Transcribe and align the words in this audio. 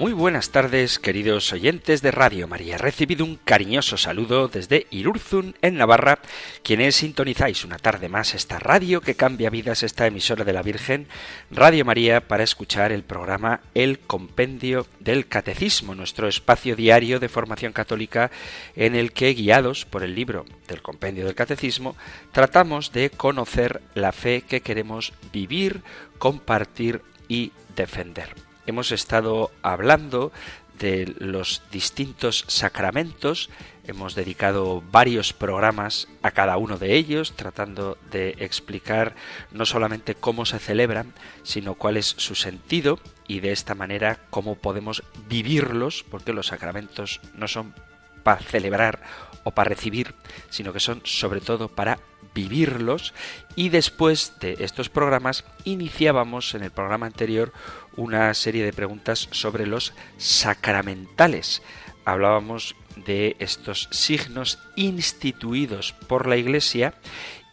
Muy 0.00 0.14
buenas 0.14 0.48
tardes, 0.48 0.98
queridos 0.98 1.52
oyentes 1.52 2.00
de 2.00 2.10
Radio 2.10 2.48
María. 2.48 2.78
Recibido 2.78 3.22
un 3.22 3.36
cariñoso 3.36 3.98
saludo 3.98 4.48
desde 4.48 4.86
Irurzun, 4.90 5.56
en 5.60 5.76
Navarra, 5.76 6.20
quienes 6.62 6.96
sintonizáis 6.96 7.66
una 7.66 7.76
tarde 7.76 8.08
más 8.08 8.34
esta 8.34 8.58
radio 8.58 9.02
que 9.02 9.14
cambia 9.14 9.50
vidas, 9.50 9.82
esta 9.82 10.06
emisora 10.06 10.42
de 10.42 10.54
la 10.54 10.62
Virgen, 10.62 11.06
Radio 11.50 11.84
María, 11.84 12.26
para 12.26 12.44
escuchar 12.44 12.92
el 12.92 13.02
programa 13.02 13.60
El 13.74 13.98
Compendio 13.98 14.86
del 15.00 15.26
Catecismo, 15.26 15.94
nuestro 15.94 16.28
espacio 16.28 16.76
diario 16.76 17.20
de 17.20 17.28
formación 17.28 17.74
católica 17.74 18.30
en 18.76 18.94
el 18.94 19.12
que, 19.12 19.34
guiados 19.34 19.84
por 19.84 20.02
el 20.02 20.14
libro 20.14 20.46
del 20.66 20.80
Compendio 20.80 21.26
del 21.26 21.34
Catecismo, 21.34 21.94
tratamos 22.32 22.92
de 22.92 23.10
conocer 23.10 23.82
la 23.92 24.12
fe 24.12 24.44
que 24.48 24.62
queremos 24.62 25.12
vivir, 25.30 25.82
compartir 26.18 27.02
y 27.28 27.52
defender 27.76 28.49
hemos 28.70 28.92
estado 28.92 29.50
hablando 29.62 30.32
de 30.78 31.14
los 31.18 31.62
distintos 31.70 32.44
sacramentos, 32.48 33.50
hemos 33.84 34.14
dedicado 34.14 34.82
varios 34.90 35.34
programas 35.34 36.08
a 36.22 36.30
cada 36.30 36.56
uno 36.56 36.78
de 36.78 36.96
ellos, 36.96 37.34
tratando 37.36 37.98
de 38.10 38.36
explicar 38.38 39.14
no 39.50 39.66
solamente 39.66 40.14
cómo 40.14 40.46
se 40.46 40.58
celebran, 40.58 41.12
sino 41.42 41.74
cuál 41.74 41.98
es 41.98 42.06
su 42.06 42.34
sentido 42.34 42.98
y 43.28 43.40
de 43.40 43.52
esta 43.52 43.74
manera 43.74 44.20
cómo 44.30 44.54
podemos 44.54 45.02
vivirlos, 45.28 46.04
porque 46.10 46.32
los 46.32 46.46
sacramentos 46.46 47.20
no 47.34 47.46
son 47.46 47.74
para 48.22 48.40
celebrar 48.40 49.02
o 49.44 49.50
para 49.50 49.68
recibir, 49.68 50.14
sino 50.48 50.72
que 50.72 50.80
son 50.80 51.02
sobre 51.04 51.40
todo 51.40 51.68
para 51.68 51.98
vivirlos. 52.34 53.14
Y 53.56 53.68
después 53.68 54.34
de 54.40 54.56
estos 54.60 54.88
programas 54.88 55.44
iniciábamos 55.64 56.54
en 56.54 56.62
el 56.62 56.70
programa 56.70 57.06
anterior 57.06 57.52
una 57.96 58.32
serie 58.34 58.64
de 58.64 58.72
preguntas 58.72 59.28
sobre 59.30 59.66
los 59.66 59.92
sacramentales. 60.18 61.62
Hablábamos 62.04 62.74
de 62.96 63.36
estos 63.38 63.88
signos 63.90 64.58
instituidos 64.76 65.92
por 65.92 66.26
la 66.26 66.36
Iglesia 66.36 66.94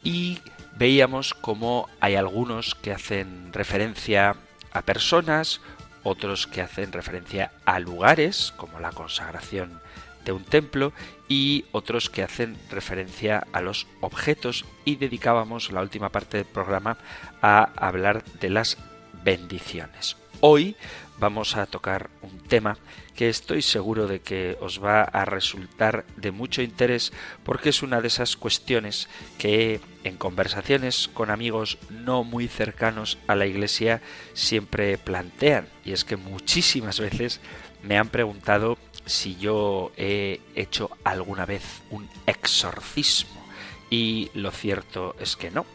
y 0.03 0.39
veíamos 0.77 1.33
cómo 1.33 1.89
hay 1.99 2.15
algunos 2.15 2.75
que 2.75 2.91
hacen 2.91 3.51
referencia 3.53 4.35
a 4.71 4.81
personas, 4.81 5.61
otros 6.03 6.47
que 6.47 6.61
hacen 6.61 6.91
referencia 6.91 7.51
a 7.65 7.79
lugares, 7.79 8.53
como 8.55 8.79
la 8.79 8.91
consagración 8.91 9.81
de 10.23 10.31
un 10.31 10.43
templo, 10.43 10.93
y 11.27 11.65
otros 11.71 12.09
que 12.09 12.23
hacen 12.23 12.57
referencia 12.69 13.45
a 13.51 13.61
los 13.61 13.87
objetos 14.01 14.65
y 14.85 14.95
dedicábamos 14.95 15.71
la 15.71 15.81
última 15.81 16.09
parte 16.09 16.37
del 16.37 16.45
programa 16.45 16.97
a 17.41 17.63
hablar 17.75 18.23
de 18.39 18.49
las 18.49 18.77
bendiciones. 19.23 20.15
Hoy 20.39 20.75
vamos 21.17 21.55
a 21.55 21.65
tocar 21.65 22.11
un 22.21 22.39
tema 22.39 22.77
que 23.15 23.27
estoy 23.27 23.63
seguro 23.63 24.05
de 24.05 24.19
que 24.19 24.55
os 24.61 24.83
va 24.83 25.01
a 25.01 25.25
resultar 25.25 26.05
de 26.15 26.29
mucho 26.29 26.61
interés 26.61 27.11
porque 27.43 27.69
es 27.69 27.81
una 27.81 28.01
de 28.01 28.07
esas 28.07 28.37
cuestiones 28.37 29.09
que 29.39 29.81
en 30.03 30.15
conversaciones 30.15 31.09
con 31.11 31.31
amigos 31.31 31.79
no 31.89 32.23
muy 32.23 32.47
cercanos 32.47 33.17
a 33.25 33.35
la 33.35 33.47
iglesia 33.47 34.01
siempre 34.33 34.99
plantean 34.99 35.67
y 35.83 35.91
es 35.91 36.05
que 36.05 36.17
muchísimas 36.17 36.99
veces 36.99 37.41
me 37.81 37.97
han 37.97 38.09
preguntado 38.09 38.77
si 39.07 39.37
yo 39.37 39.91
he 39.97 40.39
hecho 40.53 40.91
alguna 41.03 41.47
vez 41.47 41.81
un 41.89 42.07
exorcismo. 42.27 43.43
Y 43.89 44.29
lo 44.33 44.51
cierto 44.51 45.15
es 45.19 45.35
que 45.35 45.49
no. 45.49 45.65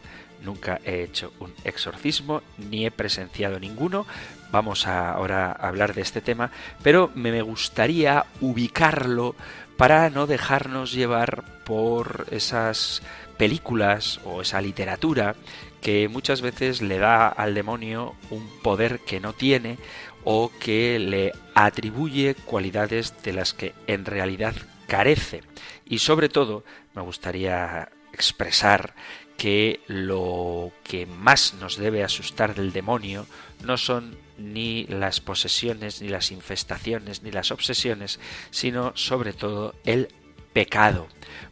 Nunca 0.43 0.79
he 0.83 1.03
hecho 1.03 1.33
un 1.39 1.53
exorcismo, 1.63 2.41
ni 2.57 2.85
he 2.85 2.91
presenciado 2.91 3.59
ninguno. 3.59 4.05
Vamos 4.53 4.85
a 4.85 5.09
ahora 5.09 5.47
a 5.47 5.67
hablar 5.67 5.95
de 5.95 6.03
este 6.03 6.21
tema, 6.21 6.51
pero 6.83 7.09
me 7.15 7.41
gustaría 7.41 8.27
ubicarlo 8.39 9.35
para 9.77 10.11
no 10.11 10.27
dejarnos 10.27 10.91
llevar 10.91 11.43
por 11.63 12.27
esas 12.29 13.01
películas 13.35 14.21
o 14.25 14.43
esa 14.43 14.61
literatura 14.61 15.35
que 15.81 16.07
muchas 16.07 16.41
veces 16.41 16.83
le 16.83 16.99
da 16.99 17.29
al 17.29 17.55
demonio 17.55 18.13
un 18.29 18.47
poder 18.61 18.99
que 18.99 19.19
no 19.19 19.33
tiene 19.33 19.79
o 20.23 20.51
que 20.59 20.99
le 20.99 21.31
atribuye 21.55 22.35
cualidades 22.35 23.15
de 23.23 23.33
las 23.33 23.55
que 23.55 23.73
en 23.87 24.05
realidad 24.05 24.53
carece. 24.85 25.41
Y 25.83 25.97
sobre 25.97 26.29
todo 26.29 26.63
me 26.93 27.01
gustaría 27.01 27.89
expresar 28.13 28.93
que 29.35 29.79
lo 29.87 30.71
que 30.83 31.07
más 31.07 31.55
nos 31.55 31.75
debe 31.75 32.03
asustar 32.03 32.53
del 32.53 32.71
demonio 32.71 33.25
no 33.63 33.77
son 33.77 34.15
ni 34.37 34.85
las 34.85 35.19
posesiones, 35.19 36.01
ni 36.01 36.09
las 36.09 36.31
infestaciones, 36.31 37.23
ni 37.23 37.31
las 37.31 37.51
obsesiones, 37.51 38.19
sino 38.51 38.91
sobre 38.95 39.33
todo 39.33 39.75
el 39.85 40.09
pecado. 40.53 41.07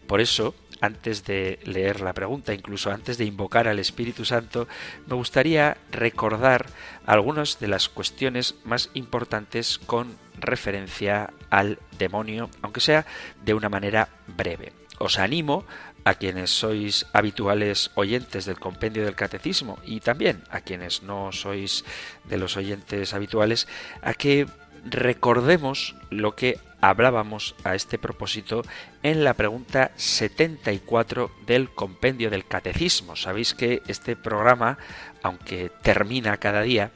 Por 0.08 0.22
eso 0.22 0.56
antes 0.82 1.24
de 1.26 1.60
leer 1.64 2.02
la 2.02 2.14
pregunta, 2.14 2.54
incluso 2.54 2.92
antes 2.92 3.18
de 3.18 3.26
invocar 3.26 3.68
al 3.68 3.80
Espíritu 3.80 4.26
Santo, 4.26 4.68
me 5.06 5.16
gustaría 5.16 5.78
recordar 5.92 6.66
algunas 7.06 7.60
de 7.60 7.68
las 7.68 7.88
cuestiones 7.88 8.56
más 8.66 8.90
importantes 8.96 9.78
con 9.78 10.18
referencia 10.40 11.34
al 11.52 11.78
demonio, 11.98 12.50
aunque 12.64 12.82
sea 12.82 13.06
de 13.46 13.54
una 13.54 13.70
manera 13.70 14.10
breve. 14.28 14.74
Os 14.98 15.20
animo 15.20 15.66
a 16.04 16.16
quienes 16.16 16.50
sois 16.50 17.06
habituales 17.14 17.92
oyentes 17.96 18.46
del 18.46 18.60
compendio 18.60 19.06
del 19.06 19.16
catecismo 19.16 19.80
y 19.86 20.00
también 20.00 20.44
a 20.50 20.62
quienes 20.62 21.04
no 21.04 21.32
sois 21.32 21.86
de 22.26 22.38
los 22.38 22.58
oyentes 22.58 23.14
habituales 23.14 23.68
a 24.02 24.14
que 24.14 24.48
recordemos 24.86 25.96
lo 26.10 26.36
que 26.36 26.60
hablábamos 26.82 27.56
a 27.64 27.76
este 27.76 28.00
propósito 28.00 28.64
en 29.04 29.24
la 29.24 29.36
pregunta 29.36 29.92
74 29.96 31.32
del 31.46 31.70
compendio 31.70 32.30
del 32.30 32.48
catecismo. 32.48 33.16
Sabéis 33.16 33.54
que 33.54 33.84
este 33.88 34.16
programa, 34.16 34.80
aunque 35.22 35.72
termina 35.84 36.38
cada 36.38 36.62
día, 36.64 36.92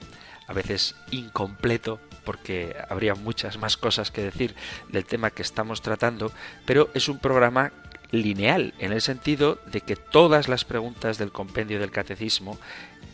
a 0.47 0.53
veces 0.53 0.95
incompleto, 1.11 1.99
porque 2.23 2.75
habría 2.89 3.13
muchas 3.13 3.57
más 3.57 3.77
cosas 3.77 4.09
que 4.09 4.23
decir 4.23 4.55
del 4.89 5.05
tema 5.05 5.29
que 5.29 5.43
estamos 5.43 5.83
tratando, 5.83 6.31
pero 6.66 6.89
es 6.95 7.07
un 7.07 7.19
programa 7.19 7.72
lineal, 8.22 8.74
en 8.80 8.92
el 8.92 9.02
sentido 9.02 9.59
de 9.66 9.81
que 9.81 9.96
todas 9.96 10.48
las 10.48 10.66
preguntas 10.66 11.18
del 11.18 11.31
compendio 11.31 11.80
del 11.80 11.92
catecismo 11.92 12.58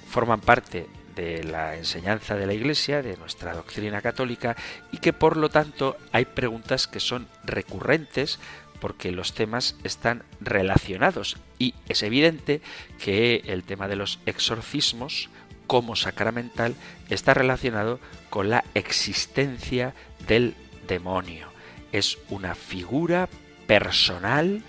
forman 0.10 0.42
parte 0.42 0.88
de 1.16 1.44
la 1.44 1.76
enseñanza 1.76 2.36
de 2.36 2.46
la 2.46 2.54
Iglesia, 2.54 3.02
de 3.02 3.18
nuestra 3.18 3.54
doctrina 3.54 4.02
católica, 4.02 4.56
y 4.92 4.98
que 4.98 5.14
por 5.14 5.38
lo 5.38 5.50
tanto 5.50 5.98
hay 6.12 6.26
preguntas 6.26 6.88
que 6.88 7.00
son 7.00 7.28
recurrentes 7.44 8.40
porque 8.80 9.12
los 9.12 9.34
temas 9.34 9.76
están 9.84 10.24
relacionados 10.40 11.38
y 11.60 11.76
es 11.88 12.02
evidente 12.02 12.62
que 13.00 13.44
el 13.46 13.64
tema 13.64 13.88
de 13.88 13.96
los 13.96 14.20
exorcismos 14.26 15.30
como 15.68 15.96
sacramental 15.96 16.76
está 17.10 17.34
relacionado 17.34 18.00
con 18.30 18.50
la 18.50 18.66
existencia 18.74 19.94
del 20.28 20.56
demonio. 20.88 21.48
Es 21.92 22.18
una 22.30 22.56
figura 22.56 23.30
personal 23.68 24.64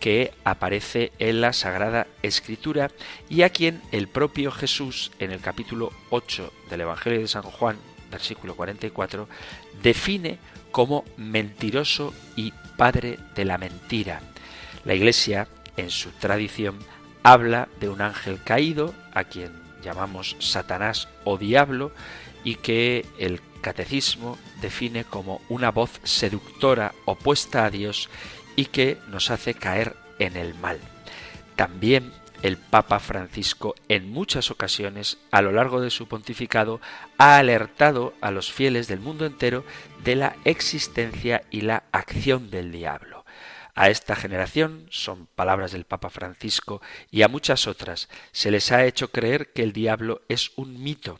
que 0.00 0.32
aparece 0.44 1.12
en 1.18 1.40
la 1.40 1.52
Sagrada 1.52 2.06
Escritura 2.22 2.90
y 3.28 3.42
a 3.42 3.50
quien 3.50 3.82
el 3.92 4.08
propio 4.08 4.50
Jesús 4.50 5.10
en 5.18 5.32
el 5.32 5.40
capítulo 5.40 5.92
8 6.10 6.52
del 6.70 6.82
Evangelio 6.82 7.20
de 7.20 7.28
San 7.28 7.42
Juan, 7.42 7.76
versículo 8.10 8.54
44, 8.54 9.28
define 9.82 10.38
como 10.70 11.04
mentiroso 11.16 12.12
y 12.36 12.52
padre 12.76 13.18
de 13.34 13.44
la 13.44 13.58
mentira. 13.58 14.20
La 14.84 14.94
Iglesia, 14.94 15.48
en 15.76 15.90
su 15.90 16.10
tradición, 16.10 16.78
habla 17.22 17.68
de 17.80 17.88
un 17.88 18.00
ángel 18.00 18.40
caído, 18.42 18.94
a 19.12 19.24
quien 19.24 19.52
llamamos 19.82 20.36
Satanás 20.38 21.08
o 21.24 21.38
diablo, 21.38 21.92
y 22.44 22.56
que 22.56 23.04
el 23.18 23.40
catecismo 23.60 24.38
define 24.60 25.04
como 25.04 25.40
una 25.48 25.72
voz 25.72 26.00
seductora 26.04 26.94
opuesta 27.04 27.64
a 27.64 27.70
Dios 27.70 28.08
y 28.56 28.66
que 28.66 28.98
nos 29.08 29.30
hace 29.30 29.54
caer 29.54 29.94
en 30.18 30.36
el 30.36 30.54
mal. 30.54 30.78
También 31.54 32.12
el 32.42 32.56
Papa 32.56 32.98
Francisco 32.98 33.74
en 33.88 34.10
muchas 34.10 34.50
ocasiones 34.50 35.18
a 35.30 35.42
lo 35.42 35.52
largo 35.52 35.80
de 35.80 35.90
su 35.90 36.08
pontificado 36.08 36.80
ha 37.18 37.38
alertado 37.38 38.14
a 38.20 38.30
los 38.30 38.52
fieles 38.52 38.88
del 38.88 39.00
mundo 39.00 39.24
entero 39.26 39.64
de 40.02 40.16
la 40.16 40.36
existencia 40.44 41.42
y 41.50 41.62
la 41.62 41.84
acción 41.92 42.50
del 42.50 42.72
diablo. 42.72 43.24
A 43.74 43.90
esta 43.90 44.16
generación, 44.16 44.86
son 44.90 45.26
palabras 45.26 45.72
del 45.72 45.84
Papa 45.84 46.08
Francisco, 46.08 46.80
y 47.10 47.20
a 47.22 47.28
muchas 47.28 47.66
otras, 47.66 48.08
se 48.32 48.50
les 48.50 48.72
ha 48.72 48.86
hecho 48.86 49.10
creer 49.10 49.52
que 49.52 49.62
el 49.62 49.74
diablo 49.74 50.22
es 50.28 50.52
un 50.56 50.82
mito, 50.82 51.18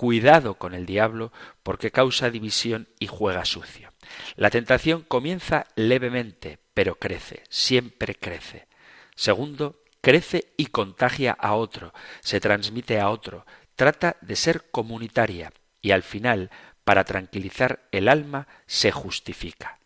Cuidado 0.00 0.54
con 0.54 0.72
el 0.72 0.86
diablo 0.86 1.30
porque 1.62 1.90
causa 1.90 2.30
división 2.30 2.88
y 2.98 3.06
juega 3.06 3.44
sucio. 3.44 3.89
La 4.36 4.50
tentación 4.50 5.02
comienza 5.02 5.66
levemente, 5.76 6.58
pero 6.74 6.96
crece, 6.96 7.42
siempre 7.48 8.14
crece. 8.14 8.66
Segundo, 9.14 9.82
crece 10.00 10.52
y 10.56 10.66
contagia 10.66 11.32
a 11.32 11.54
otro, 11.54 11.92
se 12.20 12.40
transmite 12.40 13.00
a 13.00 13.10
otro, 13.10 13.46
trata 13.76 14.16
de 14.20 14.36
ser 14.36 14.70
comunitaria 14.70 15.52
y 15.82 15.92
al 15.92 16.02
final, 16.02 16.50
para 16.84 17.04
tranquilizar 17.04 17.88
el 17.92 18.08
alma, 18.08 18.48
se 18.66 18.90
justifica. 18.90 19.78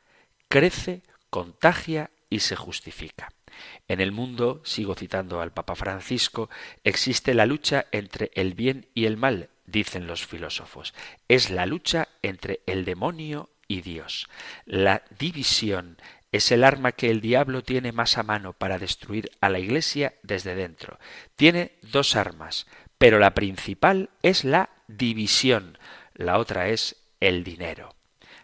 Crece, 0.49 1.03
contagia 1.31 2.11
y 2.31 2.41
se 2.41 2.57
justifica. 2.57 3.29
En 3.89 4.01
el 4.01 4.13
mundo, 4.13 4.61
sigo 4.65 4.95
citando 4.95 5.41
al 5.41 5.53
Papa 5.53 5.75
Francisco, 5.75 6.49
existe 6.83 7.35
la 7.35 7.47
lucha 7.47 7.87
entre 7.93 8.31
el 8.35 8.55
bien 8.55 8.89
y 8.95 9.07
el 9.07 9.17
mal, 9.17 9.51
dicen 9.67 10.07
los 10.07 10.27
filósofos. 10.27 10.95
Es 11.29 11.51
la 11.51 11.67
lucha 11.67 12.09
entre 12.23 12.61
el 12.67 12.85
demonio 12.85 13.51
y 13.69 13.81
Dios. 13.81 14.29
La 14.65 15.03
división 15.19 15.99
es 16.33 16.51
el 16.51 16.65
arma 16.65 16.93
que 16.93 17.11
el 17.11 17.21
diablo 17.21 17.63
tiene 17.63 17.93
más 17.93 18.19
a 18.19 18.23
mano 18.25 18.55
para 18.55 18.79
destruir 18.79 19.31
a 19.41 19.49
la 19.49 19.61
Iglesia 19.61 20.15
desde 20.23 20.55
dentro. 20.55 20.99
Tiene 21.37 21.73
dos 21.83 22.17
armas, 22.17 22.67
pero 22.99 23.19
la 23.19 23.35
principal 23.35 24.11
es 24.23 24.45
la 24.45 24.71
división, 24.89 25.79
la 26.15 26.39
otra 26.39 26.69
es 26.69 26.97
el 27.21 27.45
dinero. 27.45 27.95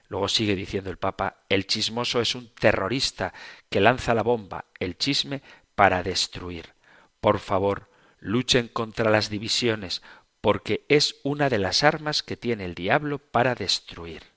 Luego 0.09 0.29
sigue 0.29 0.57
diciendo 0.57 0.91
el 0.91 0.99
Papa, 0.99 1.37
el 1.49 1.67
chismoso 1.67 2.21
es 2.21 2.35
un 2.35 2.49
terrorista 2.55 3.33
que 3.69 3.81
lanza 3.81 4.15
la 4.15 4.23
bomba, 4.23 4.65
el 4.79 4.97
chisme, 4.99 5.43
para 5.75 6.03
destruir. 6.03 6.75
Por 7.21 7.39
favor, 7.39 7.91
luchen 8.19 8.69
contra 8.69 9.11
las 9.11 9.31
divisiones, 9.31 10.03
porque 10.41 10.85
es 10.89 11.17
una 11.23 11.49
de 11.49 11.59
las 11.59 11.85
armas 11.85 12.23
que 12.23 12.37
tiene 12.37 12.65
el 12.65 12.75
diablo 12.75 13.19
para 13.19 13.55
destruir. 13.55 14.30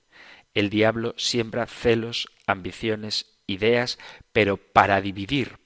El 0.54 0.70
diablo 0.70 1.14
siembra 1.16 1.66
celos, 1.66 2.28
ambiciones, 2.46 3.26
ideas, 3.46 3.98
pero 4.32 4.56
para 4.56 5.00
dividir, 5.00 5.58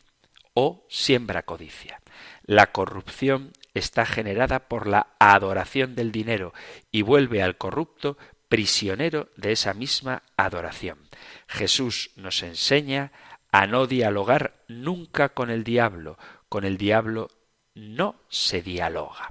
o 0.54 0.86
siembra 0.88 1.44
codicia. 1.44 2.00
La 2.42 2.72
corrupción 2.72 3.52
está 3.74 4.06
generada 4.06 4.68
por 4.68 4.86
la 4.86 5.14
adoración 5.18 5.94
del 5.94 6.10
dinero 6.10 6.52
y 6.90 7.02
vuelve 7.02 7.42
al 7.42 7.56
corrupto 7.56 8.18
prisionero 8.48 9.28
de 9.36 9.52
esa 9.52 9.74
misma 9.74 10.22
adoración. 10.36 10.98
Jesús 11.46 12.10
nos 12.16 12.42
enseña 12.42 13.12
a 13.52 13.66
no 13.66 13.86
dialogar 13.86 14.64
nunca 14.68 15.30
con 15.30 15.50
el 15.50 15.64
diablo. 15.64 16.18
Con 16.48 16.64
el 16.64 16.76
diablo 16.76 17.28
no 17.74 18.16
se 18.28 18.62
dialoga. 18.62 19.28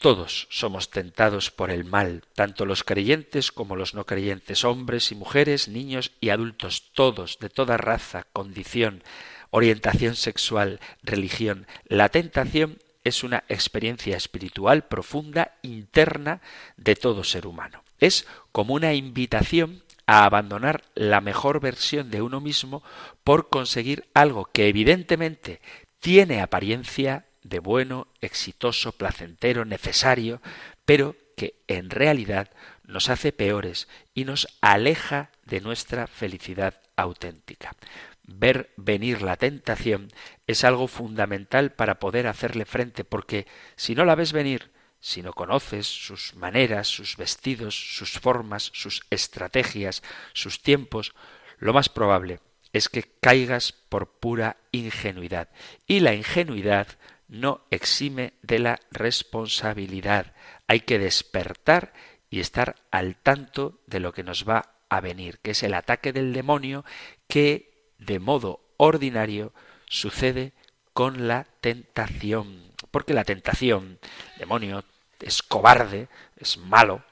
Todos 0.00 0.46
somos 0.48 0.88
tentados 0.88 1.50
por 1.50 1.70
el 1.70 1.84
mal, 1.84 2.24
tanto 2.34 2.64
los 2.64 2.84
creyentes 2.84 3.52
como 3.52 3.76
los 3.76 3.92
no 3.92 4.06
creyentes, 4.06 4.64
hombres 4.64 5.12
y 5.12 5.14
mujeres, 5.14 5.68
niños 5.68 6.12
y 6.22 6.30
adultos, 6.30 6.90
todos, 6.94 7.38
de 7.38 7.50
toda 7.50 7.76
raza, 7.76 8.26
condición, 8.32 9.04
orientación 9.50 10.16
sexual, 10.16 10.80
religión. 11.02 11.66
La 11.84 12.08
tentación 12.08 12.78
es 13.04 13.22
una 13.22 13.44
experiencia 13.50 14.16
espiritual 14.16 14.84
profunda, 14.84 15.58
interna, 15.60 16.40
de 16.78 16.96
todo 16.96 17.22
ser 17.22 17.46
humano. 17.46 17.84
Es 17.98 18.26
como 18.52 18.72
una 18.72 18.94
invitación 18.94 19.82
a 20.06 20.24
abandonar 20.24 20.82
la 20.94 21.20
mejor 21.20 21.60
versión 21.60 22.10
de 22.10 22.22
uno 22.22 22.40
mismo 22.40 22.82
por 23.22 23.50
conseguir 23.50 24.08
algo 24.14 24.46
que 24.46 24.66
evidentemente 24.66 25.60
tiene 25.98 26.40
apariencia 26.40 27.26
de 27.42 27.58
bueno, 27.58 28.08
exitoso, 28.20 28.92
placentero, 28.92 29.64
necesario, 29.64 30.40
pero 30.84 31.16
que 31.36 31.54
en 31.68 31.90
realidad 31.90 32.50
nos 32.84 33.08
hace 33.08 33.32
peores 33.32 33.88
y 34.14 34.24
nos 34.24 34.48
aleja 34.60 35.30
de 35.46 35.60
nuestra 35.60 36.06
felicidad 36.06 36.80
auténtica. 36.96 37.74
Ver 38.22 38.70
venir 38.76 39.22
la 39.22 39.36
tentación 39.36 40.08
es 40.46 40.64
algo 40.64 40.86
fundamental 40.86 41.72
para 41.72 41.98
poder 41.98 42.26
hacerle 42.26 42.64
frente, 42.64 43.04
porque 43.04 43.46
si 43.76 43.94
no 43.94 44.04
la 44.04 44.14
ves 44.14 44.32
venir, 44.32 44.70
si 45.00 45.22
no 45.22 45.32
conoces 45.32 45.86
sus 45.86 46.34
maneras, 46.34 46.88
sus 46.88 47.16
vestidos, 47.16 47.96
sus 47.96 48.18
formas, 48.18 48.70
sus 48.74 49.02
estrategias, 49.10 50.02
sus 50.34 50.62
tiempos, 50.62 51.14
lo 51.58 51.72
más 51.72 51.88
probable 51.88 52.40
es 52.72 52.88
que 52.88 53.02
caigas 53.20 53.72
por 53.72 54.10
pura 54.18 54.56
ingenuidad. 54.72 55.48
Y 55.86 56.00
la 56.00 56.14
ingenuidad 56.14 56.86
no 57.30 57.62
exime 57.70 58.34
de 58.42 58.58
la 58.58 58.80
responsabilidad. 58.90 60.34
Hay 60.66 60.80
que 60.80 60.98
despertar 60.98 61.94
y 62.28 62.40
estar 62.40 62.74
al 62.90 63.16
tanto 63.16 63.80
de 63.86 64.00
lo 64.00 64.12
que 64.12 64.24
nos 64.24 64.46
va 64.48 64.74
a 64.88 65.00
venir, 65.00 65.38
que 65.38 65.52
es 65.52 65.62
el 65.62 65.74
ataque 65.74 66.12
del 66.12 66.32
demonio 66.32 66.84
que 67.28 67.92
de 67.98 68.18
modo 68.18 68.60
ordinario 68.76 69.52
sucede 69.86 70.52
con 70.92 71.28
la 71.28 71.46
tentación. 71.60 72.72
Porque 72.90 73.14
la 73.14 73.24
tentación, 73.24 74.00
demonio, 74.38 74.84
es 75.20 75.42
cobarde, 75.42 76.08
es 76.36 76.58
malo, 76.58 77.04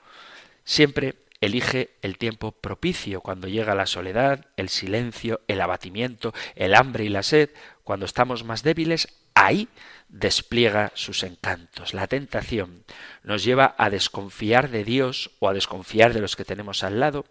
siempre 0.64 1.14
elige 1.40 1.90
el 2.02 2.18
tiempo 2.18 2.52
propicio, 2.52 3.20
cuando 3.20 3.46
llega 3.46 3.74
la 3.74 3.86
soledad, 3.86 4.46
el 4.56 4.68
silencio, 4.68 5.40
el 5.46 5.60
abatimiento, 5.60 6.34
el 6.56 6.74
hambre 6.74 7.04
y 7.04 7.08
la 7.08 7.22
sed, 7.22 7.50
cuando 7.84 8.06
estamos 8.06 8.42
más 8.42 8.62
débiles, 8.64 9.08
ahí 9.48 9.68
despliega 10.08 10.92
sus 10.94 11.22
encantos. 11.22 11.94
La 11.94 12.06
tentación 12.06 12.84
nos 13.22 13.44
lleva 13.44 13.74
a 13.78 13.90
desconfiar 13.90 14.70
de 14.70 14.84
Dios 14.84 15.30
o 15.38 15.48
a 15.48 15.54
desconfiar 15.54 16.12
de 16.14 16.20
los 16.20 16.36
que 16.36 16.44
tenemos 16.44 16.82
al 16.82 17.00
lado, 17.00 17.24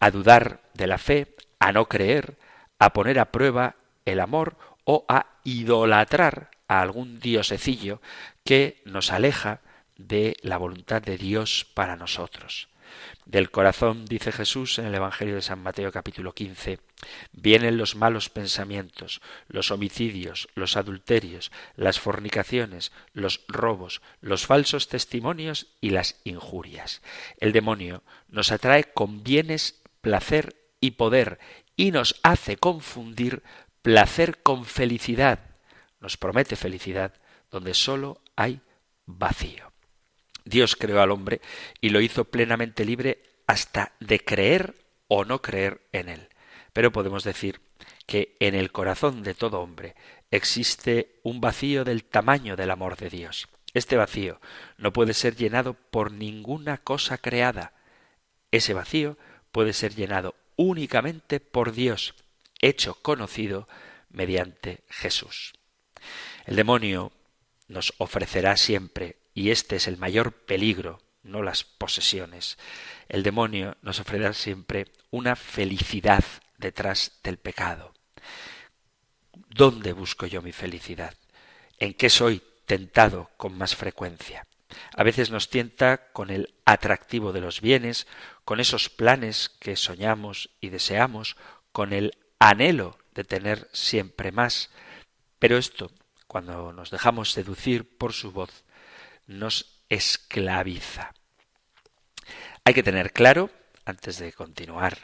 a 0.00 0.10
dudar 0.10 0.60
de 0.74 0.86
la 0.86 0.98
fe, 0.98 1.34
a 1.58 1.72
no 1.72 1.86
creer, 1.86 2.36
a 2.78 2.92
poner 2.92 3.18
a 3.18 3.32
prueba 3.32 3.76
el 4.04 4.20
amor 4.20 4.56
o 4.84 5.04
a 5.08 5.26
idolatrar 5.44 6.50
a 6.68 6.80
algún 6.80 7.18
diosecillo 7.18 8.00
que 8.44 8.82
nos 8.84 9.12
aleja 9.12 9.60
de 9.96 10.36
la 10.42 10.58
voluntad 10.58 11.02
de 11.02 11.18
Dios 11.18 11.66
para 11.74 11.96
nosotros. 11.96 12.68
Del 13.28 13.50
corazón, 13.50 14.06
dice 14.06 14.32
Jesús 14.32 14.78
en 14.78 14.86
el 14.86 14.94
Evangelio 14.94 15.34
de 15.34 15.42
San 15.42 15.62
Mateo 15.62 15.92
capítulo 15.92 16.32
15, 16.32 16.78
vienen 17.32 17.76
los 17.76 17.94
malos 17.94 18.30
pensamientos, 18.30 19.20
los 19.48 19.70
homicidios, 19.70 20.48
los 20.54 20.78
adulterios, 20.78 21.52
las 21.76 22.00
fornicaciones, 22.00 22.90
los 23.12 23.44
robos, 23.46 24.00
los 24.22 24.46
falsos 24.46 24.88
testimonios 24.88 25.66
y 25.82 25.90
las 25.90 26.16
injurias. 26.24 27.02
El 27.38 27.52
demonio 27.52 28.02
nos 28.28 28.50
atrae 28.50 28.84
con 28.84 29.22
bienes, 29.22 29.82
placer 30.00 30.56
y 30.80 30.92
poder 30.92 31.38
y 31.76 31.90
nos 31.90 32.18
hace 32.22 32.56
confundir 32.56 33.42
placer 33.82 34.42
con 34.42 34.64
felicidad. 34.64 35.40
Nos 36.00 36.16
promete 36.16 36.56
felicidad 36.56 37.12
donde 37.50 37.74
sólo 37.74 38.22
hay 38.36 38.62
vacío. 39.04 39.70
Dios 40.48 40.76
creó 40.76 41.00
al 41.00 41.10
hombre 41.10 41.40
y 41.80 41.90
lo 41.90 42.00
hizo 42.00 42.24
plenamente 42.24 42.84
libre 42.84 43.22
hasta 43.46 43.92
de 44.00 44.20
creer 44.20 44.74
o 45.06 45.24
no 45.24 45.42
creer 45.42 45.80
en 45.92 46.08
él. 46.08 46.28
Pero 46.72 46.92
podemos 46.92 47.24
decir 47.24 47.60
que 48.06 48.36
en 48.40 48.54
el 48.54 48.72
corazón 48.72 49.22
de 49.22 49.34
todo 49.34 49.60
hombre 49.60 49.94
existe 50.30 51.20
un 51.22 51.40
vacío 51.40 51.84
del 51.84 52.04
tamaño 52.04 52.56
del 52.56 52.70
amor 52.70 52.96
de 52.96 53.10
Dios. 53.10 53.48
Este 53.74 53.96
vacío 53.96 54.40
no 54.76 54.92
puede 54.92 55.14
ser 55.14 55.36
llenado 55.36 55.74
por 55.74 56.12
ninguna 56.12 56.78
cosa 56.78 57.18
creada. 57.18 57.72
Ese 58.50 58.74
vacío 58.74 59.18
puede 59.52 59.72
ser 59.72 59.94
llenado 59.94 60.34
únicamente 60.56 61.40
por 61.40 61.72
Dios, 61.72 62.14
hecho 62.60 62.94
conocido 63.02 63.68
mediante 64.10 64.84
Jesús. 64.88 65.52
El 66.46 66.56
demonio 66.56 67.12
nos 67.68 67.92
ofrecerá 67.98 68.56
siempre 68.56 69.16
y 69.38 69.52
este 69.52 69.76
es 69.76 69.86
el 69.86 69.98
mayor 69.98 70.32
peligro, 70.32 71.00
no 71.22 71.44
las 71.44 71.62
posesiones. 71.62 72.58
El 73.08 73.22
demonio 73.22 73.76
nos 73.82 74.00
ofrecerá 74.00 74.32
siempre 74.32 74.86
una 75.12 75.36
felicidad 75.36 76.24
detrás 76.56 77.20
del 77.22 77.36
pecado. 77.36 77.94
¿Dónde 79.48 79.92
busco 79.92 80.26
yo 80.26 80.42
mi 80.42 80.50
felicidad? 80.50 81.14
¿En 81.78 81.94
qué 81.94 82.10
soy 82.10 82.42
tentado 82.66 83.30
con 83.36 83.56
más 83.56 83.76
frecuencia? 83.76 84.44
A 84.96 85.04
veces 85.04 85.30
nos 85.30 85.50
tienta 85.50 86.10
con 86.10 86.30
el 86.30 86.52
atractivo 86.64 87.32
de 87.32 87.40
los 87.40 87.60
bienes, 87.60 88.08
con 88.44 88.58
esos 88.58 88.88
planes 88.88 89.50
que 89.60 89.76
soñamos 89.76 90.50
y 90.60 90.70
deseamos, 90.70 91.36
con 91.70 91.92
el 91.92 92.18
anhelo 92.40 92.98
de 93.14 93.22
tener 93.22 93.68
siempre 93.72 94.32
más. 94.32 94.70
Pero 95.38 95.58
esto, 95.58 95.92
cuando 96.26 96.72
nos 96.72 96.90
dejamos 96.90 97.30
seducir 97.30 97.96
por 97.96 98.12
su 98.12 98.32
voz, 98.32 98.64
nos 99.28 99.84
esclaviza. 99.88 101.14
Hay 102.64 102.74
que 102.74 102.82
tener 102.82 103.12
claro, 103.12 103.50
antes 103.84 104.18
de 104.18 104.32
continuar 104.32 104.98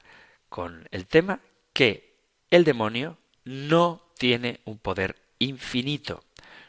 con 0.49 0.89
el 0.91 1.07
tema, 1.07 1.41
que 1.73 2.17
el 2.51 2.65
demonio 2.65 3.19
no 3.45 4.13
tiene 4.19 4.61
un 4.65 4.79
poder 4.79 5.17
infinito, 5.39 6.25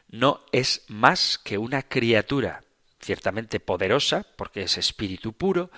no 0.08 0.46
es 0.52 0.84
más 0.88 1.38
que 1.38 1.58
una 1.58 1.82
criatura 1.82 2.64
ciertamente 3.02 3.60
poderosa, 3.60 4.26
porque 4.36 4.64
es 4.64 4.78
espíritu 4.78 5.34
puro, 5.34 5.70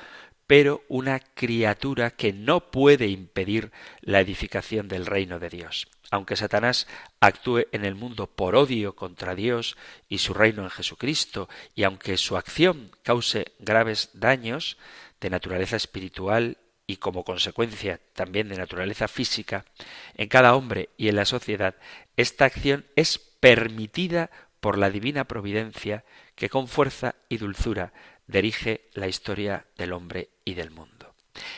pero 0.45 0.83
una 0.87 1.19
criatura 1.19 2.11
que 2.11 2.31
no 2.31 2.71
puede 2.71 3.07
impedir 3.07 3.71
la 4.01 4.21
edificación 4.21 4.87
del 4.87 5.05
reino 5.05 5.39
de 5.39 5.49
Dios. 5.49 5.87
Aunque 6.09 6.35
Satanás 6.35 6.87
actúe 7.19 7.67
en 7.71 7.83
el 7.83 7.95
mundo 7.95 8.27
por 8.27 8.55
odio 8.55 8.95
contra 8.95 9.35
Dios 9.35 9.77
y 10.07 10.19
su 10.19 10.33
reino 10.33 10.63
en 10.63 10.69
Jesucristo, 10.69 11.49
y 11.75 11.83
aunque 11.83 12.17
su 12.17 12.37
acción 12.37 12.91
cause 13.03 13.53
graves 13.59 14.09
daños 14.13 14.77
de 15.19 15.29
naturaleza 15.29 15.75
espiritual 15.75 16.57
y 16.85 16.97
como 16.97 17.25
consecuencia 17.25 17.99
también 18.13 18.47
de 18.47 18.57
naturaleza 18.57 19.07
física, 19.07 19.65
en 20.15 20.29
cada 20.29 20.55
hombre 20.55 20.89
y 20.95 21.09
en 21.09 21.17
la 21.17 21.25
sociedad, 21.25 21.75
esta 22.15 22.45
acción 22.45 22.85
es 22.95 23.17
permitida 23.17 24.31
por 24.61 24.77
la 24.77 24.89
divina 24.89 25.25
providencia 25.25 26.05
que 26.35 26.49
con 26.49 26.67
fuerza 26.67 27.15
y 27.29 27.37
dulzura 27.37 27.91
dirige 28.27 28.89
la 28.93 29.07
historia 29.07 29.65
del 29.77 29.93
hombre 29.93 30.29
y 30.45 30.53
del 30.53 30.71
mundo. 30.71 31.13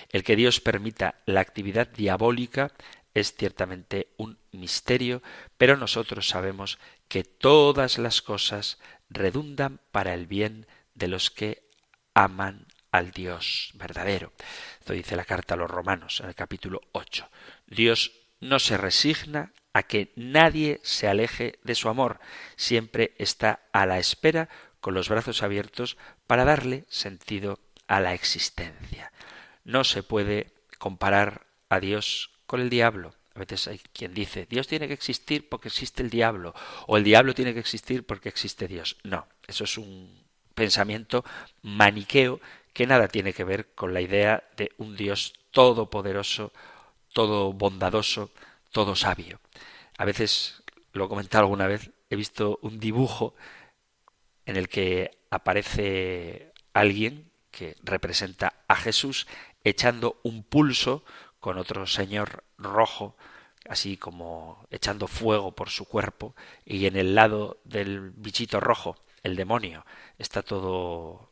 El 0.09 0.23
que 0.23 0.35
Dios 0.35 0.59
permita 0.59 1.15
la 1.25 1.39
actividad 1.39 1.87
diabólica 1.87 2.71
es 3.13 3.35
ciertamente 3.35 4.13
un 4.17 4.37
misterio, 4.51 5.21
pero 5.57 5.77
nosotros 5.77 6.27
sabemos 6.27 6.79
que 7.07 7.23
todas 7.23 7.97
las 7.97 8.21
cosas 8.21 8.79
redundan 9.09 9.79
para 9.91 10.13
el 10.13 10.27
bien 10.27 10.67
de 10.93 11.07
los 11.07 11.31
que 11.31 11.63
aman 12.13 12.67
al 12.91 13.11
Dios 13.11 13.71
verdadero. 13.75 14.33
Esto 14.79 14.93
dice 14.93 15.15
la 15.15 15.25
carta 15.25 15.53
a 15.53 15.57
los 15.57 15.69
romanos 15.69 16.19
en 16.19 16.27
el 16.27 16.35
capítulo 16.35 16.81
8. 16.91 17.29
Dios 17.67 18.11
no 18.39 18.59
se 18.59 18.77
resigna 18.77 19.53
a 19.73 19.83
que 19.83 20.11
nadie 20.15 20.79
se 20.83 21.07
aleje 21.07 21.59
de 21.63 21.75
su 21.75 21.89
amor, 21.89 22.19
siempre 22.55 23.13
está 23.17 23.67
a 23.71 23.85
la 23.85 23.99
espera 23.99 24.49
con 24.79 24.93
los 24.93 25.09
brazos 25.09 25.43
abiertos 25.43 25.97
para 26.25 26.45
darle 26.45 26.85
sentido 26.89 27.59
a 27.87 27.99
la 27.99 28.13
existencia. 28.13 29.11
No 29.63 29.83
se 29.83 30.03
puede 30.03 30.53
comparar 30.77 31.45
a 31.69 31.79
Dios 31.79 32.31
con 32.49 32.61
el 32.61 32.71
diablo. 32.71 33.13
A 33.35 33.39
veces 33.39 33.67
hay 33.67 33.79
quien 33.93 34.11
dice, 34.11 34.47
Dios 34.49 34.67
tiene 34.67 34.87
que 34.87 34.95
existir 34.95 35.47
porque 35.47 35.67
existe 35.67 36.01
el 36.01 36.09
diablo, 36.09 36.55
o 36.87 36.97
el 36.97 37.03
diablo 37.03 37.35
tiene 37.35 37.53
que 37.53 37.59
existir 37.59 38.03
porque 38.03 38.27
existe 38.27 38.67
Dios. 38.67 38.97
No, 39.03 39.27
eso 39.45 39.65
es 39.65 39.77
un 39.77 40.25
pensamiento 40.55 41.23
maniqueo 41.61 42.41
que 42.73 42.87
nada 42.87 43.07
tiene 43.07 43.33
que 43.33 43.43
ver 43.43 43.75
con 43.75 43.93
la 43.93 44.01
idea 44.01 44.49
de 44.57 44.71
un 44.77 44.95
Dios 44.95 45.33
todopoderoso, 45.51 46.51
todo 47.13 47.53
bondadoso, 47.53 48.31
todo 48.71 48.95
sabio. 48.95 49.39
A 49.99 50.05
veces, 50.05 50.63
lo 50.93 51.05
he 51.05 51.07
comentado 51.07 51.43
alguna 51.43 51.67
vez, 51.67 51.91
he 52.09 52.15
visto 52.15 52.57
un 52.63 52.79
dibujo 52.79 53.35
en 54.47 54.57
el 54.57 54.69
que 54.69 55.11
aparece 55.29 56.51
alguien 56.73 57.29
que 57.51 57.75
representa 57.83 58.63
a 58.67 58.75
Jesús 58.75 59.27
echando 59.63 60.19
un 60.23 60.41
pulso 60.43 61.03
con 61.39 61.57
otro 61.57 61.85
señor 61.87 62.43
rojo, 62.57 63.15
así 63.67 63.97
como 63.97 64.65
echando 64.71 65.07
fuego 65.07 65.53
por 65.53 65.69
su 65.69 65.85
cuerpo, 65.85 66.35
y 66.65 66.85
en 66.85 66.95
el 66.95 67.15
lado 67.15 67.59
del 67.63 68.11
bichito 68.11 68.59
rojo, 68.59 68.95
el 69.23 69.35
demonio, 69.35 69.85
está 70.17 70.41
todo 70.41 71.29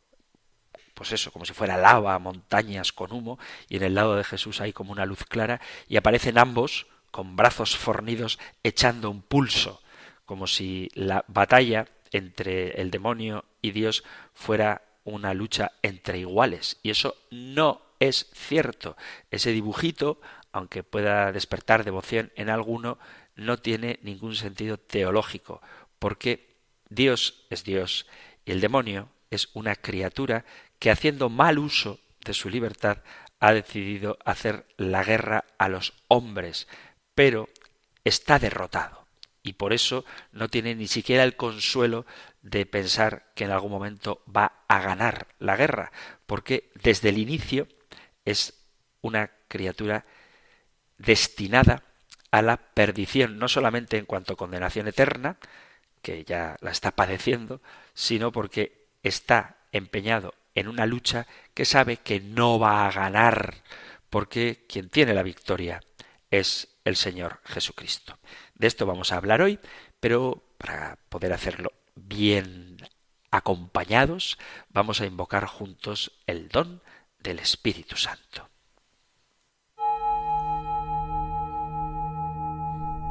pues 0.94 1.12
eso, 1.12 1.30
como 1.30 1.44
si 1.44 1.52
fuera 1.52 1.76
lava, 1.76 2.18
montañas 2.18 2.92
con 2.92 3.12
humo, 3.12 3.38
y 3.68 3.76
en 3.76 3.84
el 3.84 3.94
lado 3.94 4.16
de 4.16 4.24
Jesús 4.24 4.60
hay 4.60 4.72
como 4.72 4.90
una 4.90 5.06
luz 5.06 5.24
clara, 5.24 5.60
y 5.86 5.96
aparecen 5.96 6.38
ambos 6.38 6.88
con 7.12 7.36
brazos 7.36 7.76
fornidos 7.76 8.40
echando 8.64 9.08
un 9.08 9.22
pulso, 9.22 9.80
como 10.26 10.48
si 10.48 10.90
la 10.94 11.24
batalla 11.28 11.86
entre 12.10 12.80
el 12.80 12.90
demonio 12.90 13.44
y 13.62 13.70
Dios 13.70 14.02
fuera 14.34 14.82
una 15.04 15.34
lucha 15.34 15.72
entre 15.82 16.18
iguales. 16.18 16.78
Y 16.82 16.90
eso 16.90 17.16
no 17.30 17.80
es 18.00 18.30
cierto. 18.32 18.96
Ese 19.30 19.52
dibujito, 19.52 20.20
aunque 20.52 20.82
pueda 20.82 21.32
despertar 21.32 21.84
devoción 21.84 22.32
en 22.36 22.50
alguno, 22.50 22.98
no 23.34 23.58
tiene 23.58 23.98
ningún 24.02 24.34
sentido 24.34 24.78
teológico, 24.78 25.60
porque 25.98 26.56
Dios 26.88 27.46
es 27.50 27.64
Dios 27.64 28.06
y 28.44 28.52
el 28.52 28.60
demonio 28.60 29.10
es 29.30 29.50
una 29.54 29.76
criatura 29.76 30.44
que 30.78 30.90
haciendo 30.90 31.28
mal 31.28 31.58
uso 31.58 32.00
de 32.24 32.34
su 32.34 32.48
libertad 32.48 33.02
ha 33.40 33.52
decidido 33.52 34.18
hacer 34.24 34.66
la 34.76 35.04
guerra 35.04 35.44
a 35.58 35.68
los 35.68 35.94
hombres, 36.08 36.66
pero 37.14 37.48
está 38.04 38.38
derrotado 38.38 39.06
y 39.48 39.54
por 39.54 39.72
eso 39.72 40.04
no 40.32 40.48
tiene 40.48 40.74
ni 40.74 40.88
siquiera 40.88 41.24
el 41.24 41.36
consuelo 41.36 42.06
de 42.42 42.66
pensar 42.66 43.32
que 43.34 43.44
en 43.44 43.50
algún 43.50 43.70
momento 43.70 44.22
va 44.34 44.64
a 44.68 44.80
ganar 44.80 45.28
la 45.38 45.56
guerra, 45.56 45.90
porque 46.26 46.70
desde 46.74 47.08
el 47.08 47.18
inicio 47.18 47.66
es 48.30 48.54
una 49.00 49.30
criatura 49.48 50.04
destinada 50.98 51.82
a 52.30 52.42
la 52.42 52.56
perdición, 52.56 53.38
no 53.38 53.48
solamente 53.48 53.96
en 53.96 54.04
cuanto 54.04 54.34
a 54.34 54.36
condenación 54.36 54.88
eterna, 54.88 55.38
que 56.02 56.24
ya 56.24 56.56
la 56.60 56.70
está 56.70 56.92
padeciendo, 56.92 57.60
sino 57.94 58.32
porque 58.32 58.86
está 59.02 59.56
empeñado 59.72 60.34
en 60.54 60.68
una 60.68 60.86
lucha 60.86 61.26
que 61.54 61.64
sabe 61.64 61.98
que 61.98 62.20
no 62.20 62.58
va 62.58 62.86
a 62.86 62.92
ganar, 62.92 63.54
porque 64.10 64.64
quien 64.68 64.88
tiene 64.88 65.14
la 65.14 65.22
victoria 65.22 65.80
es 66.30 66.68
el 66.84 66.96
Señor 66.96 67.40
Jesucristo. 67.44 68.18
De 68.54 68.66
esto 68.66 68.86
vamos 68.86 69.12
a 69.12 69.16
hablar 69.16 69.40
hoy, 69.40 69.58
pero 70.00 70.42
para 70.58 70.98
poder 71.08 71.32
hacerlo 71.32 71.72
bien 71.94 72.76
acompañados, 73.30 74.38
vamos 74.70 75.00
a 75.00 75.06
invocar 75.06 75.46
juntos 75.46 76.12
el 76.26 76.48
don 76.48 76.82
del 77.18 77.38
Espíritu 77.40 77.96
Santo. 77.96 78.48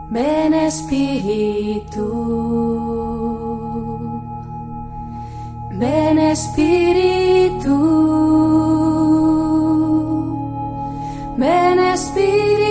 Ven 0.09 0.53
Espíritu, 0.53 2.07
ven 5.73 6.17
Espíritu, 6.17 7.75
ven 11.37 11.79
Espíritu. 11.79 12.67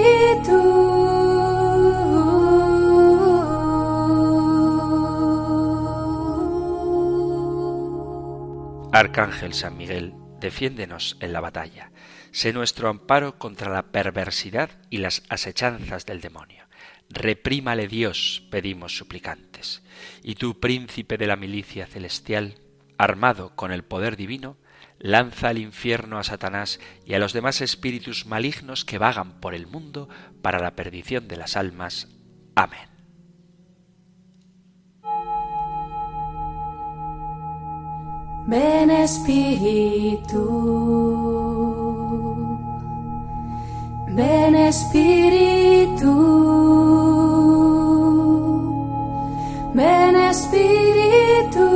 Arcángel 8.92 9.52
San 9.52 9.76
Miguel, 9.76 10.14
defiéndenos 10.40 11.16
en 11.20 11.32
la 11.32 11.40
batalla. 11.40 11.90
Sé 12.32 12.52
nuestro 12.52 12.88
amparo 12.88 13.38
contra 13.38 13.72
la 13.72 13.90
perversidad 13.90 14.70
y 14.90 14.98
las 14.98 15.22
asechanzas 15.28 16.06
del 16.06 16.20
demonio. 16.20 16.64
Reprímale 17.08 17.88
Dios, 17.88 18.46
pedimos 18.50 18.96
suplicantes. 18.96 19.82
Y 20.22 20.34
tú, 20.34 20.60
príncipe 20.60 21.16
de 21.16 21.26
la 21.26 21.36
milicia 21.36 21.86
celestial, 21.86 22.56
armado 22.98 23.54
con 23.54 23.72
el 23.72 23.84
poder 23.84 24.16
divino, 24.16 24.56
lanza 24.98 25.48
al 25.48 25.58
infierno 25.58 26.18
a 26.18 26.24
Satanás 26.24 26.80
y 27.04 27.14
a 27.14 27.18
los 27.18 27.32
demás 27.32 27.60
espíritus 27.60 28.26
malignos 28.26 28.84
que 28.84 28.98
vagan 28.98 29.40
por 29.40 29.54
el 29.54 29.66
mundo 29.66 30.08
para 30.42 30.58
la 30.58 30.74
perdición 30.74 31.28
de 31.28 31.36
las 31.36 31.56
almas. 31.56 32.08
Amén. 32.54 32.95
Ven 38.48 38.90
Espíritu, 38.92 40.38
ven 44.06 44.54
Espíritu, 44.54 46.12
ven 49.74 50.16
Espíritu. 50.16 51.66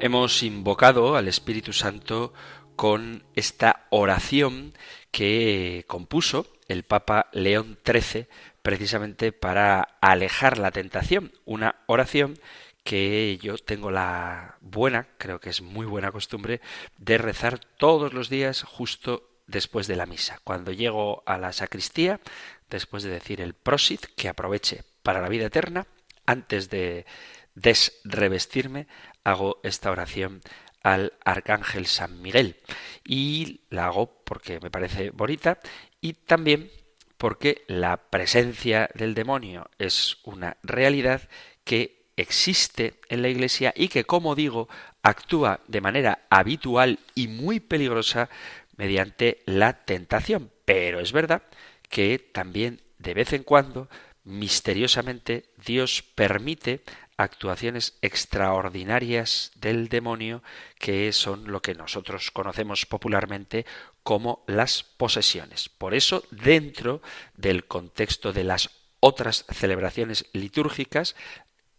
Hemos 0.00 0.42
invocado 0.42 1.14
al 1.14 1.28
Espíritu 1.28 1.72
Santo 1.72 2.32
con 2.74 3.22
esta 3.36 3.86
oración 3.90 4.72
que 5.12 5.84
compuso 5.86 6.46
el 6.66 6.82
Papa 6.82 7.28
León 7.32 7.78
XIII 7.84 8.26
precisamente 8.68 9.32
para 9.32 9.96
alejar 10.02 10.58
la 10.58 10.70
tentación. 10.70 11.32
Una 11.46 11.76
oración 11.86 12.38
que 12.84 13.38
yo 13.40 13.56
tengo 13.56 13.90
la 13.90 14.58
buena, 14.60 15.08
creo 15.16 15.40
que 15.40 15.48
es 15.48 15.62
muy 15.62 15.86
buena 15.86 16.12
costumbre, 16.12 16.60
de 16.98 17.16
rezar 17.16 17.60
todos 17.78 18.12
los 18.12 18.28
días 18.28 18.64
justo 18.64 19.26
después 19.46 19.86
de 19.86 19.96
la 19.96 20.04
misa. 20.04 20.38
Cuando 20.44 20.70
llego 20.70 21.22
a 21.24 21.38
la 21.38 21.54
sacristía, 21.54 22.20
después 22.68 23.04
de 23.04 23.08
decir 23.08 23.40
el 23.40 23.54
prosit, 23.54 24.04
que 24.14 24.28
aproveche 24.28 24.84
para 25.02 25.22
la 25.22 25.30
vida 25.30 25.46
eterna, 25.46 25.86
antes 26.26 26.68
de 26.68 27.06
desrevestirme, 27.54 28.86
hago 29.24 29.60
esta 29.62 29.90
oración 29.90 30.42
al 30.82 31.14
Arcángel 31.24 31.86
San 31.86 32.20
Miguel. 32.20 32.60
Y 33.02 33.62
la 33.70 33.86
hago 33.86 34.22
porque 34.24 34.60
me 34.60 34.70
parece 34.70 35.08
bonita 35.08 35.58
y 36.02 36.12
también 36.12 36.70
porque 37.18 37.64
la 37.66 37.96
presencia 38.10 38.88
del 38.94 39.14
demonio 39.14 39.68
es 39.78 40.18
una 40.24 40.56
realidad 40.62 41.28
que 41.64 42.06
existe 42.16 43.00
en 43.08 43.22
la 43.22 43.28
Iglesia 43.28 43.74
y 43.76 43.88
que, 43.88 44.04
como 44.04 44.34
digo, 44.34 44.68
actúa 45.02 45.60
de 45.68 45.80
manera 45.80 46.26
habitual 46.30 47.00
y 47.14 47.28
muy 47.28 47.60
peligrosa 47.60 48.28
mediante 48.76 49.42
la 49.46 49.84
tentación. 49.84 50.50
Pero 50.64 51.00
es 51.00 51.12
verdad 51.12 51.42
que 51.88 52.18
también 52.18 52.80
de 52.98 53.14
vez 53.14 53.32
en 53.32 53.42
cuando, 53.42 53.88
misteriosamente, 54.24 55.50
Dios 55.64 56.02
permite 56.14 56.82
actuaciones 57.18 57.98
extraordinarias 58.00 59.50
del 59.56 59.88
demonio 59.88 60.42
que 60.78 61.12
son 61.12 61.50
lo 61.50 61.60
que 61.60 61.74
nosotros 61.74 62.30
conocemos 62.30 62.86
popularmente 62.86 63.66
como 64.02 64.44
las 64.46 64.84
posesiones. 64.84 65.68
Por 65.68 65.94
eso, 65.94 66.22
dentro 66.30 67.02
del 67.36 67.66
contexto 67.66 68.32
de 68.32 68.44
las 68.44 68.70
otras 69.00 69.44
celebraciones 69.52 70.26
litúrgicas, 70.32 71.16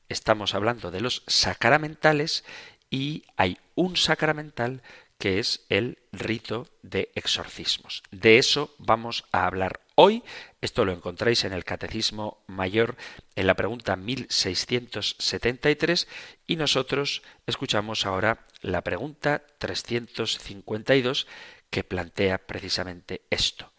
estamos 0.10 0.54
hablando 0.54 0.92
de 0.92 1.02
los 1.02 1.24
sacramentales 1.26 2.44
y 2.90 3.24
hay 3.38 3.58
un 3.76 3.96
sacramental 3.96 4.82
que 5.20 5.38
es 5.38 5.66
el 5.70 6.00
rito 6.12 6.68
de 6.82 7.12
exorcismos. 7.14 8.02
De 8.10 8.38
eso 8.38 8.74
vamos 8.80 9.26
a 9.32 9.46
hablar 9.46 9.82
hoy. 9.96 10.24
Esto 10.62 10.86
lo 10.86 10.94
encontráis 10.94 11.44
en 11.44 11.52
el 11.52 11.66
Catecismo 11.66 12.42
Mayor 12.48 12.96
en 13.36 13.46
la 13.46 13.56
pregunta 13.56 13.98
1673 13.98 16.08
y 16.48 16.56
nosotros 16.56 17.22
escuchamos 17.46 18.06
ahora 18.06 18.48
la 18.62 18.82
pregunta 18.82 19.44
352 19.58 21.28
que 21.70 21.84
plantea 21.84 22.48
precisamente 22.48 23.22
esto. 23.30 23.74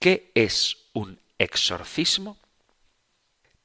¿Qué 0.00 0.32
es 0.34 0.88
un 0.94 1.20
exorcismo? 1.38 2.38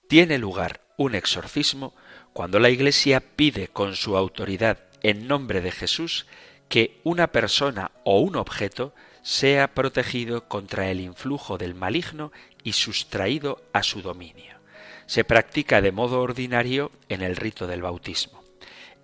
Tiene 0.10 0.38
lugar 0.38 0.82
un 0.98 1.16
exorcismo 1.16 1.96
cuando 2.34 2.60
la 2.60 2.70
Iglesia 2.70 3.22
pide 3.22 3.70
con 3.70 3.96
su 3.96 4.18
autoridad 4.18 4.80
en 5.02 5.28
nombre 5.28 5.62
de 5.62 5.72
Jesús 5.72 6.26
que 6.72 7.02
una 7.04 7.34
persona 7.34 7.92
o 8.06 8.22
un 8.22 8.38
objeto 8.38 8.96
sea 9.24 9.74
protegido 9.74 10.48
contra 10.48 10.90
el 10.90 11.02
influjo 11.02 11.58
del 11.58 11.76
maligno 11.76 12.32
y 12.64 12.72
sustraído 12.72 13.62
a 13.74 13.84
su 13.84 14.02
dominio. 14.02 14.56
Se 15.06 15.26
practica 15.26 15.82
de 15.82 15.92
modo 15.92 16.22
ordinario 16.22 16.94
en 17.10 17.24
el 17.24 17.36
rito 17.36 17.68
del 17.68 17.82
bautismo. 17.82 18.42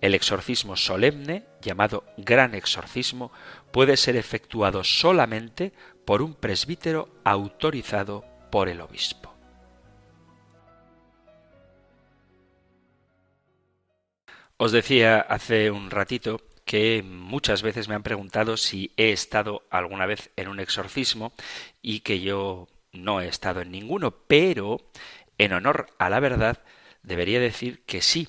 El 0.00 0.14
exorcismo 0.14 0.76
solemne, 0.76 1.44
llamado 1.60 2.04
gran 2.16 2.54
exorcismo, 2.54 3.32
puede 3.70 3.98
ser 3.98 4.16
efectuado 4.16 4.82
solamente 4.82 5.74
por 6.06 6.22
un 6.22 6.32
presbítero 6.32 7.10
autorizado 7.22 8.24
por 8.50 8.70
el 8.70 8.80
obispo. 8.80 9.34
Os 14.56 14.72
decía 14.72 15.20
hace 15.20 15.70
un 15.70 15.90
ratito 15.90 16.47
que 16.68 17.02
muchas 17.02 17.62
veces 17.62 17.88
me 17.88 17.94
han 17.94 18.02
preguntado 18.02 18.58
si 18.58 18.92
he 18.98 19.10
estado 19.10 19.66
alguna 19.70 20.04
vez 20.04 20.30
en 20.36 20.48
un 20.48 20.60
exorcismo 20.60 21.32
y 21.80 22.00
que 22.00 22.20
yo 22.20 22.68
no 22.92 23.22
he 23.22 23.26
estado 23.26 23.62
en 23.62 23.70
ninguno, 23.70 24.10
pero 24.10 24.76
en 25.38 25.54
honor 25.54 25.86
a 25.98 26.10
la 26.10 26.20
verdad 26.20 26.62
debería 27.02 27.40
decir 27.40 27.86
que 27.86 28.02
sí. 28.02 28.28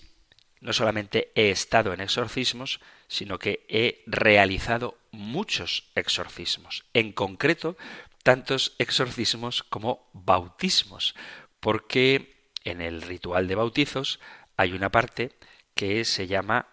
No 0.62 0.72
solamente 0.72 1.34
he 1.36 1.50
estado 1.50 1.92
en 1.92 2.00
exorcismos, 2.00 2.80
sino 3.10 3.40
que 3.40 3.66
he 3.68 4.04
realizado 4.08 4.98
muchos 5.12 5.92
exorcismos. 5.96 6.86
En 6.94 7.12
concreto, 7.12 7.76
tantos 8.24 8.74
exorcismos 8.80 9.64
como 9.64 10.10
bautismos, 10.14 11.14
porque 11.60 12.54
en 12.64 12.80
el 12.80 13.02
ritual 13.02 13.50
de 13.50 13.56
bautizos 13.56 14.22
hay 14.56 14.72
una 14.72 14.92
parte 14.92 15.34
que 15.76 16.06
se 16.06 16.28
llama 16.28 16.70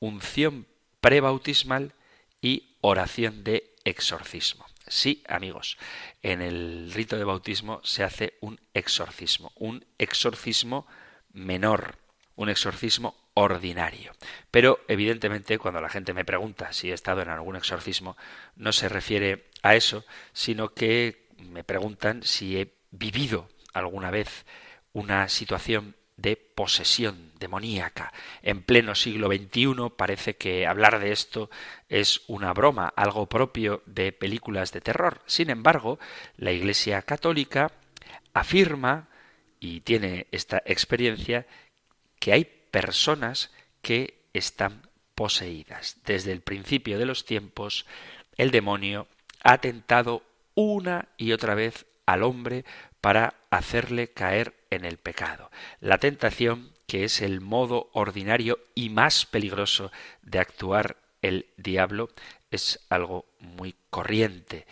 unción 0.00 0.66
prebautismal 1.08 1.94
y 2.42 2.76
oración 2.82 3.42
de 3.42 3.74
exorcismo. 3.84 4.66
Sí, 4.88 5.24
amigos, 5.26 5.78
en 6.22 6.42
el 6.42 6.92
rito 6.92 7.16
de 7.16 7.24
bautismo 7.24 7.80
se 7.82 8.04
hace 8.04 8.34
un 8.42 8.60
exorcismo, 8.74 9.50
un 9.54 9.86
exorcismo 9.96 10.86
menor, 11.32 11.96
un 12.36 12.50
exorcismo 12.50 13.16
ordinario. 13.32 14.12
Pero 14.50 14.80
evidentemente 14.86 15.56
cuando 15.56 15.80
la 15.80 15.88
gente 15.88 16.12
me 16.12 16.26
pregunta 16.26 16.74
si 16.74 16.90
he 16.90 16.92
estado 16.92 17.22
en 17.22 17.30
algún 17.30 17.56
exorcismo, 17.56 18.18
no 18.54 18.72
se 18.72 18.90
refiere 18.90 19.46
a 19.62 19.76
eso, 19.76 20.04
sino 20.34 20.74
que 20.74 21.26
me 21.38 21.64
preguntan 21.64 22.22
si 22.22 22.58
he 22.58 22.74
vivido 22.90 23.48
alguna 23.72 24.10
vez 24.10 24.44
una 24.92 25.26
situación 25.30 25.96
de 26.18 26.36
posesión 26.36 27.32
demoníaca. 27.38 28.12
En 28.42 28.62
pleno 28.62 28.94
siglo 28.94 29.28
XXI 29.28 29.90
parece 29.96 30.36
que 30.36 30.66
hablar 30.66 30.98
de 30.98 31.12
esto 31.12 31.48
es 31.88 32.22
una 32.26 32.52
broma, 32.52 32.92
algo 32.96 33.26
propio 33.26 33.82
de 33.86 34.12
películas 34.12 34.72
de 34.72 34.80
terror. 34.80 35.22
Sin 35.26 35.48
embargo, 35.48 35.98
la 36.36 36.52
Iglesia 36.52 37.00
Católica 37.02 37.70
afirma, 38.34 39.08
y 39.60 39.80
tiene 39.80 40.26
esta 40.32 40.60
experiencia, 40.66 41.46
que 42.18 42.32
hay 42.32 42.44
personas 42.44 43.52
que 43.80 44.18
están 44.32 44.82
poseídas. 45.14 45.98
Desde 46.04 46.32
el 46.32 46.40
principio 46.40 46.98
de 46.98 47.06
los 47.06 47.24
tiempos, 47.24 47.86
el 48.36 48.50
demonio 48.50 49.06
ha 49.42 49.58
tentado 49.58 50.24
una 50.54 51.08
y 51.16 51.30
otra 51.30 51.54
vez 51.54 51.86
al 52.06 52.22
hombre 52.24 52.64
para 53.08 53.32
hacerle 53.48 54.12
caer 54.12 54.52
en 54.68 54.84
el 54.84 54.98
pecado. 54.98 55.50
La 55.80 55.96
tentación, 55.96 56.74
que 56.86 57.04
es 57.04 57.22
el 57.22 57.40
modo 57.40 57.88
ordinario 57.94 58.58
y 58.74 58.90
más 58.90 59.24
peligroso 59.24 59.90
de 60.20 60.40
actuar 60.40 60.98
el 61.22 61.46
diablo, 61.56 62.10
es 62.50 62.84
algo 62.90 63.24
muy 63.40 63.74
corriente. 63.88 64.66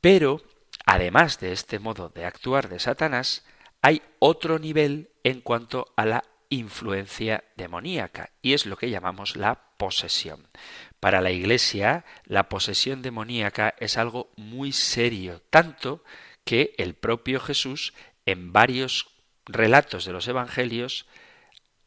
Pero, 0.00 0.42
además 0.84 1.40
de 1.40 1.50
este 1.50 1.80
modo 1.80 2.08
de 2.08 2.24
actuar 2.24 2.68
de 2.68 2.78
Satanás, 2.78 3.44
hay 3.82 4.00
otro 4.20 4.60
nivel 4.60 5.10
en 5.24 5.40
cuanto 5.40 5.92
a 5.96 6.06
la 6.06 6.22
influencia 6.50 7.42
demoníaca, 7.56 8.30
y 8.42 8.52
es 8.52 8.66
lo 8.66 8.76
que 8.76 8.90
llamamos 8.90 9.34
la 9.34 9.72
posesión. 9.76 10.46
Para 11.00 11.20
la 11.20 11.32
Iglesia, 11.32 12.04
la 12.26 12.48
posesión 12.48 13.02
demoníaca 13.02 13.74
es 13.80 13.98
algo 13.98 14.30
muy 14.36 14.70
serio, 14.70 15.42
tanto 15.50 16.04
que 16.46 16.74
el 16.78 16.94
propio 16.94 17.40
Jesús 17.40 17.92
en 18.24 18.52
varios 18.52 19.08
relatos 19.46 20.04
de 20.04 20.12
los 20.12 20.28
Evangelios 20.28 21.06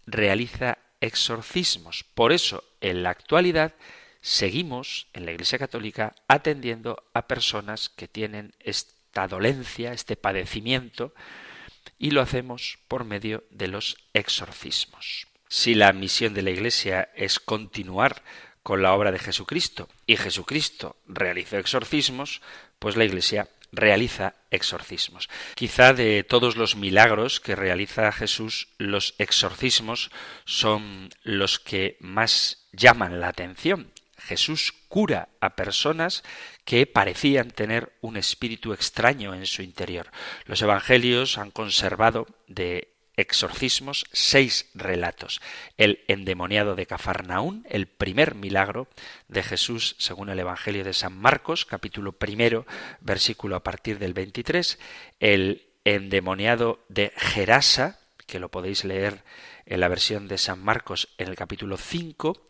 realiza 0.05 0.77
exorcismos. 0.99 2.03
Por 2.13 2.33
eso, 2.33 2.63
en 2.81 3.01
la 3.01 3.09
actualidad, 3.09 3.73
seguimos 4.21 5.07
en 5.13 5.25
la 5.25 5.31
Iglesia 5.31 5.57
Católica 5.57 6.13
atendiendo 6.27 7.03
a 7.13 7.25
personas 7.25 7.87
que 7.87 8.09
tienen 8.09 8.53
esta 8.59 9.29
dolencia, 9.29 9.93
este 9.93 10.17
padecimiento, 10.17 11.13
y 11.97 12.11
lo 12.11 12.21
hacemos 12.21 12.79
por 12.89 13.05
medio 13.05 13.45
de 13.51 13.69
los 13.69 13.97
exorcismos. 14.13 15.27
Si 15.47 15.73
la 15.73 15.93
misión 15.93 16.33
de 16.33 16.41
la 16.41 16.51
Iglesia 16.51 17.09
es 17.15 17.39
continuar 17.39 18.23
con 18.61 18.81
la 18.81 18.93
obra 18.93 19.13
de 19.13 19.19
Jesucristo 19.19 19.87
y 20.05 20.17
Jesucristo 20.17 20.97
realizó 21.07 21.57
exorcismos, 21.57 22.41
pues 22.77 22.97
la 22.97 23.05
Iglesia 23.05 23.47
realiza 23.71 24.35
exorcismos. 24.51 25.29
Quizá 25.55 25.93
de 25.93 26.23
todos 26.23 26.55
los 26.55 26.75
milagros 26.75 27.39
que 27.39 27.55
realiza 27.55 28.11
Jesús, 28.11 28.69
los 28.77 29.15
exorcismos 29.17 30.11
son 30.45 31.09
los 31.23 31.59
que 31.59 31.97
más 31.99 32.67
llaman 32.71 33.19
la 33.19 33.29
atención. 33.29 33.91
Jesús 34.17 34.73
cura 34.89 35.29
a 35.39 35.55
personas 35.55 36.23
que 36.65 36.85
parecían 36.85 37.51
tener 37.51 37.93
un 38.01 38.17
espíritu 38.17 38.73
extraño 38.73 39.33
en 39.33 39.45
su 39.45 39.61
interior. 39.61 40.11
Los 40.45 40.61
evangelios 40.61 41.37
han 41.37 41.51
conservado 41.51 42.27
de 42.47 42.93
exorcismos 43.19 44.05
seis 44.13 44.69
relatos. 44.73 45.41
El 45.77 45.99
endemoniado 46.07 46.75
de 46.75 46.85
Cafarnaún, 46.85 47.65
el 47.69 47.87
primer 47.87 48.33
milagro 48.33 48.87
de 49.27 49.43
Jesús 49.43 49.95
según 49.99 50.29
el 50.29 50.39
Evangelio 50.39 50.83
de 50.83 50.93
San 50.93 51.17
Marcos, 51.17 51.65
capítulo 51.65 52.13
primero, 52.13 52.65
versículo 53.01 53.57
a 53.57 53.63
partir 53.63 53.99
del 53.99 54.13
23. 54.13 54.79
El 55.19 55.67
endemoniado 55.83 56.85
de 56.87 57.11
Gerasa, 57.17 57.99
que 58.25 58.39
lo 58.39 58.49
podéis 58.49 58.85
leer 58.85 59.23
en 59.65 59.81
la 59.81 59.89
versión 59.89 60.27
de 60.27 60.37
San 60.37 60.63
Marcos 60.63 61.09
en 61.17 61.27
el 61.27 61.35
capítulo 61.35 61.77
5. 61.77 62.45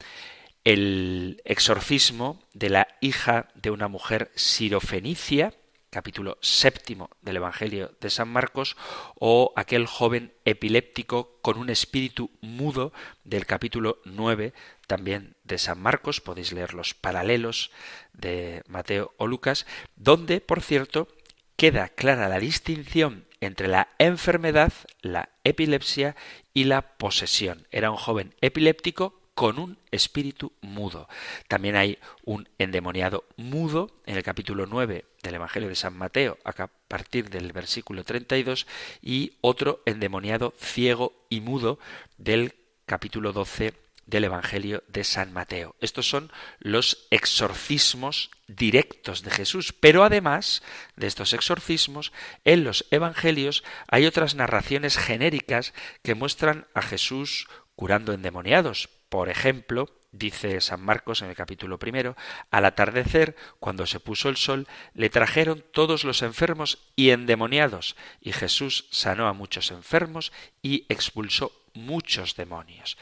El 0.63 1.41
exorcismo 1.45 2.43
de 2.53 2.69
la 2.69 2.87
hija 3.01 3.47
de 3.55 3.71
una 3.71 3.87
mujer 3.87 4.31
sirofenicia, 4.35 5.53
capítulo 5.89 6.37
séptimo 6.41 7.09
del 7.21 7.37
Evangelio 7.37 7.95
de 7.99 8.09
San 8.09 8.29
Marcos, 8.29 8.77
o 9.15 9.53
aquel 9.55 9.87
joven 9.87 10.33
epiléptico 10.45 11.39
con 11.41 11.57
un 11.57 11.69
espíritu 11.69 12.31
mudo 12.41 12.93
del 13.23 13.45
capítulo 13.45 13.99
nueve 14.05 14.53
también 14.87 15.35
de 15.43 15.57
San 15.57 15.79
Marcos, 15.79 16.21
podéis 16.21 16.51
leer 16.51 16.73
los 16.73 16.93
paralelos 16.93 17.71
de 18.13 18.63
Mateo 18.67 19.13
o 19.17 19.27
Lucas, 19.27 19.65
donde, 19.95 20.41
por 20.41 20.61
cierto, 20.61 21.07
queda 21.55 21.89
clara 21.89 22.29
la 22.29 22.39
distinción 22.39 23.27
entre 23.41 23.67
la 23.67 23.89
enfermedad, 23.99 24.73
la 25.01 25.29
epilepsia 25.43 26.15
y 26.53 26.65
la 26.65 26.97
posesión. 26.97 27.67
Era 27.71 27.91
un 27.91 27.97
joven 27.97 28.35
epiléptico 28.41 29.18
con 29.39 29.57
un 29.57 29.77
espíritu 29.91 30.51
mudo. 30.59 31.07
También 31.47 31.77
hay 31.77 31.97
un 32.25 32.49
endemoniado 32.57 33.23
mudo 33.37 33.89
en 34.05 34.17
el 34.17 34.23
capítulo 34.23 34.65
9 34.65 35.05
del 35.23 35.35
Evangelio 35.35 35.69
de 35.69 35.75
San 35.75 35.97
Mateo, 35.97 36.37
a 36.43 36.51
partir 36.67 37.29
del 37.29 37.53
versículo 37.53 38.03
32, 38.03 38.67
y 39.01 39.37
otro 39.39 39.81
endemoniado 39.85 40.53
ciego 40.59 41.25
y 41.29 41.39
mudo 41.39 41.79
del 42.17 42.53
capítulo 42.85 43.31
12 43.31 43.75
del 44.07 44.25
Evangelio 44.25 44.83
de 44.89 45.05
San 45.05 45.31
Mateo. 45.31 45.73
Estos 45.79 46.09
son 46.09 46.33
los 46.59 47.07
exorcismos 47.09 48.31
directos 48.49 49.23
de 49.23 49.31
Jesús, 49.31 49.71
pero 49.71 50.03
además 50.03 50.63
de 50.97 51.07
estos 51.07 51.31
exorcismos, 51.31 52.11
en 52.43 52.65
los 52.65 52.87
Evangelios 52.91 53.63
hay 53.87 54.05
otras 54.05 54.35
narraciones 54.35 54.97
genéricas 54.97 55.73
que 56.03 56.13
muestran 56.13 56.67
a 56.73 56.81
Jesús 56.81 57.47
curando 57.77 58.11
endemoniados. 58.11 58.89
Por 59.09 59.29
ejemplo, 59.29 59.89
dice 60.11 60.61
San 60.61 60.81
Marcos 60.81 61.21
en 61.21 61.29
el 61.29 61.35
capítulo 61.35 61.79
primero, 61.79 62.15
al 62.51 62.65
atardecer, 62.65 63.35
cuando 63.59 63.85
se 63.85 63.99
puso 63.99 64.29
el 64.29 64.37
sol, 64.37 64.67
le 64.93 65.09
trajeron 65.09 65.63
todos 65.71 66.03
los 66.03 66.21
enfermos 66.21 66.79
y 66.95 67.09
endemoniados, 67.09 67.95
y 68.21 68.31
Jesús 68.31 68.87
sanó 68.91 69.27
a 69.27 69.33
muchos 69.33 69.71
enfermos 69.71 70.31
y 70.61 70.85
expulsó 70.89 71.51
muchos 71.73 72.35
demonios. 72.35 72.97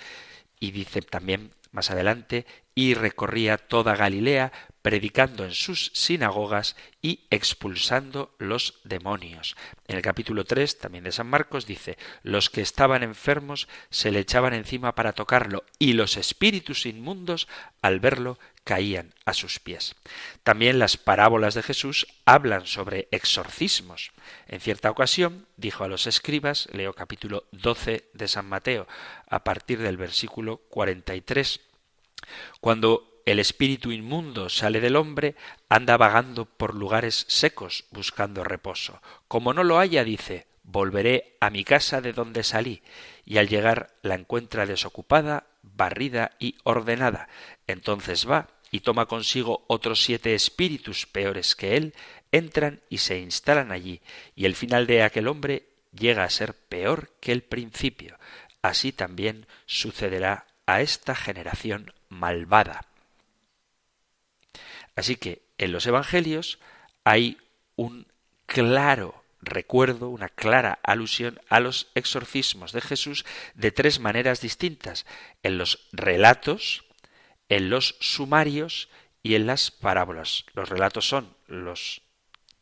Y 0.60 0.72
dice 0.72 1.02
también 1.02 1.54
más 1.72 1.92
adelante, 1.92 2.46
y 2.74 2.94
recorría 2.94 3.58
toda 3.58 3.96
Galilea, 3.96 4.52
predicando 4.88 5.44
en 5.44 5.52
sus 5.52 5.92
sinagogas 5.94 6.78
y 7.02 7.28
expulsando 7.30 8.34
los 8.40 8.80
demonios. 8.86 9.58
En 9.86 9.98
el 9.98 10.02
capítulo 10.02 10.46
3, 10.46 10.78
también 10.78 11.04
de 11.04 11.12
San 11.12 11.28
Marcos, 11.28 11.66
dice, 11.66 11.98
los 12.24 12.50
que 12.50 12.62
estaban 12.62 13.04
enfermos 13.04 13.68
se 13.90 14.12
le 14.12 14.20
echaban 14.20 14.54
encima 14.54 14.96
para 14.96 15.12
tocarlo, 15.12 15.66
y 15.78 15.92
los 15.92 16.16
espíritus 16.16 16.86
inmundos, 16.86 17.50
al 17.82 18.00
verlo, 18.00 18.40
caían 18.64 19.14
a 19.26 19.34
sus 19.34 19.60
pies. 19.60 19.94
También 20.44 20.80
las 20.80 20.96
parábolas 20.96 21.54
de 21.54 21.64
Jesús 21.64 22.08
hablan 22.24 22.66
sobre 22.66 23.10
exorcismos. 23.12 24.14
En 24.48 24.62
cierta 24.62 24.90
ocasión 24.90 25.48
dijo 25.58 25.84
a 25.84 25.90
los 25.90 26.08
escribas, 26.08 26.70
leo 26.72 26.94
capítulo 26.94 27.44
12 27.52 28.10
de 28.14 28.28
San 28.30 28.48
Mateo, 28.48 28.88
a 29.28 29.44
partir 29.44 29.80
del 29.80 29.98
versículo 29.98 30.62
43, 30.70 31.60
cuando 32.62 33.17
el 33.28 33.40
espíritu 33.40 33.92
inmundo 33.92 34.48
sale 34.48 34.80
del 34.80 34.96
hombre, 34.96 35.36
anda 35.68 35.98
vagando 35.98 36.46
por 36.46 36.74
lugares 36.74 37.26
secos 37.28 37.84
buscando 37.92 38.46
reposo. 38.46 39.02
Como 39.28 39.54
no 39.54 39.66
lo 39.66 39.80
haya, 39.80 40.06
dice, 40.06 40.48
volveré 40.64 41.36
a 41.42 41.50
mi 41.50 41.66
casa 41.66 42.00
de 42.00 42.14
donde 42.14 42.46
salí, 42.46 42.82
y 43.26 43.38
al 43.38 43.50
llegar 43.50 43.94
la 44.02 44.16
encuentra 44.16 44.66
desocupada, 44.66 45.46
barrida 45.62 46.32
y 46.40 46.56
ordenada. 46.64 47.28
Entonces 47.68 48.30
va 48.30 48.48
y 48.72 48.80
toma 48.80 49.08
consigo 49.08 49.66
otros 49.68 50.04
siete 50.04 50.34
espíritus 50.34 51.06
peores 51.06 51.54
que 51.58 51.76
él, 51.76 51.96
entran 52.32 52.80
y 52.90 53.00
se 53.00 53.20
instalan 53.20 53.74
allí, 53.74 54.00
y 54.38 54.46
el 54.46 54.56
final 54.56 54.88
de 54.88 55.04
aquel 55.04 55.28
hombre 55.28 55.68
llega 55.92 56.24
a 56.24 56.30
ser 56.30 56.54
peor 56.54 57.12
que 57.20 57.34
el 57.34 57.44
principio. 57.44 58.18
Así 58.62 58.94
también 58.94 59.48
sucederá 59.66 60.48
a 60.66 60.80
esta 60.80 61.14
generación 61.14 61.94
malvada. 62.08 62.86
Así 64.98 65.16
que 65.16 65.44
en 65.60 65.72
los 65.72 65.86
Evangelios 65.86 66.60
hay 67.06 67.38
un 67.76 68.08
claro 68.48 69.24
recuerdo, 69.40 70.10
una 70.10 70.28
clara 70.28 70.80
alusión 70.84 71.40
a 71.50 71.60
los 71.60 71.92
exorcismos 71.94 72.72
de 72.72 72.82
Jesús 72.82 73.24
de 73.54 73.72
tres 73.72 74.00
maneras 74.00 74.42
distintas, 74.42 75.06
en 75.44 75.60
los 75.60 75.88
relatos, 75.92 76.84
en 77.48 77.70
los 77.70 77.96
sumarios 78.00 78.90
y 79.22 79.36
en 79.36 79.46
las 79.46 79.70
parábolas. 79.70 80.46
Los 80.54 80.68
relatos 80.68 81.08
son 81.08 81.38
los 81.46 82.02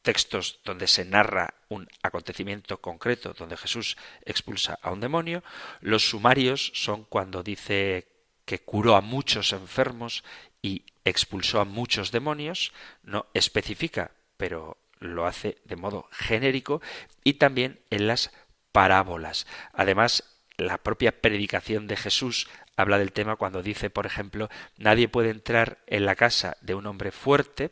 textos 0.01 0.59
donde 0.65 0.87
se 0.87 1.05
narra 1.05 1.53
un 1.69 1.87
acontecimiento 2.03 2.81
concreto, 2.81 3.33
donde 3.33 3.55
Jesús 3.55 3.95
expulsa 4.25 4.77
a 4.81 4.91
un 4.91 4.99
demonio. 4.99 5.41
Los 5.79 6.09
sumarios 6.09 6.71
son 6.75 7.05
cuando 7.05 7.43
dice 7.43 8.07
que 8.45 8.59
curó 8.59 8.95
a 8.95 9.01
muchos 9.01 9.53
enfermos 9.53 10.23
y 10.65 10.83
expulsó 11.03 11.61
a 11.61 11.65
muchos 11.65 12.11
demonios. 12.11 12.73
No 13.03 13.27
especifica, 13.35 14.09
pero 14.35 14.77
lo 14.99 15.27
hace 15.27 15.59
de 15.65 15.75
modo 15.75 16.09
genérico. 16.11 16.81
Y 17.23 17.33
también 17.33 17.81
en 17.91 18.07
las 18.07 18.31
parábolas. 18.71 19.45
Además, 19.73 20.23
la 20.57 20.79
propia 20.79 21.21
predicación 21.21 21.85
de 21.85 21.97
Jesús 21.97 22.47
habla 22.77 22.97
del 22.97 23.11
tema 23.11 23.35
cuando 23.35 23.61
dice, 23.61 23.91
por 23.91 24.07
ejemplo, 24.07 24.49
nadie 24.77 25.07
puede 25.07 25.29
entrar 25.29 25.77
en 25.85 26.05
la 26.05 26.15
casa 26.15 26.57
de 26.61 26.73
un 26.73 26.87
hombre 26.87 27.11
fuerte 27.11 27.71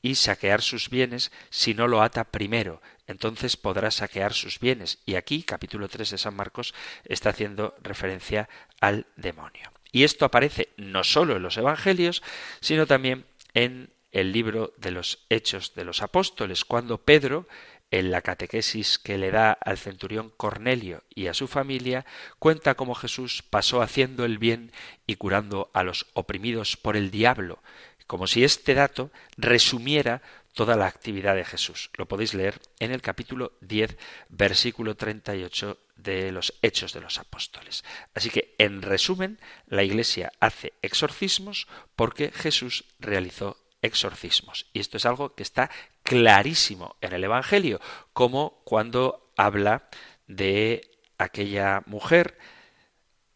y 0.00 0.14
saquear 0.14 0.62
sus 0.62 0.88
bienes 0.88 1.32
si 1.50 1.74
no 1.74 1.88
lo 1.88 2.00
ata 2.00 2.24
primero. 2.24 2.80
Entonces 3.06 3.58
podrá 3.58 3.90
saquear 3.90 4.32
sus 4.32 4.60
bienes. 4.60 4.98
Y 5.04 5.16
aquí, 5.16 5.42
capítulo 5.42 5.88
3 5.88 6.12
de 6.12 6.18
San 6.18 6.34
Marcos, 6.34 6.72
está 7.04 7.30
haciendo 7.30 7.74
referencia 7.82 8.48
al 8.80 9.06
demonio. 9.16 9.70
Y 9.92 10.04
esto 10.04 10.24
aparece 10.24 10.70
no 10.76 11.04
solo 11.04 11.36
en 11.36 11.42
los 11.42 11.56
Evangelios, 11.56 12.22
sino 12.60 12.86
también 12.86 13.24
en 13.54 13.90
el 14.12 14.32
libro 14.32 14.72
de 14.76 14.90
los 14.90 15.24
Hechos 15.28 15.74
de 15.74 15.84
los 15.84 16.02
Apóstoles, 16.02 16.64
cuando 16.64 16.98
Pedro 16.98 17.46
en 17.90 18.10
la 18.10 18.22
catequesis 18.22 18.98
que 18.98 19.18
le 19.18 19.30
da 19.30 19.52
al 19.52 19.78
centurión 19.78 20.32
Cornelio 20.36 21.02
y 21.12 21.26
a 21.26 21.34
su 21.34 21.48
familia, 21.48 22.06
cuenta 22.38 22.74
cómo 22.74 22.94
Jesús 22.94 23.42
pasó 23.42 23.82
haciendo 23.82 24.24
el 24.24 24.38
bien 24.38 24.72
y 25.06 25.16
curando 25.16 25.70
a 25.74 25.82
los 25.82 26.06
oprimidos 26.12 26.76
por 26.76 26.96
el 26.96 27.10
diablo, 27.10 27.62
como 28.06 28.26
si 28.26 28.44
este 28.44 28.74
dato 28.74 29.10
resumiera 29.36 30.22
toda 30.60 30.76
la 30.76 30.88
actividad 30.88 31.36
de 31.36 31.46
Jesús. 31.46 31.88
Lo 31.96 32.04
podéis 32.04 32.34
leer 32.34 32.60
en 32.80 32.92
el 32.92 33.00
capítulo 33.00 33.52
10, 33.62 33.96
versículo 34.28 34.94
38 34.94 35.78
de 35.96 36.32
los 36.32 36.52
Hechos 36.60 36.92
de 36.92 37.00
los 37.00 37.18
Apóstoles. 37.18 37.82
Así 38.14 38.28
que, 38.28 38.56
en 38.58 38.82
resumen, 38.82 39.40
la 39.68 39.84
Iglesia 39.84 40.32
hace 40.38 40.74
exorcismos 40.82 41.66
porque 41.96 42.30
Jesús 42.30 42.84
realizó 42.98 43.56
exorcismos. 43.80 44.66
Y 44.74 44.80
esto 44.80 44.98
es 44.98 45.06
algo 45.06 45.34
que 45.34 45.44
está 45.44 45.70
clarísimo 46.02 46.94
en 47.00 47.14
el 47.14 47.24
Evangelio, 47.24 47.80
como 48.12 48.60
cuando 48.64 49.32
habla 49.38 49.88
de 50.26 50.90
aquella 51.16 51.84
mujer 51.86 52.36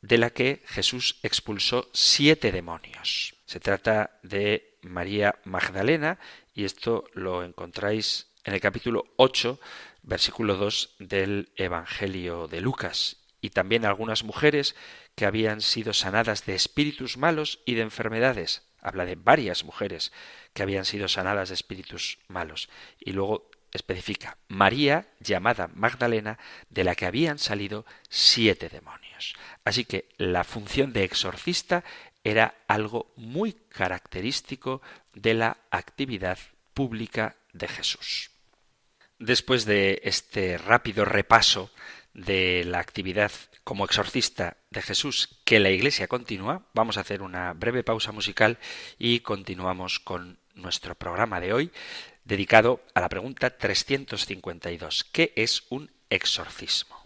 de 0.04 0.18
la 0.18 0.30
que 0.30 0.62
Jesús 0.66 1.18
expulsó 1.22 1.88
siete 1.94 2.52
demonios. 2.52 3.36
Se 3.46 3.58
trata 3.58 4.20
de 4.22 4.76
María 4.82 5.36
Magdalena 5.44 6.18
y 6.54 6.64
esto 6.64 7.04
lo 7.14 7.42
encontráis 7.42 8.28
en 8.44 8.52
el 8.52 8.60
capítulo 8.60 9.06
8, 9.16 9.58
versículo 10.02 10.56
2 10.56 10.96
del 10.98 11.52
Evangelio 11.56 12.48
de 12.48 12.60
Lucas. 12.60 13.16
Y 13.40 13.50
también 13.50 13.86
algunas 13.86 14.24
mujeres 14.24 14.76
que 15.14 15.24
habían 15.24 15.62
sido 15.62 15.94
sanadas 15.94 16.44
de 16.44 16.54
espíritus 16.54 17.16
malos 17.16 17.60
y 17.64 17.74
de 17.74 17.82
enfermedades 17.82 18.62
habla 18.82 19.06
de 19.06 19.14
varias 19.14 19.64
mujeres 19.64 20.12
que 20.52 20.62
habían 20.62 20.84
sido 20.84 21.08
sanadas 21.08 21.48
de 21.48 21.54
espíritus 21.54 22.18
malos. 22.28 22.68
Y 23.00 23.12
luego 23.12 23.50
especifica 23.74 24.38
María, 24.48 25.08
llamada 25.20 25.68
Magdalena, 25.74 26.38
de 26.70 26.84
la 26.84 26.94
que 26.94 27.06
habían 27.06 27.38
salido 27.38 27.84
siete 28.08 28.70
demonios. 28.70 29.34
Así 29.64 29.84
que 29.84 30.08
la 30.16 30.44
función 30.44 30.92
de 30.92 31.04
exorcista 31.04 31.84
era 32.22 32.54
algo 32.68 33.12
muy 33.16 33.52
característico 33.52 34.80
de 35.12 35.34
la 35.34 35.58
actividad 35.70 36.38
pública 36.72 37.36
de 37.52 37.68
Jesús. 37.68 38.30
Después 39.18 39.64
de 39.64 40.00
este 40.04 40.56
rápido 40.56 41.04
repaso 41.04 41.70
de 42.14 42.64
la 42.64 42.78
actividad 42.78 43.32
como 43.64 43.84
exorcista 43.84 44.56
de 44.70 44.82
Jesús 44.82 45.40
que 45.44 45.60
la 45.60 45.70
Iglesia 45.70 46.06
continúa, 46.06 46.62
vamos 46.74 46.96
a 46.96 47.00
hacer 47.00 47.22
una 47.22 47.52
breve 47.54 47.82
pausa 47.82 48.12
musical 48.12 48.58
y 48.98 49.20
continuamos 49.20 49.98
con 49.98 50.38
nuestro 50.54 50.94
programa 50.94 51.40
de 51.40 51.52
hoy 51.52 51.72
dedicado 52.24 52.80
a 52.94 53.00
la 53.00 53.08
pregunta 53.08 53.56
352. 53.56 55.04
¿Qué 55.04 55.32
es 55.36 55.64
un 55.70 55.90
exorcismo? 56.10 56.96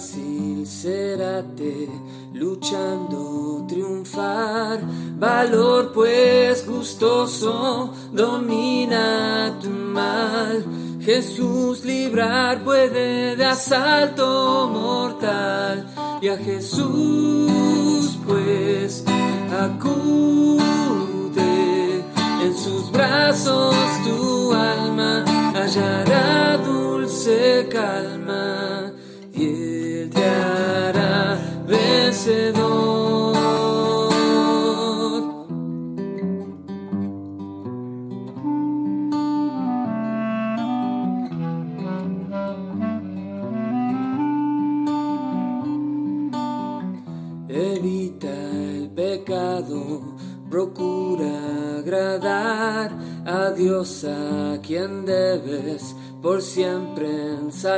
Fácil 0.00 0.66
será 0.66 1.42
te 1.54 1.86
luchando 2.32 3.66
triunfar. 3.68 4.80
Valor 5.18 5.92
pues 5.92 6.66
gustoso 6.66 7.92
domina 8.10 9.58
tu 9.60 9.68
mal. 9.68 10.64
Jesús 11.00 11.84
librar 11.84 12.64
puede 12.64 13.36
de 13.36 13.44
asalto 13.44 14.70
mortal 14.72 15.86
y 16.22 16.28
a 16.28 16.36
Jesús 16.38 18.18
pues 18.26 19.04
acude 19.66 20.62
en 22.42 22.56
sus 22.56 22.90
brazos 22.90 23.76
tu 24.04 24.52
alma 24.54 25.24
hallará 25.54 26.56
dulce 26.56 27.68
calma 27.70 28.29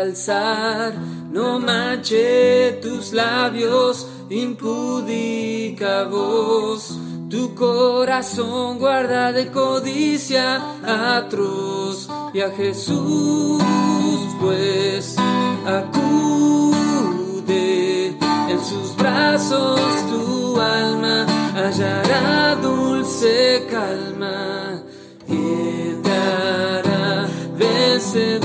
ensalzar. 0.03 0.95
No 1.31 1.59
manche 1.59 2.79
tus 2.83 3.13
labios, 3.13 4.07
impudica 4.29 6.05
voz. 6.05 6.99
Tu 7.31 7.55
corazón 7.55 8.79
guarda 8.79 9.33
de 9.33 9.51
codicia 9.51 10.61
atroz 10.85 12.09
y 12.35 12.41
a 12.41 12.51
Jesús 12.51 13.63
pues 14.39 15.17
acude 15.65 16.99
en 18.51 18.63
sus 18.63 18.95
brazos 18.97 19.81
tu 20.11 20.61
alma 20.61 21.25
hallará 21.55 22.55
dulce 22.57 23.67
calma 23.71 24.83
y 25.27 25.95
te 26.03 26.13
hará 26.13 27.27
vencedor. 27.57 28.42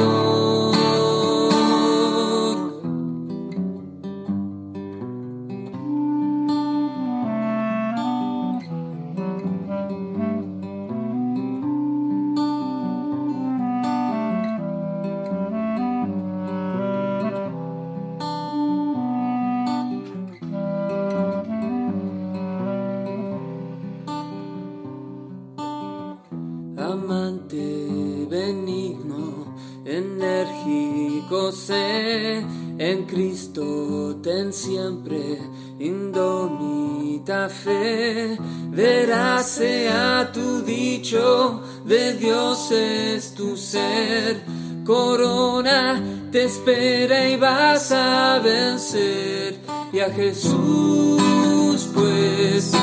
Siempre 34.67 35.39
indomita 35.79 37.47
fe. 37.47 38.37
Verás 38.69 39.47
sea 39.47 40.29
tu 40.33 40.61
dicho, 40.61 41.61
de 41.85 42.13
Dios 42.15 42.71
es 42.71 43.33
tu 43.33 43.55
ser. 43.55 44.43
Corona 44.85 46.03
te 46.31 46.43
espera 46.45 47.29
y 47.29 47.37
vas 47.37 47.91
a 47.93 48.39
vencer. 48.43 49.59
Y 49.93 49.99
a 49.99 50.09
Jesús 50.09 51.87
pues 51.93 52.73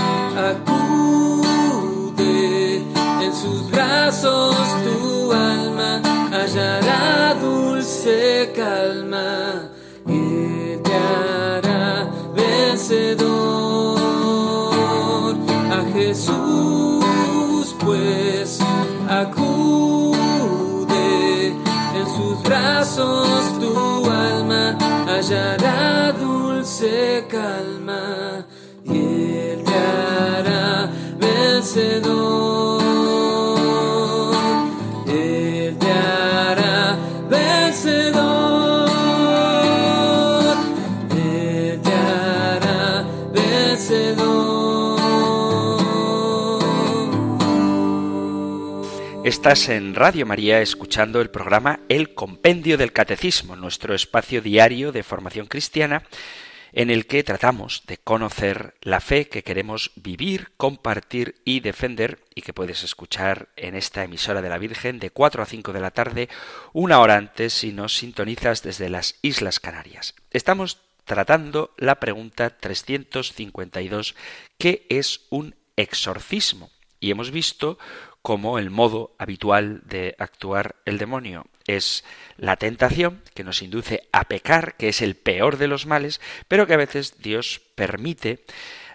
acude 0.53 1.57
en 3.25 3.35
sus 3.35 3.71
brazos 3.71 4.57
tu 4.85 5.33
alma 5.33 6.01
hallará 6.33 7.35
dulce 7.35 8.53
calma 8.57 9.74
vencedor 12.89 13.99
a 15.71 15.85
Jesús 15.95 17.75
pues 17.81 18.59
acude. 19.09 20.17
En 21.97 22.07
sus 22.07 22.43
brazos 22.43 23.59
tu 23.59 24.11
alma 24.11 24.77
hallará 25.07 26.13
dulce 26.13 27.25
calma 27.31 28.45
y 28.85 28.99
él 29.37 29.65
te 29.65 29.75
hará 29.75 30.91
vencedor 31.19 32.44
Estás 49.25 49.71
en 49.71 49.95
Radio 49.95 50.27
María 50.27 50.61
escuchando 50.61 51.23
el 51.23 51.31
programa 51.31 51.81
El 51.89 52.13
Compendio 52.13 52.77
del 52.77 52.93
Catecismo, 52.93 53.57
nuestro 53.57 53.95
espacio 53.95 54.43
diario 54.43 54.93
de 54.93 55.03
formación 55.03 55.47
cristiana 55.47 56.03
en 56.75 56.91
el 56.91 57.07
que 57.07 57.25
tratamos 57.25 57.85
de 57.87 57.97
conocer 57.97 58.75
la 58.83 59.01
fe 59.01 59.31
que 59.31 59.43
queremos 59.43 59.93
vivir, 59.97 60.51
compartir 60.59 61.37
y 61.43 61.61
defender 61.61 62.19
y 62.35 62.43
que 62.43 62.53
puedes 62.53 62.85
escuchar 62.85 63.49
en 63.57 63.77
esta 63.77 64.05
emisora 64.05 64.43
de 64.43 64.51
la 64.51 64.59
Virgen 64.59 64.99
de 64.99 65.09
4 65.09 65.43
a 65.43 65.47
5 65.47 65.73
de 65.73 65.81
la 65.81 65.91
tarde, 65.91 66.29
una 66.75 67.01
hora 67.01 67.17
antes 67.17 67.55
si 67.55 67.73
nos 67.73 67.97
sintonizas 67.97 68.63
desde 68.63 68.91
las 68.91 69.15
Islas 69.23 69.59
Canarias. 69.59 70.15
Estamos 70.33 70.83
tratando 71.07 71.73
la 71.79 71.95
pregunta 71.99 72.59
352, 72.59 74.17
¿qué 74.59 74.85
es 74.91 75.23
un 75.31 75.55
exorcismo? 75.77 76.69
Y 77.01 77.11
hemos 77.11 77.31
visto 77.31 77.79
cómo 78.25 78.59
el 78.59 78.71
modo 78.71 79.15
habitual 79.19 79.83
de 79.85 80.17
actuar 80.19 80.77
el 80.87 80.97
demonio. 80.97 81.45
Es 81.67 82.05
la 82.39 82.57
tentación 82.57 83.23
que 83.35 83.45
nos 83.45 83.61
induce 83.61 84.09
a 84.13 84.25
pecar, 84.25 84.79
que 84.79 84.89
es 84.89 85.03
el 85.03 85.15
peor 85.15 85.59
de 85.59 85.69
los 85.69 85.85
males, 85.85 86.23
pero 86.49 86.67
que 86.67 86.73
a 86.73 86.79
veces 86.79 87.21
Dios 87.21 87.61
permite 87.75 88.43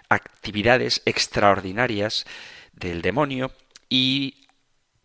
actividades 0.08 1.02
extraordinarias 1.04 2.26
del 2.72 3.02
demonio 3.02 3.52
y 3.88 4.48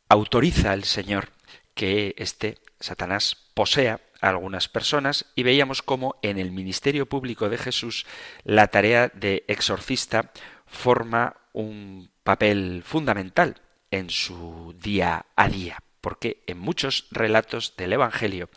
autoriza 0.10 0.72
al 0.72 0.86
Señor 0.86 1.30
que 1.76 2.16
este 2.18 2.58
Satanás 2.80 3.38
posea 3.54 4.02
a 4.22 4.30
algunas 4.30 4.68
personas. 4.68 5.28
Y 5.36 5.44
veíamos 5.44 5.84
cómo 5.84 6.16
en 6.24 6.40
el 6.40 6.52
ministerio 6.52 7.06
público 7.06 7.48
de 7.48 7.60
Jesús 7.60 8.08
la 8.44 8.70
tarea 8.70 9.12
de 9.14 9.46
exorcista 9.48 10.32
forma 10.66 11.38
un 11.54 12.10
papel 12.24 12.82
fundamental 12.84 13.62
en 13.92 14.10
su 14.10 14.76
día 14.80 15.26
a 15.36 15.50
día, 15.50 15.82
porque 16.02 16.44
en 16.48 16.60
muchos 16.60 17.08
relatos 17.12 17.76
del 17.78 17.94
Evangelio 17.94 18.50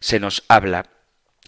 se 0.00 0.20
nos 0.20 0.44
habla 0.48 0.90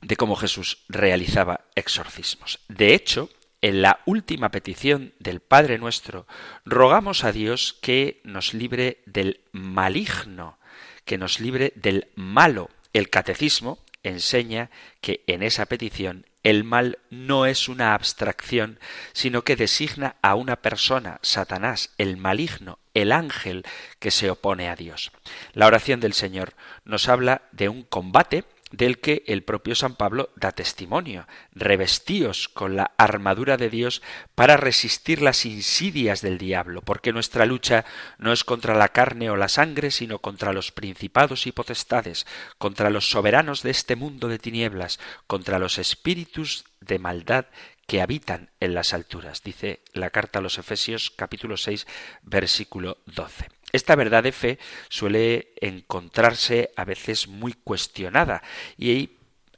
de 0.02 0.16
cómo 0.16 0.36
Jesús 0.36 0.84
realizaba 0.88 1.66
exorcismos. 1.74 2.60
De 2.68 2.94
hecho, 2.94 3.28
en 3.62 3.82
la 3.82 4.00
última 4.06 4.50
petición 4.50 5.12
del 5.18 5.40
Padre 5.40 5.78
nuestro, 5.78 6.26
rogamos 6.64 7.24
a 7.24 7.32
Dios 7.32 7.76
que 7.82 8.20
nos 8.24 8.54
libre 8.54 9.02
del 9.06 9.42
maligno, 9.52 10.58
que 11.04 11.18
nos 11.18 11.40
libre 11.40 11.72
del 11.76 12.08
malo. 12.14 12.70
El 12.92 13.10
catecismo 13.10 13.78
enseña 14.02 14.70
que 15.00 15.22
en 15.26 15.42
esa 15.42 15.66
petición 15.66 16.26
el 16.42 16.64
mal 16.64 16.98
no 17.10 17.46
es 17.46 17.68
una 17.68 17.94
abstracción, 17.94 18.78
sino 19.12 19.42
que 19.42 19.56
designa 19.56 20.16
a 20.22 20.34
una 20.34 20.56
persona, 20.56 21.18
Satanás, 21.22 21.90
el 21.98 22.16
maligno, 22.16 22.78
el 22.94 23.12
ángel 23.12 23.64
que 23.98 24.10
se 24.10 24.30
opone 24.30 24.68
a 24.68 24.76
Dios. 24.76 25.12
La 25.52 25.66
oración 25.66 26.00
del 26.00 26.14
Señor 26.14 26.54
nos 26.84 27.08
habla 27.08 27.42
de 27.52 27.68
un 27.68 27.82
combate 27.82 28.44
del 28.70 28.98
que 28.98 29.24
el 29.26 29.42
propio 29.42 29.74
San 29.74 29.96
Pablo 29.96 30.30
da 30.36 30.52
testimonio. 30.52 31.26
Revestíos 31.52 32.48
con 32.48 32.76
la 32.76 32.92
armadura 32.96 33.56
de 33.56 33.70
Dios 33.70 34.02
para 34.34 34.56
resistir 34.56 35.22
las 35.22 35.44
insidias 35.44 36.22
del 36.22 36.38
diablo, 36.38 36.82
porque 36.82 37.12
nuestra 37.12 37.46
lucha 37.46 37.84
no 38.18 38.32
es 38.32 38.44
contra 38.44 38.74
la 38.74 38.88
carne 38.88 39.30
o 39.30 39.36
la 39.36 39.48
sangre, 39.48 39.90
sino 39.90 40.18
contra 40.18 40.52
los 40.52 40.72
principados 40.72 41.46
y 41.46 41.52
potestades, 41.52 42.26
contra 42.58 42.90
los 42.90 43.10
soberanos 43.10 43.62
de 43.62 43.70
este 43.70 43.96
mundo 43.96 44.28
de 44.28 44.38
tinieblas, 44.38 45.00
contra 45.26 45.58
los 45.58 45.78
espíritus 45.78 46.64
de 46.80 46.98
maldad 46.98 47.46
que 47.86 48.00
habitan 48.00 48.50
en 48.60 48.74
las 48.74 48.94
alturas, 48.94 49.42
dice 49.42 49.80
la 49.92 50.10
carta 50.10 50.38
a 50.38 50.42
los 50.42 50.58
Efesios 50.58 51.10
capítulo 51.10 51.56
6 51.56 51.88
versículo 52.22 52.98
12. 53.06 53.59
Esta 53.72 53.96
verdad 53.96 54.22
de 54.22 54.32
fe 54.32 54.58
suele 54.88 55.52
encontrarse 55.60 56.70
a 56.76 56.84
veces 56.84 57.28
muy 57.28 57.52
cuestionada 57.52 58.42
y 58.76 59.10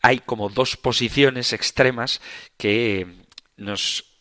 hay 0.03 0.19
como 0.19 0.49
dos 0.49 0.77
posiciones 0.77 1.53
extremas 1.53 2.21
que 2.57 3.07
nos 3.57 4.13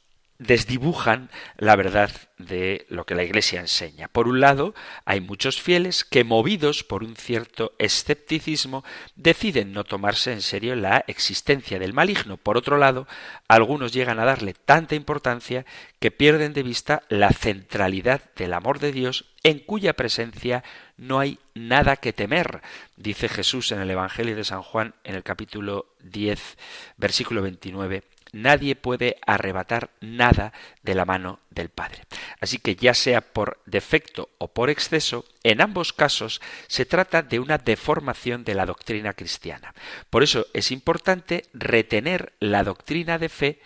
desdibujan 0.41 1.29
la 1.57 1.75
verdad 1.75 2.09
de 2.39 2.87
lo 2.89 3.05
que 3.05 3.13
la 3.13 3.23
Iglesia 3.23 3.59
enseña. 3.59 4.07
Por 4.07 4.27
un 4.27 4.39
lado, 4.39 4.73
hay 5.05 5.21
muchos 5.21 5.61
fieles 5.61 6.03
que, 6.03 6.23
movidos 6.23 6.83
por 6.83 7.03
un 7.03 7.15
cierto 7.15 7.73
escepticismo, 7.77 8.83
deciden 9.15 9.71
no 9.71 9.83
tomarse 9.83 10.31
en 10.31 10.41
serio 10.41 10.75
la 10.75 11.05
existencia 11.07 11.77
del 11.77 11.93
maligno. 11.93 12.37
Por 12.37 12.57
otro 12.57 12.79
lado, 12.79 13.07
algunos 13.47 13.93
llegan 13.93 14.19
a 14.19 14.25
darle 14.25 14.55
tanta 14.55 14.95
importancia 14.95 15.63
que 15.99 16.09
pierden 16.09 16.53
de 16.53 16.63
vista 16.63 17.03
la 17.09 17.29
centralidad 17.29 18.21
del 18.35 18.53
amor 18.53 18.79
de 18.79 18.91
Dios 18.91 19.30
en 19.43 19.59
cuya 19.59 19.93
presencia 19.93 20.63
no 20.97 21.19
hay 21.19 21.39
nada 21.53 21.97
que 21.97 22.13
temer, 22.13 22.61
dice 22.95 23.27
Jesús 23.29 23.71
en 23.71 23.81
el 23.81 23.89
Evangelio 23.89 24.35
de 24.35 24.43
San 24.43 24.61
Juan 24.61 24.93
en 25.03 25.15
el 25.15 25.23
capítulo 25.23 25.87
10, 26.03 26.57
versículo 26.97 27.41
29 27.41 28.03
nadie 28.31 28.75
puede 28.75 29.17
arrebatar 29.25 29.89
nada 29.99 30.53
de 30.83 30.95
la 30.95 31.05
mano 31.05 31.39
del 31.49 31.69
Padre. 31.69 32.03
Así 32.39 32.57
que 32.57 32.75
ya 32.75 32.93
sea 32.93 33.21
por 33.21 33.59
defecto 33.65 34.29
o 34.37 34.47
por 34.47 34.69
exceso, 34.69 35.25
en 35.43 35.61
ambos 35.61 35.93
casos 35.93 36.41
se 36.67 36.85
trata 36.85 37.21
de 37.21 37.39
una 37.39 37.57
deformación 37.57 38.43
de 38.43 38.55
la 38.55 38.65
doctrina 38.65 39.13
cristiana. 39.13 39.73
Por 40.09 40.23
eso 40.23 40.47
es 40.53 40.71
importante 40.71 41.45
retener 41.53 42.33
la 42.39 42.63
doctrina 42.63 43.17
de 43.17 43.29
fe 43.29 43.59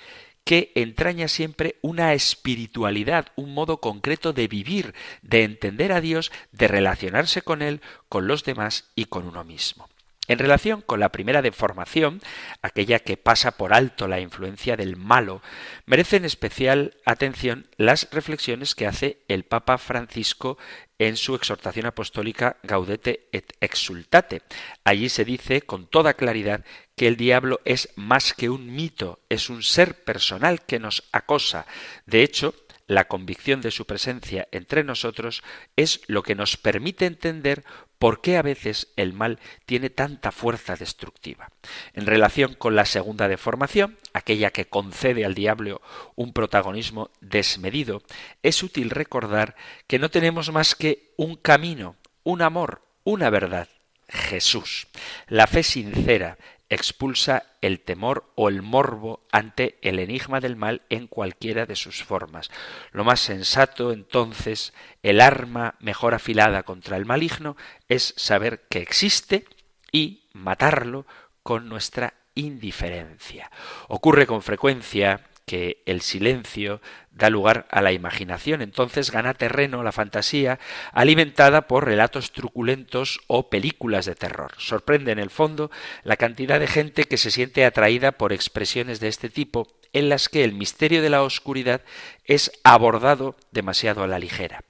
que 0.45 0.71
entraña 0.75 1.27
siempre 1.27 1.75
una 1.81 2.13
espiritualidad, 2.13 3.27
un 3.35 3.53
modo 3.53 3.81
concreto 3.81 4.31
de 4.31 4.47
vivir, 4.47 4.93
de 5.23 5.43
entender 5.43 5.91
a 5.91 5.99
Dios, 5.99 6.31
de 6.51 6.67
relacionarse 6.67 7.41
con 7.41 7.61
Él, 7.61 7.81
con 8.07 8.27
los 8.27 8.45
demás 8.45 8.91
y 8.95 9.05
con 9.05 9.27
uno 9.27 9.43
mismo. 9.43 9.89
En 10.27 10.39
relación 10.39 10.81
con 10.81 10.99
la 10.99 11.09
primera 11.09 11.43
deformación, 11.43 12.19
aquella 12.61 12.99
que 12.99 13.17
pasa 13.17 13.51
por 13.51 13.73
alto 13.73 14.07
la 14.07 14.19
influencia 14.19 14.75
del 14.75 14.97
malo, 14.97 15.41
merecen 15.85 16.25
especial 16.25 16.95
atención 17.05 17.67
las 17.77 18.09
reflexiones 18.11 18.73
que 18.73 18.87
hace 18.87 19.19
el 19.27 19.43
Papa 19.43 19.77
Francisco 19.77 20.57
en 20.97 21.17
su 21.17 21.35
exhortación 21.35 21.85
apostólica 21.85 22.57
Gaudete 22.63 23.27
et 23.31 23.53
Exultate. 23.59 24.41
Allí 24.83 25.09
se 25.09 25.25
dice 25.25 25.61
con 25.61 25.87
toda 25.87 26.15
claridad 26.15 26.65
que 26.95 27.07
el 27.07 27.17
diablo 27.17 27.61
es 27.65 27.89
más 27.95 28.33
que 28.33 28.49
un 28.49 28.73
mito, 28.73 29.19
es 29.29 29.49
un 29.49 29.63
ser 29.63 30.03
personal 30.03 30.61
que 30.61 30.79
nos 30.79 31.03
acosa. 31.11 31.65
De 32.05 32.23
hecho, 32.23 32.55
la 32.87 33.05
convicción 33.05 33.61
de 33.61 33.71
su 33.71 33.85
presencia 33.85 34.47
entre 34.51 34.83
nosotros 34.83 35.43
es 35.75 36.01
lo 36.07 36.23
que 36.23 36.35
nos 36.35 36.55
permite 36.57 37.05
entender 37.05 37.63
por 37.97 38.21
qué 38.21 38.37
a 38.37 38.41
veces 38.41 38.89
el 38.95 39.13
mal 39.13 39.39
tiene 39.65 39.89
tanta 39.89 40.31
fuerza 40.31 40.75
destructiva. 40.75 41.49
En 41.93 42.05
relación 42.05 42.53
con 42.53 42.75
la 42.75 42.85
segunda 42.85 43.27
deformación, 43.27 43.97
aquella 44.13 44.51
que 44.51 44.67
concede 44.67 45.25
al 45.25 45.33
diablo 45.33 45.81
un 46.15 46.33
protagonismo 46.33 47.09
desmedido, 47.21 48.03
es 48.43 48.61
útil 48.61 48.89
recordar 48.89 49.55
que 49.87 49.97
no 49.97 50.09
tenemos 50.11 50.51
más 50.51 50.75
que 50.75 51.13
un 51.17 51.35
camino, 51.35 51.95
un 52.23 52.41
amor, 52.41 52.83
una 53.03 53.29
verdad, 53.29 53.69
Jesús. 54.07 54.87
La 55.27 55.47
fe 55.47 55.63
sincera 55.63 56.37
expulsa 56.75 57.43
el 57.61 57.79
temor 57.79 58.31
o 58.35 58.49
el 58.49 58.61
morbo 58.61 59.25
ante 59.31 59.77
el 59.81 59.99
enigma 59.99 60.39
del 60.39 60.55
mal 60.55 60.83
en 60.89 61.07
cualquiera 61.07 61.65
de 61.65 61.75
sus 61.75 62.03
formas. 62.03 62.51
Lo 62.91 63.03
más 63.03 63.19
sensato, 63.19 63.91
entonces, 63.91 64.73
el 65.03 65.21
arma 65.21 65.75
mejor 65.79 66.13
afilada 66.13 66.63
contra 66.63 66.97
el 66.97 67.05
maligno, 67.05 67.57
es 67.87 68.13
saber 68.17 68.67
que 68.69 68.79
existe 68.79 69.45
y 69.91 70.27
matarlo 70.33 71.05
con 71.43 71.69
nuestra 71.69 72.13
indiferencia. 72.35 73.49
Ocurre 73.87 74.27
con 74.27 74.41
frecuencia 74.41 75.21
que 75.45 75.83
el 75.85 76.01
silencio 76.01 76.81
da 77.15 77.29
lugar 77.29 77.65
a 77.71 77.81
la 77.81 77.93
imaginación, 77.93 78.61
entonces 78.61 79.09
gana 79.09 79.33
terreno 79.33 79.83
la 79.83 79.93
fantasía 79.93 80.59
alimentada 80.91 81.67
por 81.67 81.85
relatos 81.85 82.33
truculentos 82.33 83.21
o 83.27 83.49
películas 83.49 84.05
de 84.05 84.15
terror. 84.15 84.51
Sorprende 84.57 85.13
en 85.13 85.19
el 85.19 85.29
fondo 85.29 85.71
la 86.03 86.17
cantidad 86.17 86.59
de 86.59 86.67
gente 86.67 87.05
que 87.05 87.17
se 87.17 87.31
siente 87.31 87.65
atraída 87.65 88.11
por 88.11 88.33
expresiones 88.33 88.99
de 88.99 89.07
este 89.07 89.29
tipo 89.29 89.67
en 89.93 90.09
las 90.09 90.27
que 90.27 90.43
el 90.43 90.53
misterio 90.53 91.01
de 91.01 91.09
la 91.09 91.23
oscuridad 91.23 91.81
es 92.25 92.51
abordado 92.65 93.37
demasiado 93.51 94.03
a 94.03 94.07
la 94.07 94.19
ligera. 94.19 94.63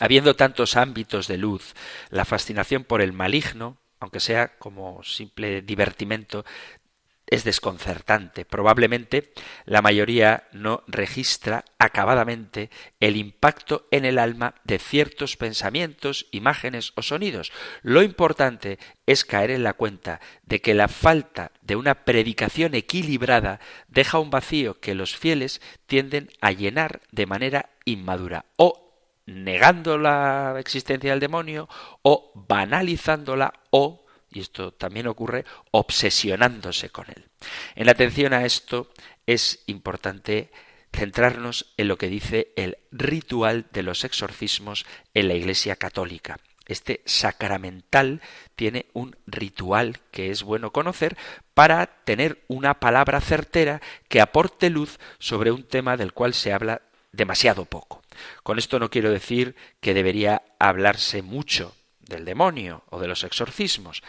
Habiendo 0.00 0.34
tantos 0.34 0.76
ámbitos 0.76 1.28
de 1.28 1.38
luz, 1.38 1.74
la 2.10 2.24
fascinación 2.24 2.82
por 2.82 3.00
el 3.00 3.12
maligno, 3.12 3.78
aunque 4.00 4.20
sea 4.20 4.58
como 4.58 5.02
simple 5.04 5.62
divertimento, 5.62 6.44
es 7.26 7.44
desconcertante. 7.44 8.44
Probablemente 8.44 9.32
la 9.64 9.82
mayoría 9.82 10.48
no 10.52 10.82
registra 10.86 11.64
acabadamente 11.78 12.70
el 13.00 13.16
impacto 13.16 13.86
en 13.90 14.04
el 14.04 14.18
alma 14.18 14.54
de 14.64 14.78
ciertos 14.78 15.36
pensamientos, 15.36 16.26
imágenes 16.30 16.92
o 16.96 17.02
sonidos. 17.02 17.52
Lo 17.82 18.02
importante 18.02 18.78
es 19.06 19.24
caer 19.24 19.50
en 19.50 19.64
la 19.64 19.72
cuenta 19.72 20.20
de 20.44 20.60
que 20.60 20.74
la 20.74 20.88
falta 20.88 21.52
de 21.62 21.76
una 21.76 22.04
predicación 22.04 22.74
equilibrada 22.74 23.60
deja 23.88 24.18
un 24.18 24.30
vacío 24.30 24.80
que 24.80 24.94
los 24.94 25.16
fieles 25.16 25.60
tienden 25.86 26.30
a 26.40 26.52
llenar 26.52 27.00
de 27.10 27.26
manera 27.26 27.70
inmadura 27.84 28.46
o 28.56 28.86
negando 29.26 29.98
la 29.98 30.56
existencia 30.58 31.10
del 31.10 31.20
demonio 31.20 31.68
o 32.02 32.30
banalizándola 32.34 33.52
o 33.70 34.05
y 34.30 34.40
esto 34.40 34.72
también 34.72 35.06
ocurre 35.06 35.44
obsesionándose 35.70 36.90
con 36.90 37.06
él. 37.08 37.26
En 37.74 37.88
atención 37.88 38.32
a 38.32 38.44
esto 38.44 38.90
es 39.26 39.62
importante 39.66 40.50
centrarnos 40.94 41.72
en 41.76 41.88
lo 41.88 41.98
que 41.98 42.08
dice 42.08 42.52
el 42.56 42.78
ritual 42.90 43.66
de 43.72 43.82
los 43.82 44.04
exorcismos 44.04 44.86
en 45.14 45.28
la 45.28 45.34
Iglesia 45.34 45.76
Católica. 45.76 46.38
Este 46.66 47.02
sacramental 47.04 48.20
tiene 48.56 48.86
un 48.92 49.16
ritual 49.26 50.00
que 50.10 50.30
es 50.30 50.42
bueno 50.42 50.72
conocer 50.72 51.16
para 51.54 51.86
tener 52.04 52.42
una 52.48 52.80
palabra 52.80 53.20
certera 53.20 53.80
que 54.08 54.20
aporte 54.20 54.68
luz 54.68 54.98
sobre 55.18 55.52
un 55.52 55.62
tema 55.62 55.96
del 55.96 56.12
cual 56.12 56.34
se 56.34 56.52
habla 56.52 56.82
demasiado 57.12 57.66
poco. 57.66 58.02
Con 58.42 58.58
esto 58.58 58.80
no 58.80 58.90
quiero 58.90 59.10
decir 59.10 59.54
que 59.80 59.94
debería 59.94 60.42
hablarse 60.58 61.22
mucho 61.22 61.74
del 62.08 62.24
demonio 62.24 62.84
o 62.90 63.00
de 63.00 63.08
los 63.08 63.24
exorcismos, 63.24 64.02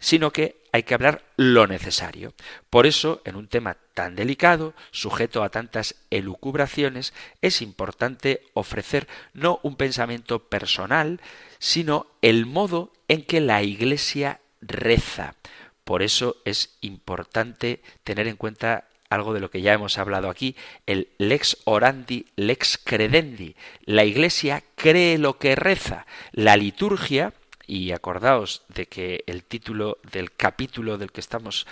sino 0.00 0.32
que 0.32 0.62
hay 0.72 0.82
que 0.82 0.94
hablar 0.94 1.24
lo 1.36 1.66
necesario. 1.66 2.34
Por 2.68 2.86
eso, 2.86 3.22
en 3.24 3.36
un 3.36 3.48
tema 3.48 3.78
tan 3.94 4.16
delicado, 4.16 4.74
sujeto 4.90 5.42
a 5.42 5.48
tantas 5.48 5.94
elucubraciones, 6.10 7.14
es 7.40 7.62
importante 7.62 8.42
ofrecer 8.52 9.08
no 9.32 9.60
un 9.62 9.76
pensamiento 9.76 10.48
personal, 10.48 11.20
sino 11.58 12.06
el 12.20 12.44
modo 12.44 12.92
en 13.08 13.24
que 13.24 13.40
la 13.40 13.62
Iglesia 13.62 14.40
reza. 14.60 15.36
Por 15.84 16.02
eso 16.02 16.36
es 16.44 16.76
importante 16.80 17.82
tener 18.02 18.26
en 18.26 18.36
cuenta 18.36 18.88
algo 19.10 19.34
de 19.34 19.40
lo 19.40 19.50
que 19.50 19.60
ya 19.60 19.72
hemos 19.72 19.98
hablado 19.98 20.28
aquí, 20.28 20.56
el 20.86 21.08
lex 21.18 21.58
orandi, 21.64 22.26
lex 22.36 22.78
credendi. 22.78 23.56
La 23.84 24.04
Iglesia 24.04 24.62
cree 24.74 25.18
lo 25.18 25.38
que 25.38 25.56
reza. 25.56 26.06
La 26.32 26.56
liturgia, 26.56 27.32
y 27.66 27.92
acordaos 27.92 28.62
de 28.68 28.86
que 28.86 29.24
el 29.26 29.44
título 29.44 29.98
del 30.10 30.32
capítulo 30.32 30.98
del 30.98 31.12
que 31.12 31.20
estamos 31.20 31.66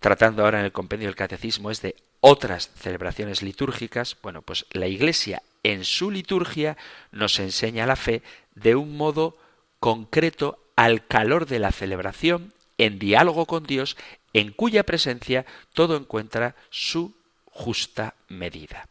tratando 0.00 0.44
ahora 0.44 0.60
en 0.60 0.66
el 0.66 0.72
compendio 0.72 1.08
del 1.08 1.16
catecismo 1.16 1.70
es 1.70 1.82
de 1.82 1.96
otras 2.20 2.70
celebraciones 2.76 3.42
litúrgicas, 3.42 4.16
bueno, 4.22 4.42
pues 4.42 4.66
la 4.70 4.86
Iglesia 4.86 5.42
en 5.62 5.84
su 5.84 6.10
liturgia 6.10 6.76
nos 7.10 7.38
enseña 7.38 7.86
la 7.86 7.96
fe 7.96 8.22
de 8.54 8.76
un 8.76 8.96
modo 8.96 9.36
concreto 9.80 10.58
al 10.76 11.06
calor 11.06 11.46
de 11.46 11.58
la 11.58 11.72
celebración, 11.72 12.52
en 12.78 12.98
diálogo 12.98 13.46
con 13.46 13.64
Dios, 13.64 13.96
en 14.34 14.52
cuya 14.52 14.82
presencia 14.82 15.46
todo 15.72 15.96
encuentra 15.96 16.54
su 16.68 17.14
justa 17.46 18.14
medida. 18.28 18.88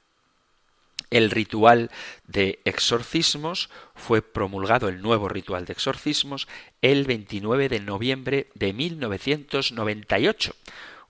El 1.11 1.29
ritual 1.29 1.91
de 2.25 2.59
exorcismos 2.65 3.69
fue 3.93 4.23
promulgado, 4.23 4.89
el 4.89 5.03
nuevo 5.03 5.29
ritual 5.29 5.65
de 5.65 5.73
exorcismos, 5.73 6.47
el 6.81 7.05
29 7.05 7.69
de 7.69 7.79
noviembre 7.81 8.47
de 8.55 8.73
1998, 8.73 10.55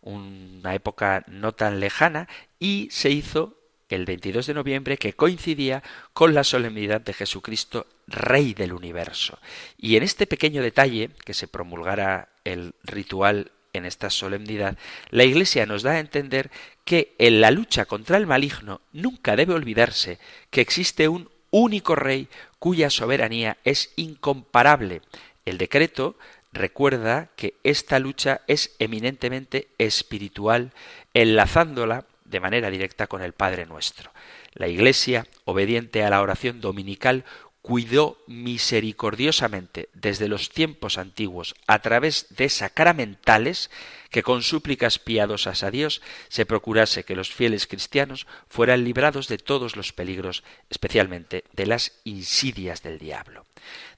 una 0.01 0.75
época 0.75 1.23
no 1.27 1.53
tan 1.53 1.79
lejana, 1.79 2.27
y 2.59 2.89
se 2.91 3.11
hizo 3.11 3.57
el 3.87 4.05
22 4.05 4.47
de 4.47 4.53
noviembre 4.53 4.97
que 4.97 5.13
coincidía 5.13 5.83
con 6.11 6.33
la 6.33 6.43
solemnidad 6.43 6.99
de 6.99 7.13
Jesucristo, 7.13 7.87
Rey 8.07 8.53
del 8.53 8.73
universo. 8.73 9.39
Y 9.77 9.95
en 9.95 10.03
este 10.03 10.27
pequeño 10.27 10.61
detalle, 10.61 11.11
que 11.23 11.33
se 11.33 11.47
promulgara 11.47 12.29
el 12.43 12.73
ritual 12.83 13.51
en 13.73 13.85
esta 13.85 14.09
solemnidad, 14.09 14.77
la 15.09 15.23
Iglesia 15.23 15.65
nos 15.65 15.83
da 15.83 15.93
a 15.93 15.99
entender 15.99 16.51
que 16.85 17.15
en 17.17 17.41
la 17.41 17.51
lucha 17.51 17.85
contra 17.85 18.17
el 18.17 18.27
maligno 18.27 18.81
nunca 18.93 19.35
debe 19.35 19.53
olvidarse 19.53 20.19
que 20.49 20.61
existe 20.61 21.07
un 21.07 21.29
único 21.49 21.95
rey 21.95 22.27
cuya 22.59 22.89
soberanía 22.89 23.57
es 23.63 23.91
incomparable. 23.95 25.01
El 25.45 25.57
decreto 25.57 26.15
recuerda 26.51 27.29
que 27.35 27.55
esta 27.63 27.99
lucha 27.99 28.41
es 28.47 28.75
eminentemente 28.79 29.67
espiritual, 29.77 30.71
enlazándola 31.13 32.05
de 32.25 32.39
manera 32.39 32.69
directa 32.69 33.07
con 33.07 33.21
el 33.21 33.33
Padre 33.33 33.65
nuestro. 33.65 34.11
La 34.53 34.67
Iglesia, 34.67 35.25
obediente 35.45 36.03
a 36.03 36.09
la 36.09 36.21
oración 36.21 36.61
dominical, 36.61 37.25
cuidó 37.63 38.21
misericordiosamente 38.27 39.87
desde 39.93 40.27
los 40.27 40.49
tiempos 40.49 40.97
antiguos 40.97 41.55
a 41.65 41.79
través 41.79 42.27
de 42.35 42.49
sacramentales 42.49 43.71
que 44.11 44.21
con 44.21 44.43
súplicas 44.43 44.99
piadosas 44.99 45.63
a 45.63 45.71
Dios 45.71 46.01
se 46.27 46.45
procurase 46.45 47.05
que 47.05 47.15
los 47.15 47.31
fieles 47.31 47.65
cristianos 47.65 48.27
fueran 48.49 48.83
librados 48.83 49.29
de 49.29 49.37
todos 49.37 49.77
los 49.77 49.93
peligros, 49.93 50.43
especialmente 50.69 51.45
de 51.53 51.65
las 51.65 51.93
insidias 52.03 52.83
del 52.83 52.99
diablo. 52.99 53.45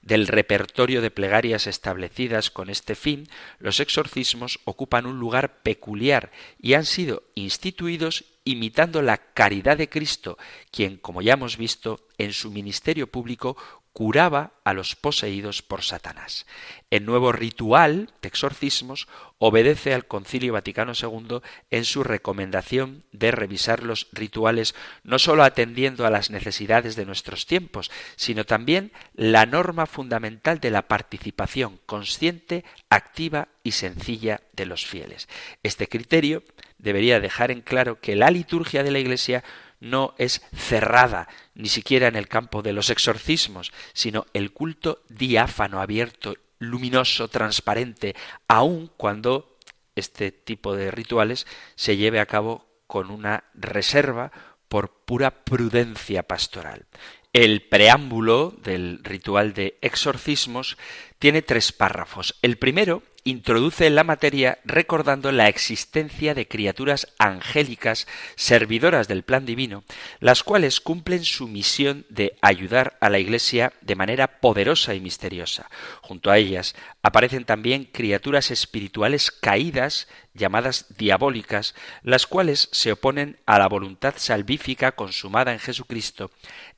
Del 0.00 0.28
repertorio 0.28 1.02
de 1.02 1.10
plegarias 1.10 1.66
establecidas 1.66 2.52
con 2.52 2.70
este 2.70 2.94
fin, 2.94 3.28
los 3.58 3.80
exorcismos 3.80 4.60
ocupan 4.64 5.06
un 5.06 5.18
lugar 5.18 5.62
peculiar 5.64 6.30
y 6.56 6.74
han 6.74 6.84
sido 6.84 7.24
instituidos 7.34 8.24
imitando 8.46 9.02
la 9.02 9.18
caridad 9.18 9.76
de 9.76 9.90
Cristo, 9.90 10.38
quien, 10.70 10.96
como 10.96 11.20
ya 11.20 11.34
hemos 11.34 11.58
visto, 11.58 12.08
en 12.16 12.32
su 12.32 12.50
ministerio 12.50 13.10
público 13.10 13.56
curaba 13.96 14.52
a 14.62 14.74
los 14.74 14.94
poseídos 14.94 15.62
por 15.62 15.80
Satanás. 15.80 16.44
El 16.90 17.06
nuevo 17.06 17.32
ritual 17.32 18.12
de 18.20 18.28
exorcismos 18.28 19.08
obedece 19.38 19.94
al 19.94 20.06
Concilio 20.06 20.52
Vaticano 20.52 20.92
II 20.92 21.38
en 21.70 21.86
su 21.86 22.04
recomendación 22.04 23.04
de 23.12 23.30
revisar 23.30 23.82
los 23.82 24.08
rituales 24.12 24.74
no 25.02 25.18
sólo 25.18 25.44
atendiendo 25.44 26.04
a 26.04 26.10
las 26.10 26.30
necesidades 26.30 26.94
de 26.94 27.06
nuestros 27.06 27.46
tiempos, 27.46 27.90
sino 28.16 28.44
también 28.44 28.92
la 29.14 29.46
norma 29.46 29.86
fundamental 29.86 30.60
de 30.60 30.70
la 30.70 30.88
participación 30.88 31.80
consciente, 31.86 32.66
activa 32.90 33.48
y 33.62 33.72
sencilla 33.72 34.42
de 34.52 34.66
los 34.66 34.84
fieles. 34.84 35.26
Este 35.62 35.88
criterio 35.88 36.42
debería 36.76 37.18
dejar 37.18 37.50
en 37.50 37.62
claro 37.62 37.98
que 37.98 38.14
la 38.14 38.30
liturgia 38.30 38.82
de 38.82 38.90
la 38.90 38.98
Iglesia 38.98 39.42
no 39.80 40.14
es 40.18 40.42
cerrada, 40.54 41.28
ni 41.54 41.68
siquiera 41.68 42.08
en 42.08 42.16
el 42.16 42.28
campo 42.28 42.62
de 42.62 42.72
los 42.72 42.90
exorcismos, 42.90 43.72
sino 43.92 44.26
el 44.32 44.52
culto 44.52 45.02
diáfano, 45.08 45.80
abierto, 45.80 46.34
luminoso, 46.58 47.28
transparente, 47.28 48.14
aun 48.48 48.90
cuando 48.96 49.58
este 49.94 50.32
tipo 50.32 50.74
de 50.74 50.90
rituales 50.90 51.46
se 51.74 51.96
lleve 51.96 52.20
a 52.20 52.26
cabo 52.26 52.66
con 52.86 53.10
una 53.10 53.44
reserva 53.54 54.30
por 54.68 55.04
pura 55.04 55.44
prudencia 55.44 56.22
pastoral. 56.22 56.86
El 57.32 57.68
preámbulo 57.68 58.54
del 58.62 59.00
ritual 59.04 59.52
de 59.52 59.78
exorcismos 59.82 60.78
tiene 61.18 61.42
tres 61.42 61.72
párrafos. 61.72 62.36
El 62.42 62.56
primero 62.56 63.02
introduce 63.26 63.90
la 63.90 64.04
materia 64.04 64.60
recordando 64.64 65.32
la 65.32 65.48
existencia 65.48 66.32
de 66.32 66.46
criaturas 66.46 67.08
angélicas 67.18 68.06
servidoras 68.36 69.08
del 69.08 69.24
plan 69.24 69.44
divino, 69.44 69.82
las 70.20 70.44
cuales 70.44 70.80
cumplen 70.80 71.24
su 71.24 71.48
misión 71.48 72.06
de 72.08 72.38
ayudar 72.40 72.96
a 73.00 73.10
la 73.10 73.18
Iglesia 73.18 73.72
de 73.80 73.96
manera 73.96 74.38
poderosa 74.40 74.94
y 74.94 75.00
misteriosa. 75.00 75.68
Junto 76.02 76.30
a 76.30 76.38
ellas 76.38 76.76
aparecen 77.02 77.44
también 77.44 77.84
criaturas 77.84 78.52
espirituales 78.52 79.32
caídas 79.32 80.06
llamadas 80.32 80.86
diabólicas, 80.96 81.74
las 82.04 82.28
cuales 82.28 82.68
se 82.70 82.92
oponen 82.92 83.38
a 83.44 83.58
la 83.58 83.66
voluntad 83.66 84.14
salvífica 84.18 84.92
consumada 84.92 85.52
en 85.52 85.58
Jesucristo, 85.58 86.30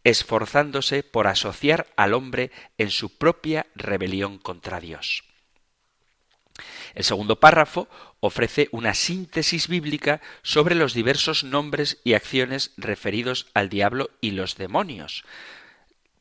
esforzándose 0.03 1.03
por 1.03 1.27
asociar 1.27 1.89
al 1.97 2.15
hombre 2.15 2.51
en 2.79 2.91
su 2.91 3.19
propia 3.19 3.67
rebelión 3.75 4.39
contra 4.39 4.81
Dios. 4.81 5.28
El 6.99 7.05
segundo 7.05 7.39
párrafo 7.39 7.87
ofrece 8.19 8.69
una 8.73 8.93
síntesis 8.93 9.69
bíblica 9.69 10.21
sobre 10.43 10.75
los 10.75 10.95
diversos 10.95 11.45
nombres 11.45 12.01
y 12.03 12.15
acciones 12.15 12.73
referidos 12.77 13.47
al 13.55 13.69
diablo 13.69 14.11
y 14.21 14.33
los 14.33 14.57
demonios. 14.57 15.25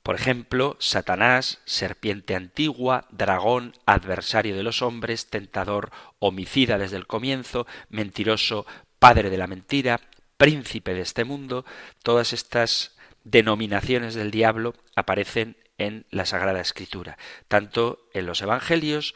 Por 0.04 0.14
ejemplo, 0.14 0.78
Satanás, 0.80 1.62
serpiente 1.66 2.36
antigua, 2.36 3.08
dragón, 3.10 3.74
adversario 3.88 4.56
de 4.56 4.62
los 4.62 4.84
hombres, 4.84 5.32
tentador, 5.32 5.90
homicida 6.20 6.78
desde 6.78 6.98
el 6.98 7.08
comienzo, 7.08 7.66
mentiroso, 7.90 8.68
padre 9.00 9.32
de 9.32 9.38
la 9.40 9.48
mentira, 9.48 10.00
príncipe 10.38 10.94
de 10.94 11.02
este 11.02 11.24
mundo, 11.24 11.66
todas 12.04 12.34
estas 12.34 12.96
denominaciones 13.24 14.14
del 14.14 14.30
diablo 14.30 14.76
aparecen 14.96 15.58
en 15.80 16.06
la 16.12 16.28
Sagrada 16.28 16.62
Escritura, 16.62 17.18
tanto 17.48 18.08
en 18.14 18.28
los 18.28 18.44
Evangelios 18.44 19.16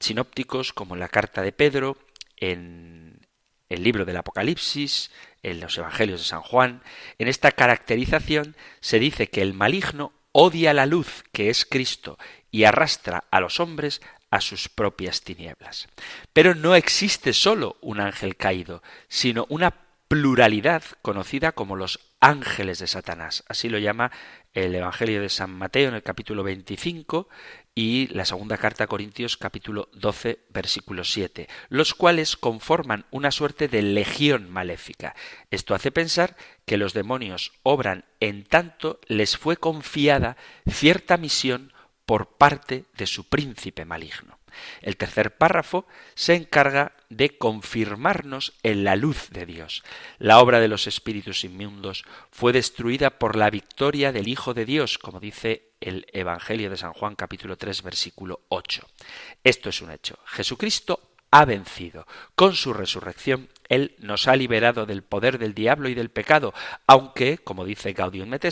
sinópticos 0.00 0.72
como 0.72 0.94
en 0.94 1.00
la 1.00 1.08
carta 1.08 1.42
de 1.42 1.52
Pedro, 1.52 1.96
en 2.36 3.26
el 3.68 3.82
libro 3.84 4.04
del 4.04 4.16
Apocalipsis, 4.16 5.10
en 5.42 5.60
los 5.60 5.78
Evangelios 5.78 6.20
de 6.20 6.26
San 6.26 6.42
Juan. 6.42 6.82
En 7.18 7.28
esta 7.28 7.52
caracterización 7.52 8.56
se 8.80 8.98
dice 8.98 9.28
que 9.28 9.42
el 9.42 9.54
maligno 9.54 10.12
odia 10.32 10.74
la 10.74 10.86
luz 10.86 11.24
que 11.32 11.50
es 11.50 11.64
Cristo 11.64 12.18
y 12.50 12.64
arrastra 12.64 13.24
a 13.30 13.40
los 13.40 13.60
hombres 13.60 14.00
a 14.30 14.40
sus 14.40 14.68
propias 14.68 15.22
tinieblas. 15.22 15.88
Pero 16.32 16.54
no 16.54 16.74
existe 16.74 17.32
solo 17.32 17.76
un 17.80 18.00
ángel 18.00 18.36
caído, 18.36 18.82
sino 19.08 19.46
una 19.48 19.74
pluralidad 20.08 20.82
conocida 21.02 21.52
como 21.52 21.76
los 21.76 22.00
ángeles 22.20 22.78
de 22.78 22.86
Satanás. 22.86 23.44
Así 23.48 23.68
lo 23.68 23.78
llama 23.78 24.10
el 24.52 24.74
Evangelio 24.74 25.20
de 25.20 25.28
San 25.28 25.50
Mateo 25.50 25.88
en 25.88 25.94
el 25.94 26.02
capítulo 26.02 26.42
25 26.42 27.28
y 27.74 28.08
la 28.08 28.24
segunda 28.24 28.58
carta 28.58 28.84
a 28.84 28.86
Corintios 28.86 29.36
capítulo 29.36 29.88
12 29.92 30.40
versículo 30.50 31.04
7, 31.04 31.48
los 31.68 31.94
cuales 31.94 32.36
conforman 32.36 33.06
una 33.10 33.30
suerte 33.30 33.68
de 33.68 33.82
legión 33.82 34.50
maléfica. 34.50 35.14
Esto 35.50 35.74
hace 35.74 35.90
pensar 35.90 36.36
que 36.66 36.76
los 36.76 36.92
demonios 36.92 37.52
obran 37.62 38.04
en 38.18 38.44
tanto 38.44 39.00
les 39.06 39.36
fue 39.36 39.56
confiada 39.56 40.36
cierta 40.68 41.16
misión 41.16 41.72
por 42.06 42.36
parte 42.36 42.86
de 42.96 43.06
su 43.06 43.28
príncipe 43.28 43.84
maligno. 43.84 44.39
El 44.82 44.96
tercer 44.96 45.36
párrafo 45.36 45.86
se 46.14 46.34
encarga 46.34 46.92
de 47.08 47.36
confirmarnos 47.36 48.54
en 48.62 48.84
la 48.84 48.96
luz 48.96 49.30
de 49.30 49.46
Dios. 49.46 49.82
La 50.18 50.38
obra 50.38 50.60
de 50.60 50.68
los 50.68 50.86
espíritus 50.86 51.44
inmundos 51.44 52.04
fue 52.30 52.52
destruida 52.52 53.18
por 53.18 53.36
la 53.36 53.50
victoria 53.50 54.12
del 54.12 54.28
Hijo 54.28 54.54
de 54.54 54.64
Dios, 54.64 54.98
como 54.98 55.20
dice 55.20 55.70
el 55.80 56.06
Evangelio 56.12 56.70
de 56.70 56.76
San 56.76 56.92
Juan 56.92 57.16
capítulo 57.16 57.56
3 57.56 57.82
versículo 57.82 58.42
8. 58.48 58.86
Esto 59.42 59.68
es 59.70 59.80
un 59.82 59.90
hecho. 59.90 60.18
Jesucristo 60.26 61.10
ha 61.30 61.44
vencido. 61.44 62.06
Con 62.34 62.54
su 62.54 62.72
resurrección, 62.72 63.48
Él 63.68 63.94
nos 63.98 64.28
ha 64.28 64.36
liberado 64.36 64.86
del 64.86 65.02
poder 65.02 65.38
del 65.38 65.54
diablo 65.54 65.88
y 65.88 65.94
del 65.94 66.10
pecado, 66.10 66.52
aunque, 66.86 67.38
como 67.38 67.64
dice 67.64 67.92
Gaudium 67.92 68.34
et 68.34 68.44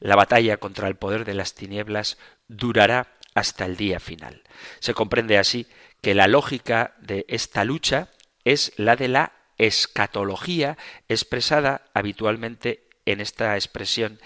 la 0.00 0.16
batalla 0.16 0.58
contra 0.58 0.88
el 0.88 0.96
poder 0.96 1.24
de 1.24 1.34
las 1.34 1.54
tinieblas 1.54 2.18
durará 2.48 3.14
hasta 3.34 3.64
el 3.64 3.76
día 3.76 4.00
final. 4.00 4.42
Se 4.80 4.94
comprende 4.94 5.38
así 5.38 5.66
que 6.00 6.14
la 6.14 6.28
lógica 6.28 6.94
de 7.00 7.24
esta 7.28 7.64
lucha 7.64 8.08
es 8.44 8.72
la 8.76 8.96
de 8.96 9.08
la 9.08 9.32
escatología 9.58 10.76
expresada 11.08 11.86
habitualmente 11.94 12.88
en 13.06 13.20
esta 13.20 13.54
expresión 13.54 14.18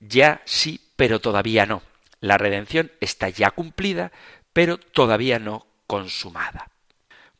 ya 0.00 0.40
sí, 0.46 0.80
pero 0.96 1.20
todavía 1.20 1.66
no. 1.66 1.82
La 2.20 2.38
redención 2.38 2.90
está 3.00 3.28
ya 3.28 3.50
cumplida, 3.50 4.12
pero 4.52 4.78
todavía 4.78 5.38
no 5.38 5.66
consumada. 5.86 6.70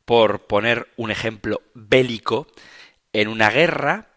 Por 0.05 0.47
poner 0.47 0.89
un 0.97 1.11
ejemplo 1.11 1.63
bélico, 1.75 2.47
en 3.13 3.29
una 3.29 3.51
guerra 3.51 4.11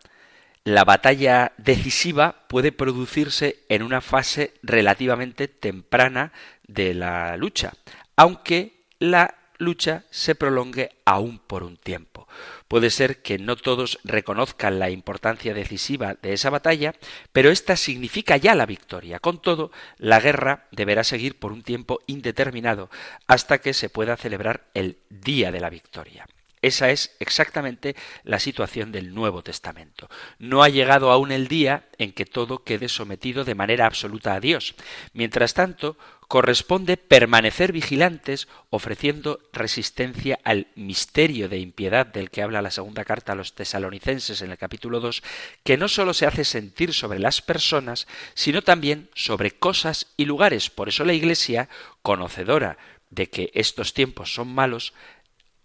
la 0.65 0.85
batalla 0.85 1.51
decisiva 1.57 2.45
puede 2.47 2.71
producirse 2.71 3.65
en 3.67 3.83
una 3.83 3.99
fase 3.99 4.53
relativamente 4.63 5.49
temprana 5.49 6.31
de 6.67 6.93
la 6.93 7.37
lucha, 7.37 7.73
aunque 8.15 8.85
la 8.99 9.35
lucha 9.57 10.03
se 10.09 10.35
prolongue 10.35 10.91
aún 11.05 11.39
por 11.39 11.63
un 11.63 11.77
tiempo. 11.77 12.27
Puede 12.67 12.89
ser 12.89 13.21
que 13.21 13.37
no 13.37 13.55
todos 13.55 13.99
reconozcan 14.03 14.79
la 14.79 14.89
importancia 14.89 15.53
decisiva 15.53 16.15
de 16.21 16.33
esa 16.33 16.49
batalla, 16.49 16.93
pero 17.31 17.49
esta 17.49 17.75
significa 17.75 18.37
ya 18.37 18.55
la 18.55 18.65
victoria. 18.65 19.19
Con 19.19 19.41
todo, 19.41 19.71
la 19.97 20.19
guerra 20.19 20.67
deberá 20.71 21.03
seguir 21.03 21.37
por 21.37 21.51
un 21.51 21.63
tiempo 21.63 21.99
indeterminado 22.07 22.89
hasta 23.27 23.59
que 23.59 23.73
se 23.73 23.89
pueda 23.89 24.17
celebrar 24.17 24.65
el 24.73 24.97
día 25.09 25.51
de 25.51 25.59
la 25.59 25.69
victoria. 25.69 26.27
Esa 26.63 26.91
es 26.91 27.11
exactamente 27.19 27.93
la 28.23 28.39
situación 28.39 28.93
del 28.93 29.13
Nuevo 29.13 29.43
Testamento. 29.43 30.09
No 30.39 30.63
ha 30.63 30.69
llegado 30.69 31.11
aún 31.11 31.33
el 31.33 31.49
día 31.49 31.89
en 31.97 32.13
que 32.13 32.25
todo 32.25 32.63
quede 32.63 32.87
sometido 32.87 33.43
de 33.43 33.53
manera 33.53 33.85
absoluta 33.85 34.33
a 34.33 34.39
Dios. 34.39 34.73
Mientras 35.11 35.53
tanto, 35.53 35.97
corresponde 36.29 36.95
permanecer 36.95 37.73
vigilantes 37.73 38.47
ofreciendo 38.69 39.41
resistencia 39.51 40.39
al 40.45 40.67
misterio 40.75 41.49
de 41.49 41.59
impiedad 41.59 42.05
del 42.05 42.29
que 42.29 42.41
habla 42.41 42.61
la 42.61 42.71
segunda 42.71 43.03
carta 43.03 43.33
a 43.33 43.35
los 43.35 43.55
tesalonicenses 43.55 44.41
en 44.41 44.49
el 44.49 44.57
capítulo 44.57 45.01
2, 45.01 45.21
que 45.65 45.75
no 45.75 45.89
sólo 45.89 46.13
se 46.13 46.27
hace 46.27 46.45
sentir 46.45 46.93
sobre 46.93 47.19
las 47.19 47.41
personas, 47.41 48.07
sino 48.35 48.61
también 48.61 49.09
sobre 49.15 49.51
cosas 49.51 50.07
y 50.15 50.23
lugares. 50.23 50.69
Por 50.69 50.87
eso 50.87 51.03
la 51.03 51.11
Iglesia, 51.11 51.67
conocedora 52.01 52.77
de 53.09 53.29
que 53.29 53.51
estos 53.53 53.93
tiempos 53.93 54.33
son 54.33 54.47
malos, 54.47 54.93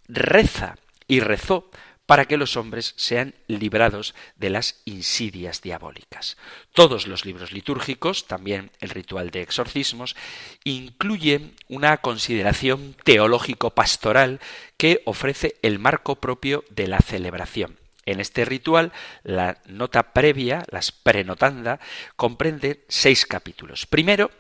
reza 0.08 0.74
y 1.08 1.20
rezó 1.20 1.68
para 2.08 2.24
que 2.24 2.38
los 2.38 2.56
hombres 2.56 2.94
sean 2.96 3.34
librados 3.48 4.14
de 4.36 4.48
las 4.48 4.80
insidias 4.86 5.60
diabólicas. 5.60 6.38
Todos 6.72 7.06
los 7.06 7.26
libros 7.26 7.52
litúrgicos, 7.52 8.26
también 8.26 8.70
el 8.80 8.88
ritual 8.88 9.30
de 9.30 9.42
exorcismos, 9.42 10.16
incluyen 10.64 11.54
una 11.68 11.98
consideración 11.98 12.96
teológico-pastoral 13.04 14.40
que 14.78 15.02
ofrece 15.04 15.56
el 15.60 15.78
marco 15.78 16.16
propio 16.16 16.64
de 16.70 16.86
la 16.86 17.00
celebración. 17.00 17.76
En 18.06 18.20
este 18.20 18.46
ritual, 18.46 18.90
la 19.22 19.58
nota 19.66 20.14
previa, 20.14 20.64
las 20.70 20.92
prenotanda, 20.92 21.78
comprende 22.16 22.86
seis 22.88 23.26
capítulos. 23.26 23.84
Primero, 23.84 24.30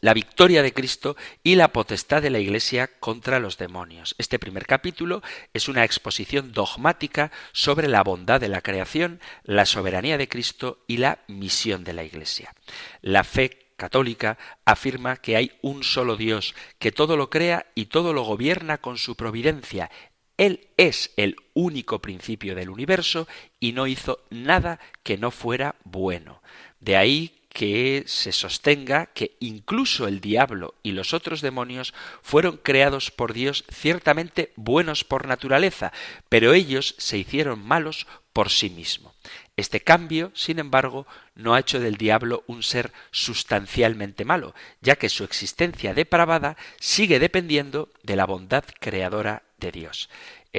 la 0.00 0.14
victoria 0.14 0.62
de 0.62 0.72
Cristo 0.72 1.16
y 1.42 1.56
la 1.56 1.72
potestad 1.72 2.22
de 2.22 2.30
la 2.30 2.38
Iglesia 2.38 2.88
contra 3.00 3.40
los 3.40 3.58
demonios. 3.58 4.14
Este 4.18 4.38
primer 4.38 4.66
capítulo 4.66 5.22
es 5.52 5.68
una 5.68 5.84
exposición 5.84 6.52
dogmática 6.52 7.32
sobre 7.52 7.88
la 7.88 8.02
bondad 8.02 8.40
de 8.40 8.48
la 8.48 8.60
creación, 8.60 9.20
la 9.42 9.66
soberanía 9.66 10.18
de 10.18 10.28
Cristo 10.28 10.84
y 10.86 10.98
la 10.98 11.20
misión 11.26 11.84
de 11.84 11.92
la 11.92 12.04
Iglesia. 12.04 12.54
La 13.02 13.24
fe 13.24 13.72
católica 13.76 14.38
afirma 14.64 15.16
que 15.16 15.36
hay 15.36 15.52
un 15.62 15.84
solo 15.84 16.16
Dios, 16.16 16.54
que 16.78 16.92
todo 16.92 17.16
lo 17.16 17.30
crea 17.30 17.66
y 17.74 17.86
todo 17.86 18.12
lo 18.12 18.22
gobierna 18.22 18.78
con 18.78 18.98
su 18.98 19.16
providencia. 19.16 19.90
Él 20.36 20.68
es 20.76 21.12
el 21.16 21.36
único 21.54 22.00
principio 22.00 22.54
del 22.54 22.70
universo 22.70 23.26
y 23.58 23.72
no 23.72 23.86
hizo 23.86 24.24
nada 24.30 24.78
que 25.02 25.18
no 25.18 25.30
fuera 25.30 25.74
bueno. 25.84 26.42
De 26.80 26.96
ahí 26.96 27.37
que 27.48 28.04
se 28.06 28.32
sostenga 28.32 29.06
que 29.06 29.36
incluso 29.40 30.06
el 30.06 30.20
diablo 30.20 30.74
y 30.82 30.92
los 30.92 31.14
otros 31.14 31.40
demonios 31.40 31.94
fueron 32.22 32.58
creados 32.58 33.10
por 33.10 33.32
Dios 33.32 33.64
ciertamente 33.72 34.52
buenos 34.56 35.04
por 35.04 35.26
naturaleza, 35.26 35.92
pero 36.28 36.52
ellos 36.52 36.94
se 36.98 37.18
hicieron 37.18 37.64
malos 37.64 38.06
por 38.32 38.50
sí 38.50 38.70
mismo. 38.70 39.14
Este 39.56 39.80
cambio, 39.80 40.30
sin 40.34 40.60
embargo, 40.60 41.06
no 41.34 41.54
ha 41.54 41.60
hecho 41.60 41.80
del 41.80 41.96
diablo 41.96 42.44
un 42.46 42.62
ser 42.62 42.92
sustancialmente 43.10 44.24
malo, 44.24 44.54
ya 44.80 44.96
que 44.96 45.08
su 45.08 45.24
existencia 45.24 45.94
depravada 45.94 46.56
sigue 46.78 47.18
dependiendo 47.18 47.90
de 48.04 48.14
la 48.14 48.26
bondad 48.26 48.64
creadora 48.78 49.42
de 49.56 49.72
Dios 49.72 50.08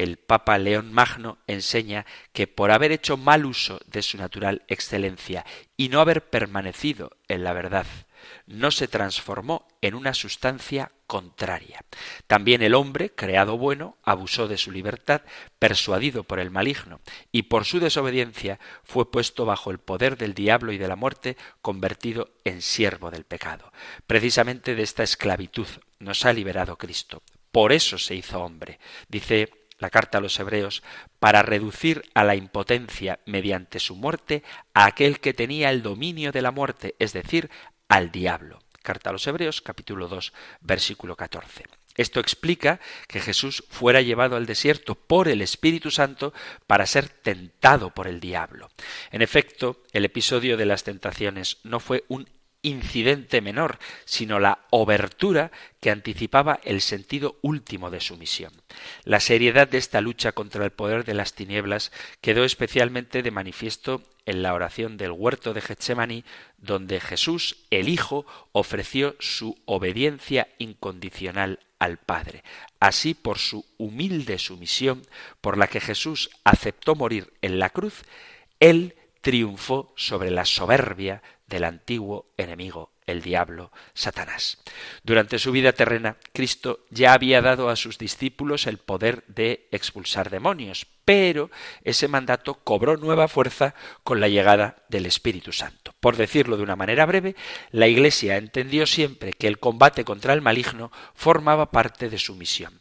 el 0.03 0.17
Papa 0.17 0.57
León 0.57 0.93
Magno 0.93 1.39
enseña 1.47 2.05
que 2.31 2.47
por 2.47 2.71
haber 2.71 2.91
hecho 2.91 3.17
mal 3.17 3.45
uso 3.45 3.79
de 3.85 4.01
su 4.01 4.17
natural 4.17 4.63
excelencia 4.67 5.45
y 5.75 5.89
no 5.89 5.99
haber 5.99 6.29
permanecido 6.29 7.11
en 7.27 7.43
la 7.43 7.53
verdad, 7.53 7.85
no 8.45 8.71
se 8.71 8.87
transformó 8.87 9.67
en 9.81 9.95
una 9.95 10.13
sustancia 10.13 10.91
contraria. 11.07 11.83
También 12.27 12.61
el 12.61 12.75
hombre, 12.75 13.11
creado 13.11 13.57
bueno, 13.57 13.97
abusó 14.03 14.47
de 14.47 14.57
su 14.57 14.71
libertad, 14.71 15.21
persuadido 15.57 16.23
por 16.23 16.39
el 16.39 16.51
maligno, 16.51 17.01
y 17.31 17.43
por 17.43 17.65
su 17.65 17.79
desobediencia 17.79 18.59
fue 18.83 19.09
puesto 19.09 19.45
bajo 19.45 19.71
el 19.71 19.79
poder 19.79 20.17
del 20.17 20.33
diablo 20.33 20.71
y 20.71 20.77
de 20.77 20.87
la 20.87 20.95
muerte, 20.95 21.37
convertido 21.61 22.31
en 22.43 22.61
siervo 22.61 23.11
del 23.11 23.25
pecado. 23.25 23.71
Precisamente 24.07 24.75
de 24.75 24.83
esta 24.83 25.03
esclavitud 25.03 25.67
nos 25.99 26.25
ha 26.25 26.33
liberado 26.33 26.77
Cristo. 26.77 27.21
Por 27.51 27.73
eso 27.73 27.97
se 27.97 28.15
hizo 28.15 28.41
hombre. 28.41 28.79
Dice 29.07 29.49
la 29.79 29.89
carta 29.89 30.19
a 30.19 30.21
los 30.21 30.39
hebreos, 30.39 30.83
para 31.19 31.41
reducir 31.41 32.03
a 32.13 32.23
la 32.23 32.35
impotencia 32.35 33.19
mediante 33.25 33.79
su 33.79 33.95
muerte 33.95 34.43
a 34.73 34.85
aquel 34.85 35.19
que 35.19 35.33
tenía 35.33 35.71
el 35.71 35.81
dominio 35.81 36.31
de 36.31 36.41
la 36.41 36.51
muerte, 36.51 36.95
es 36.99 37.13
decir, 37.13 37.49
al 37.87 38.11
diablo. 38.11 38.59
Carta 38.83 39.09
a 39.09 39.13
los 39.13 39.25
hebreos, 39.27 39.61
capítulo 39.61 40.07
2, 40.07 40.33
versículo 40.61 41.15
14. 41.15 41.65
Esto 41.95 42.21
explica 42.21 42.79
que 43.09 43.19
Jesús 43.19 43.65
fuera 43.69 44.01
llevado 44.01 44.37
al 44.37 44.45
desierto 44.45 44.95
por 44.95 45.27
el 45.27 45.41
Espíritu 45.41 45.91
Santo 45.91 46.33
para 46.65 46.85
ser 46.85 47.09
tentado 47.09 47.93
por 47.93 48.07
el 48.07 48.21
diablo. 48.21 48.69
En 49.11 49.21
efecto, 49.21 49.83
el 49.91 50.05
episodio 50.05 50.55
de 50.55 50.65
las 50.65 50.85
tentaciones 50.85 51.57
no 51.63 51.81
fue 51.81 52.05
un 52.07 52.29
incidente 52.61 53.41
menor, 53.41 53.79
sino 54.05 54.39
la 54.39 54.59
obertura 54.69 55.51
que 55.79 55.91
anticipaba 55.91 56.59
el 56.63 56.81
sentido 56.81 57.37
último 57.41 57.89
de 57.89 58.01
su 58.01 58.17
misión. 58.17 58.51
La 59.03 59.19
seriedad 59.19 59.67
de 59.67 59.77
esta 59.77 60.01
lucha 60.01 60.33
contra 60.33 60.65
el 60.65 60.71
poder 60.71 61.05
de 61.05 61.13
las 61.13 61.33
tinieblas 61.33 61.91
quedó 62.21 62.43
especialmente 62.43 63.23
de 63.23 63.31
manifiesto 63.31 64.03
en 64.25 64.43
la 64.43 64.53
oración 64.53 64.97
del 64.97 65.11
huerto 65.11 65.53
de 65.53 65.61
Getsemaní, 65.61 66.23
donde 66.57 66.99
Jesús, 66.99 67.65
el 67.71 67.89
Hijo, 67.89 68.25
ofreció 68.51 69.15
su 69.19 69.57
obediencia 69.65 70.49
incondicional 70.59 71.59
al 71.79 71.97
Padre. 71.97 72.43
Así, 72.79 73.13
por 73.13 73.39
su 73.39 73.65
humilde 73.77 74.37
sumisión, 74.37 75.01
por 75.41 75.57
la 75.57 75.67
que 75.67 75.79
Jesús 75.79 76.29
aceptó 76.43 76.93
morir 76.95 77.33
en 77.41 77.57
la 77.57 77.69
cruz, 77.69 78.03
Él 78.59 78.95
triunfó 79.21 79.93
sobre 79.95 80.29
la 80.29 80.45
soberbia 80.45 81.21
del 81.49 81.63
antiguo 81.63 82.31
enemigo, 82.37 82.91
el 83.05 83.21
diablo, 83.21 83.71
Satanás. 83.93 84.59
Durante 85.03 85.39
su 85.39 85.51
vida 85.51 85.73
terrena, 85.73 86.17
Cristo 86.31 86.85
ya 86.91 87.13
había 87.13 87.41
dado 87.41 87.69
a 87.69 87.75
sus 87.75 87.97
discípulos 87.97 88.67
el 88.67 88.77
poder 88.77 89.23
de 89.27 89.67
expulsar 89.71 90.29
demonios, 90.29 90.85
pero 91.03 91.49
ese 91.83 92.07
mandato 92.07 92.53
cobró 92.53 92.95
nueva 92.97 93.27
fuerza 93.27 93.73
con 94.03 94.19
la 94.19 94.27
llegada 94.27 94.83
del 94.89 95.07
Espíritu 95.07 95.51
Santo. 95.51 95.93
Por 95.99 96.15
decirlo 96.15 96.55
de 96.55 96.63
una 96.63 96.75
manera 96.75 97.05
breve, 97.05 97.35
la 97.71 97.87
Iglesia 97.87 98.37
entendió 98.37 98.85
siempre 98.85 99.33
que 99.33 99.47
el 99.47 99.59
combate 99.59 100.05
contra 100.05 100.33
el 100.33 100.41
maligno 100.41 100.91
formaba 101.15 101.71
parte 101.71 102.09
de 102.09 102.19
su 102.19 102.35
misión. 102.35 102.79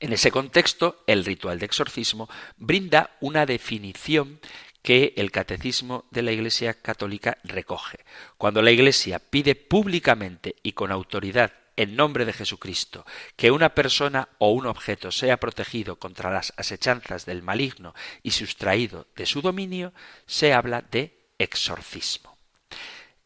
En 0.00 0.12
ese 0.12 0.30
contexto, 0.30 1.02
el 1.06 1.24
ritual 1.24 1.58
de 1.58 1.66
exorcismo 1.66 2.28
brinda 2.56 3.16
una 3.20 3.46
definición 3.46 4.40
que 4.82 5.14
el 5.16 5.30
catecismo 5.30 6.06
de 6.10 6.22
la 6.22 6.32
Iglesia 6.32 6.74
católica 6.74 7.38
recoge. 7.44 7.98
Cuando 8.36 8.62
la 8.62 8.70
Iglesia 8.70 9.18
pide 9.18 9.54
públicamente 9.54 10.56
y 10.62 10.72
con 10.72 10.92
autoridad 10.92 11.52
en 11.78 11.94
nombre 11.94 12.24
de 12.24 12.32
Jesucristo 12.32 13.06
que 13.36 13.52
una 13.52 13.74
persona 13.74 14.28
o 14.38 14.50
un 14.50 14.66
objeto 14.66 15.12
sea 15.12 15.36
protegido 15.36 15.96
contra 15.96 16.32
las 16.32 16.52
asechanzas 16.56 17.24
del 17.24 17.42
maligno 17.42 17.94
y 18.24 18.32
sustraído 18.32 19.06
de 19.14 19.26
su 19.26 19.42
dominio, 19.42 19.92
se 20.26 20.52
habla 20.52 20.82
de 20.82 21.16
exorcismo. 21.38 22.36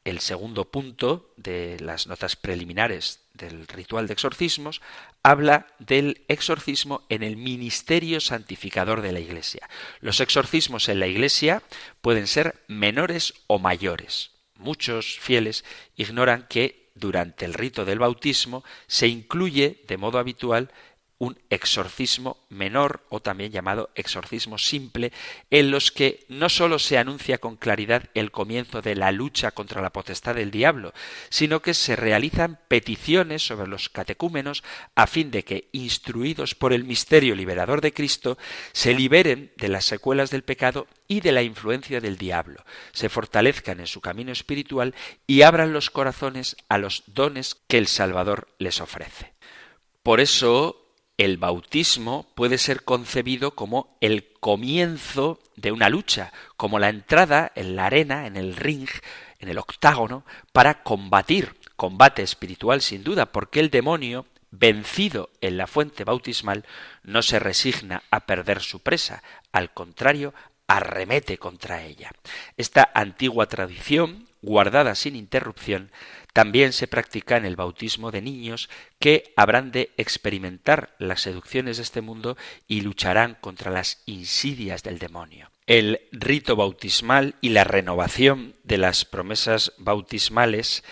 El 0.04 0.20
segundo 0.20 0.66
punto 0.70 1.32
de 1.36 1.78
las 1.80 2.06
notas 2.06 2.36
preliminares 2.36 3.21
del 3.34 3.66
ritual 3.66 4.06
de 4.06 4.12
exorcismos 4.12 4.80
habla 5.22 5.66
del 5.78 6.24
exorcismo 6.28 7.02
en 7.08 7.22
el 7.22 7.36
ministerio 7.36 8.20
santificador 8.20 9.00
de 9.00 9.12
la 9.12 9.20
Iglesia. 9.20 9.68
Los 10.00 10.20
exorcismos 10.20 10.88
en 10.88 11.00
la 11.00 11.06
Iglesia 11.06 11.62
pueden 12.00 12.26
ser 12.26 12.62
menores 12.68 13.34
o 13.46 13.58
mayores. 13.58 14.32
Muchos 14.58 15.18
fieles 15.18 15.64
ignoran 15.96 16.46
que 16.48 16.90
durante 16.94 17.44
el 17.44 17.54
rito 17.54 17.84
del 17.84 17.98
bautismo 17.98 18.64
se 18.86 19.08
incluye 19.08 19.82
de 19.88 19.96
modo 19.96 20.18
habitual 20.18 20.70
un 21.22 21.38
exorcismo 21.50 22.36
menor 22.48 23.06
o 23.08 23.20
también 23.20 23.52
llamado 23.52 23.90
exorcismo 23.94 24.58
simple, 24.58 25.12
en 25.52 25.70
los 25.70 25.92
que 25.92 26.26
no 26.28 26.48
sólo 26.48 26.80
se 26.80 26.98
anuncia 26.98 27.38
con 27.38 27.54
claridad 27.54 28.10
el 28.14 28.32
comienzo 28.32 28.82
de 28.82 28.96
la 28.96 29.12
lucha 29.12 29.52
contra 29.52 29.80
la 29.80 29.92
potestad 29.92 30.34
del 30.34 30.50
diablo, 30.50 30.92
sino 31.28 31.62
que 31.62 31.74
se 31.74 31.94
realizan 31.94 32.58
peticiones 32.66 33.46
sobre 33.46 33.68
los 33.68 33.88
catecúmenos 33.88 34.64
a 34.96 35.06
fin 35.06 35.30
de 35.30 35.44
que, 35.44 35.68
instruidos 35.70 36.56
por 36.56 36.72
el 36.72 36.82
misterio 36.82 37.36
liberador 37.36 37.82
de 37.82 37.94
Cristo, 37.94 38.36
se 38.72 38.92
liberen 38.92 39.52
de 39.56 39.68
las 39.68 39.84
secuelas 39.84 40.30
del 40.30 40.42
pecado 40.42 40.88
y 41.06 41.20
de 41.20 41.30
la 41.30 41.44
influencia 41.44 42.00
del 42.00 42.18
diablo, 42.18 42.64
se 42.90 43.08
fortalezcan 43.08 43.78
en 43.78 43.86
su 43.86 44.00
camino 44.00 44.32
espiritual 44.32 44.92
y 45.28 45.42
abran 45.42 45.72
los 45.72 45.88
corazones 45.88 46.56
a 46.68 46.78
los 46.78 47.04
dones 47.06 47.54
que 47.68 47.78
el 47.78 47.86
Salvador 47.86 48.48
les 48.58 48.80
ofrece. 48.80 49.34
Por 50.02 50.18
eso 50.18 50.81
el 51.16 51.36
bautismo 51.36 52.26
puede 52.34 52.58
ser 52.58 52.84
concebido 52.84 53.54
como 53.54 53.96
el 54.00 54.32
comienzo 54.40 55.38
de 55.56 55.72
una 55.72 55.88
lucha, 55.88 56.32
como 56.56 56.78
la 56.78 56.88
entrada 56.88 57.52
en 57.54 57.76
la 57.76 57.86
arena, 57.86 58.26
en 58.26 58.36
el 58.36 58.56
ring, 58.56 58.88
en 59.38 59.48
el 59.48 59.58
octágono, 59.58 60.24
para 60.52 60.82
combatir, 60.82 61.54
combate 61.76 62.22
espiritual 62.22 62.80
sin 62.80 63.04
duda, 63.04 63.26
porque 63.26 63.60
el 63.60 63.70
demonio, 63.70 64.26
vencido 64.50 65.30
en 65.40 65.56
la 65.56 65.66
fuente 65.66 66.04
bautismal, 66.04 66.64
no 67.02 67.22
se 67.22 67.38
resigna 67.38 68.02
a 68.10 68.26
perder 68.26 68.60
su 68.60 68.80
presa, 68.80 69.22
al 69.52 69.72
contrario, 69.72 70.34
arremete 70.66 71.38
contra 71.38 71.82
ella. 71.82 72.10
Esta 72.56 72.90
antigua 72.94 73.46
tradición, 73.46 74.26
guardada 74.42 74.94
sin 74.94 75.16
interrupción, 75.16 75.90
también 76.32 76.72
se 76.72 76.86
practica 76.86 77.36
en 77.36 77.44
el 77.44 77.56
bautismo 77.56 78.10
de 78.10 78.22
niños 78.22 78.68
que 78.98 79.32
habrán 79.36 79.70
de 79.70 79.92
experimentar 79.96 80.94
las 80.98 81.22
seducciones 81.22 81.76
de 81.76 81.82
este 81.82 82.00
mundo 82.00 82.36
y 82.66 82.80
lucharán 82.80 83.36
contra 83.40 83.70
las 83.70 84.02
insidias 84.06 84.82
del 84.82 84.98
demonio. 84.98 85.50
El 85.66 86.00
rito 86.10 86.56
bautismal 86.56 87.36
y 87.40 87.50
la 87.50 87.64
renovación 87.64 88.54
de 88.64 88.78
las 88.78 89.04
promesas 89.04 89.72
bautismales, 89.78 90.82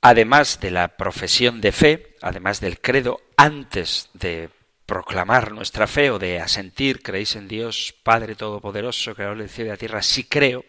además 0.00 0.58
de 0.60 0.70
la 0.70 0.96
profesión 0.96 1.60
de 1.60 1.72
fe, 1.72 2.16
además 2.20 2.60
del 2.60 2.80
credo, 2.80 3.20
antes 3.36 4.08
de 4.14 4.48
proclamar 4.86 5.52
nuestra 5.52 5.86
fe 5.86 6.10
o 6.10 6.18
de 6.18 6.40
asentir, 6.40 7.02
creéis 7.02 7.36
en 7.36 7.46
Dios, 7.46 7.94
Padre 8.02 8.34
Todopoderoso, 8.34 9.14
Creador 9.14 9.38
del 9.38 9.48
cielo 9.48 9.66
y 9.66 9.68
de 9.68 9.74
la 9.74 9.78
tierra, 9.78 10.02
sí 10.02 10.24
creo, 10.24 10.64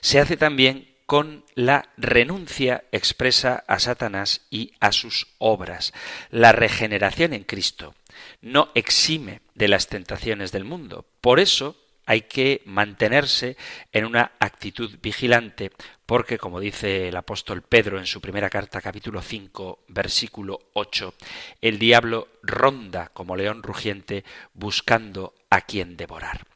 se 0.00 0.20
hace 0.20 0.36
también 0.36 0.93
con 1.06 1.44
la 1.54 1.90
renuncia 1.96 2.84
expresa 2.92 3.64
a 3.66 3.78
Satanás 3.78 4.46
y 4.50 4.72
a 4.80 4.92
sus 4.92 5.28
obras. 5.38 5.92
La 6.30 6.52
regeneración 6.52 7.32
en 7.32 7.44
Cristo 7.44 7.94
no 8.40 8.70
exime 8.74 9.42
de 9.54 9.68
las 9.68 9.88
tentaciones 9.88 10.52
del 10.52 10.64
mundo. 10.64 11.06
Por 11.20 11.40
eso 11.40 11.76
hay 12.06 12.22
que 12.22 12.62
mantenerse 12.66 13.56
en 13.92 14.04
una 14.04 14.32
actitud 14.38 14.98
vigilante, 15.00 15.72
porque, 16.06 16.38
como 16.38 16.60
dice 16.60 17.08
el 17.08 17.16
apóstol 17.16 17.62
Pedro 17.62 17.98
en 17.98 18.06
su 18.06 18.20
primera 18.20 18.50
carta, 18.50 18.80
capítulo 18.80 19.22
5, 19.22 19.84
versículo 19.88 20.60
8, 20.74 21.14
el 21.62 21.78
diablo 21.78 22.28
ronda 22.42 23.08
como 23.08 23.36
león 23.36 23.62
rugiente 23.62 24.24
buscando 24.52 25.34
a 25.48 25.62
quien 25.62 25.96
devorar. 25.96 26.46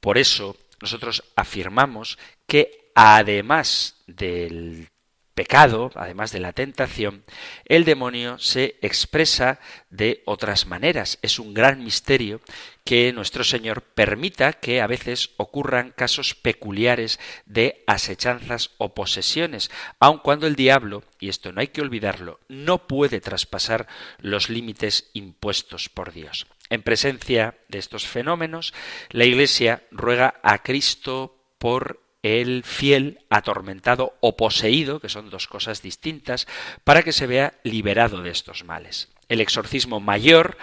Por 0.00 0.18
eso 0.18 0.56
nosotros 0.80 1.24
afirmamos 1.34 2.18
que 2.46 2.85
además 2.96 4.02
del 4.06 4.88
pecado, 5.34 5.90
además 5.96 6.32
de 6.32 6.40
la 6.40 6.54
tentación, 6.54 7.24
el 7.66 7.84
demonio 7.84 8.38
se 8.38 8.78
expresa 8.80 9.60
de 9.90 10.22
otras 10.24 10.66
maneras. 10.66 11.18
Es 11.20 11.38
un 11.38 11.52
gran 11.52 11.84
misterio 11.84 12.40
que 12.86 13.12
nuestro 13.12 13.44
Señor 13.44 13.82
permita 13.82 14.54
que 14.54 14.80
a 14.80 14.86
veces 14.86 15.32
ocurran 15.36 15.92
casos 15.94 16.34
peculiares 16.34 17.20
de 17.44 17.84
asechanzas 17.86 18.70
o 18.78 18.94
posesiones, 18.94 19.70
aun 20.00 20.20
cuando 20.20 20.46
el 20.46 20.56
diablo, 20.56 21.04
y 21.20 21.28
esto 21.28 21.52
no 21.52 21.60
hay 21.60 21.68
que 21.68 21.82
olvidarlo, 21.82 22.40
no 22.48 22.86
puede 22.86 23.20
traspasar 23.20 23.88
los 24.20 24.48
límites 24.48 25.10
impuestos 25.12 25.90
por 25.90 26.14
Dios. 26.14 26.46
En 26.70 26.80
presencia 26.80 27.58
de 27.68 27.78
estos 27.78 28.06
fenómenos, 28.06 28.72
la 29.10 29.26
Iglesia 29.26 29.82
ruega 29.90 30.40
a 30.42 30.62
Cristo 30.62 31.36
por 31.58 32.05
el 32.26 32.62
fiel 32.64 33.20
atormentado 33.30 34.14
o 34.20 34.36
poseído, 34.36 35.00
que 35.00 35.08
son 35.08 35.30
dos 35.30 35.46
cosas 35.46 35.82
distintas, 35.82 36.46
para 36.84 37.02
que 37.02 37.12
se 37.12 37.26
vea 37.26 37.54
liberado 37.62 38.22
de 38.22 38.30
estos 38.30 38.64
males. 38.64 39.08
El 39.28 39.40
exorcismo 39.40 40.00
mayor 40.00 40.56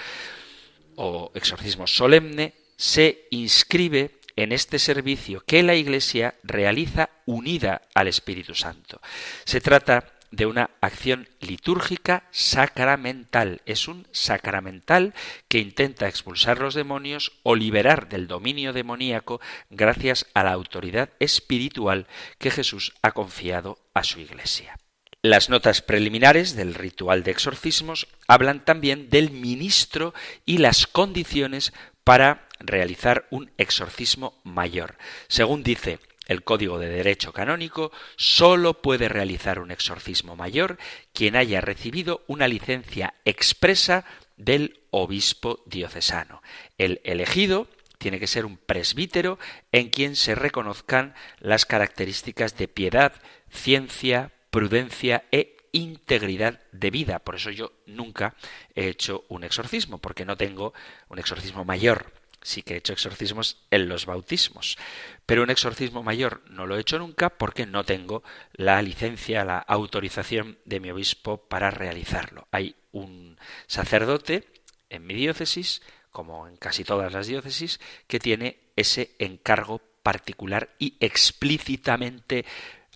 o 0.96 1.32
exorcismo 1.34 1.88
solemne 1.88 2.54
se 2.78 3.28
inscribe 3.32 4.20
en 4.36 4.52
este 4.52 4.80
servicio 4.80 5.44
que 5.46 5.64
la 5.64 5.76
Iglesia 5.76 6.36
realiza 6.44 7.10
unida 7.26 7.82
al 7.94 8.08
Espíritu 8.08 8.56
Santo. 8.56 9.02
Se 9.46 9.62
trata 9.62 10.14
de 10.34 10.48
una 10.48 10.72
acción 10.82 11.30
litúrgica 11.42 12.24
sacramental. 12.32 13.62
Es 13.68 13.88
un 13.88 14.08
sacramental 14.12 15.14
que 15.48 15.60
intenta 15.60 16.08
expulsar 16.08 16.58
los 16.58 16.74
demonios 16.74 17.34
o 17.44 17.56
liberar 17.56 18.10
del 18.10 18.28
dominio 18.28 18.74
demoníaco 18.74 19.40
gracias 19.70 20.26
a 20.34 20.44
la 20.44 20.52
autoridad 20.52 21.12
espiritual 21.20 22.08
que 22.40 22.50
Jesús 22.50 22.94
ha 23.04 23.12
confiado 23.12 23.78
a 23.94 24.04
su 24.04 24.20
Iglesia. 24.20 24.76
Las 25.22 25.50
notas 25.50 25.84
preliminares 25.84 26.56
del 26.56 26.74
ritual 26.74 27.24
de 27.24 27.32
exorcismos 27.32 28.08
hablan 28.28 28.66
también 28.66 29.10
del 29.10 29.30
ministro 29.30 30.16
y 30.48 30.58
las 30.58 30.88
condiciones 30.88 31.74
para 32.04 32.48
realizar 32.60 33.28
un 33.30 33.52
exorcismo 33.58 34.42
mayor. 34.44 34.98
Según 35.28 35.64
dice 35.64 36.00
el 36.28 36.44
Código 36.44 36.80
de 36.80 36.90
Derecho 36.90 37.34
Canónico 37.34 37.92
sólo 38.16 38.82
puede 38.82 39.10
realizar 39.10 39.60
un 39.60 39.72
exorcismo 39.72 40.36
mayor 40.36 40.78
quien 41.14 41.36
haya 41.36 41.62
recibido 41.62 42.24
una 42.28 42.48
licencia 42.48 43.14
expresa 43.26 44.06
del 44.38 44.82
obispo 44.92 45.62
diocesano. 45.66 46.42
El 46.78 47.02
elegido 47.04 47.68
tiene 47.98 48.20
que 48.20 48.28
ser 48.28 48.46
un 48.46 48.58
presbítero 48.58 49.40
en 49.72 49.90
quien 49.90 50.16
se 50.16 50.36
reconozcan 50.36 51.14
las 51.40 51.66
características 51.66 52.58
de 52.58 52.68
piedad, 52.68 53.14
ciencia, 53.50 54.32
prudencia 54.50 55.24
e 55.32 55.58
integridad 55.72 56.62
de 56.72 56.92
vida. 56.92 57.20
Por 57.20 57.36
eso 57.36 57.50
yo 57.50 57.72
nunca 57.86 58.36
he 58.76 58.88
hecho 58.88 59.26
un 59.30 59.44
exorcismo, 59.44 60.00
porque 60.00 60.26
no 60.26 60.38
tengo 60.38 60.74
un 61.10 61.20
exorcismo 61.20 61.66
mayor 61.66 62.12
sí 62.44 62.62
que 62.62 62.76
he 62.76 62.78
hecho 62.78 62.94
exorcismos 62.94 63.58
en 63.72 63.90
los 63.90 64.06
bautismos, 64.06 64.78
pero 65.26 65.44
un 65.44 65.50
exorcismo 65.50 66.04
mayor 66.04 66.44
no 66.50 66.68
lo 66.68 66.78
he 66.78 66.82
hecho 66.82 67.00
nunca 67.00 67.30
porque 67.30 67.66
no 67.66 67.84
tengo 67.84 68.24
la 68.54 68.82
licencia, 68.82 69.46
la 69.46 69.58
autorización 69.58 70.60
de 70.66 70.80
mi 70.80 70.92
obispo 70.92 71.38
para 71.48 71.72
realizarlo. 71.72 72.48
Hay 72.52 72.76
un 72.92 73.40
sacerdote 73.68 74.48
en 74.90 75.08
mi 75.08 75.14
diócesis, 75.14 75.82
como 76.12 76.48
en 76.48 76.58
casi 76.58 76.84
todas 76.84 77.12
las 77.12 77.28
diócesis, 77.28 77.80
que 78.08 78.20
tiene 78.20 78.60
ese 78.76 79.16
encargo 79.18 79.82
particular 80.04 80.76
y 80.78 80.98
explícitamente 81.00 82.46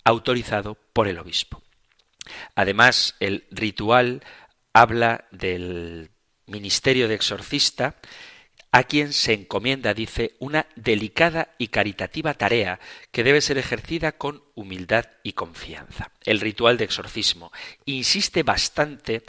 autorizado 0.04 0.76
por 0.93 1.08
el 1.08 1.18
obispo. 1.18 1.64
Además, 2.56 3.16
el 3.20 3.48
ritual 3.50 4.24
habla 4.74 5.26
del 5.32 6.12
ministerio 6.45 7.08
de 7.08 7.16
exorcista 7.16 7.95
a 8.72 8.84
quien 8.84 9.13
se 9.13 9.34
encomienda, 9.34 9.93
dice, 9.93 10.36
una 10.39 10.68
delicada 10.76 11.53
y 11.57 11.70
caritativa 11.70 12.34
tarea 12.34 12.80
que 13.11 13.24
debe 13.24 13.41
ser 13.41 13.57
ejercida 13.57 14.11
con 14.11 14.43
humildad 14.55 15.05
y 15.24 15.34
confianza. 15.34 16.11
El 16.26 16.39
ritual 16.41 16.78
de 16.78 16.86
exorcismo 16.86 17.51
insiste 17.86 18.43
bastante 18.43 19.24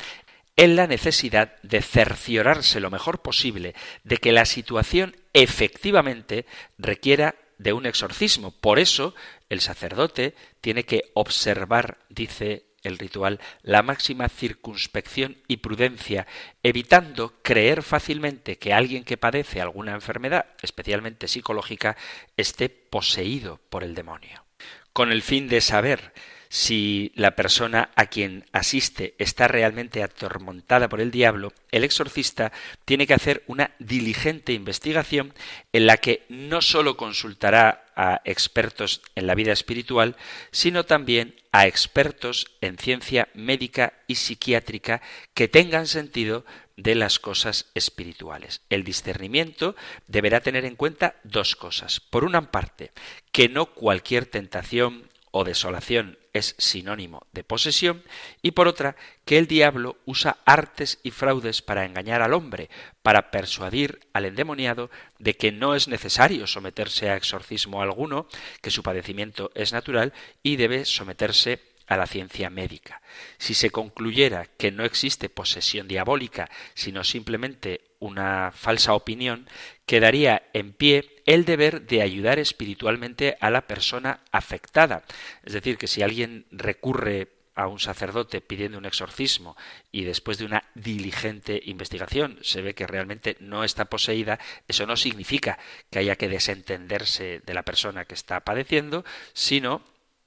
en 0.57 0.75
la 0.75 0.89
necesidad 0.89 1.55
de 1.63 1.83
cerciorarse 1.83 2.81
lo 2.81 2.91
mejor 2.91 3.23
posible 3.23 3.75
de 4.03 4.17
que 4.17 4.33
la 4.33 4.45
situación 4.45 5.17
efectivamente 5.33 6.47
requiera 6.79 7.37
de 7.59 7.73
un 7.73 7.87
exorcismo. 7.87 8.51
Por 8.51 8.81
eso 8.81 9.15
el 9.49 9.61
sacerdote 9.61 10.35
tiene 10.61 10.85
que 10.85 11.11
observar, 11.15 11.99
dice 12.09 12.68
el 12.89 12.99
ritual 12.99 13.41
la 13.63 13.83
máxima 13.83 14.29
circunspección 14.29 15.37
y 15.47 15.59
prudencia, 15.59 16.27
evitando 16.63 17.35
creer 17.43 17.83
fácilmente 17.83 18.59
que 18.59 18.73
alguien 18.73 19.05
que 19.05 19.17
padece 19.17 19.61
alguna 19.61 19.93
enfermedad, 19.95 20.47
especialmente 20.63 21.29
psicológica, 21.29 21.97
esté 22.37 22.69
poseído 22.69 23.61
por 23.71 23.85
el 23.85 23.95
demonio. 23.95 24.45
Con 24.93 25.13
el 25.13 25.23
fin 25.23 25.49
de 25.49 25.61
saber 25.61 26.13
si 26.49 27.13
la 27.15 27.37
persona 27.37 27.91
a 27.95 28.07
quien 28.07 28.47
asiste 28.53 29.15
está 29.19 29.49
realmente 29.49 30.03
atormentada 30.03 30.89
por 30.89 31.01
el 31.01 31.11
diablo, 31.11 31.53
el 31.71 31.85
exorcista 31.85 32.53
tiene 32.85 33.07
que 33.07 33.15
hacer 33.15 33.45
una 33.47 33.73
diligente 33.79 34.53
investigación 34.53 35.35
en 35.73 35.87
la 35.87 35.99
que 35.99 36.25
no 36.29 36.63
sólo 36.63 36.97
consultará 36.97 37.85
a 37.99 38.23
expertos 38.25 39.03
en 39.17 39.27
la 39.27 39.35
vida 39.35 39.53
espiritual, 39.53 40.17
sino 40.53 40.85
también 40.85 41.35
a 41.51 41.67
expertos 41.67 42.47
en 42.61 42.79
ciencia 42.79 43.29
médica 43.35 43.93
y 44.07 44.15
psiquiátrica 44.15 45.03
que 45.35 45.49
tengan 45.49 45.89
sentido 45.89 46.47
de 46.77 46.95
las 46.95 47.19
cosas 47.19 47.67
espirituales. 47.75 48.63
El 48.71 48.85
discernimiento 48.85 49.75
deberá 50.07 50.41
tener 50.41 50.65
en 50.65 50.77
cuenta 50.77 51.17
dos 51.25 51.57
cosas. 51.57 51.99
Por 51.99 52.25
una 52.25 52.53
parte, 52.53 52.93
que 53.33 53.49
no 53.49 53.67
cualquier 53.67 54.27
tentación 54.27 55.09
o 55.39 55.45
desolación 55.45 56.19
es 56.33 56.57
sinónimo 56.59 57.23
de 57.31 57.45
posesión, 57.45 58.03
y 58.43 58.51
por 58.51 58.67
otra, 58.67 58.97
que 59.25 59.39
el 59.39 59.47
diablo 59.47 59.97
usa 60.05 60.39
artes 60.45 60.99
y 61.05 61.13
fraudes 61.13 61.63
para 61.63 61.85
engañar 61.85 62.23
al 62.23 62.35
hombre, 62.35 62.71
para 63.03 63.31
persuadir 63.31 64.01
al 64.13 64.25
endemoniado 64.25 64.91
de 65.21 65.37
que 65.37 65.53
no 65.53 65.77
es 65.77 65.87
necesario 65.87 66.49
someterse 66.49 67.09
a 67.09 67.17
exorcismo 67.17 67.83
alguno, 67.83 68.27
que 68.63 68.73
su 68.73 68.83
padecimiento 68.83 69.53
es 69.55 69.73
natural 69.73 70.13
y 70.43 70.57
debe 70.57 70.85
someterse 70.85 71.61
a 71.89 71.97
la 71.97 72.07
ciencia 72.07 72.51
médica. 72.51 73.03
Si 73.39 73.55
se 73.55 73.71
concluyera 73.71 74.47
que 74.57 74.71
no 74.71 74.85
existe 74.85 75.29
posesión 75.29 75.89
diabólica, 75.89 76.49
sino 76.75 77.03
simplemente 77.03 77.81
una 77.99 78.53
falsa 78.55 78.95
opinión, 78.95 79.49
quedaría 79.87 80.43
en 80.53 80.73
pie 80.73 81.23
el 81.27 81.45
deber 81.45 81.87
de 81.87 82.03
ayudar 82.03 82.39
espiritualmente 82.39 83.37
a 83.41 83.51
la 83.51 83.67
persona 83.67 84.21
afectada. 84.31 85.03
Es 85.45 85.55
decir, 85.55 85.79
que 85.79 85.89
si 85.89 86.03
alguien 86.03 86.47
recurre 86.51 87.29
a 87.55 87.67
un 87.67 87.81
sacerdote 87.81 88.41
pidiendo 88.41 88.79
un 88.79 88.87
exorcismo 88.87 89.57
y 89.91 90.05
después 90.05 90.39
de 90.39 90.45
una 90.45 90.63
diligente 90.77 91.61
investigación 91.65 92.39
se 92.41 92.63
ve 92.63 92.75
que 92.75 92.87
realmente 92.87 93.37
no 93.41 93.65
está 93.65 93.87
poseída, 93.87 94.39
eso 94.69 94.87
no 94.87 94.97
significa 94.97 95.59
que 95.91 95.99
haya 95.99 96.15
que 96.15 96.29
desentenderse 96.29 97.41
de 97.45 97.55
la 97.55 97.65
persona 97.65 98.05
que 98.05 98.15
está 98.15 98.41
padeciendo, 98.41 99.05
sino 99.33 99.83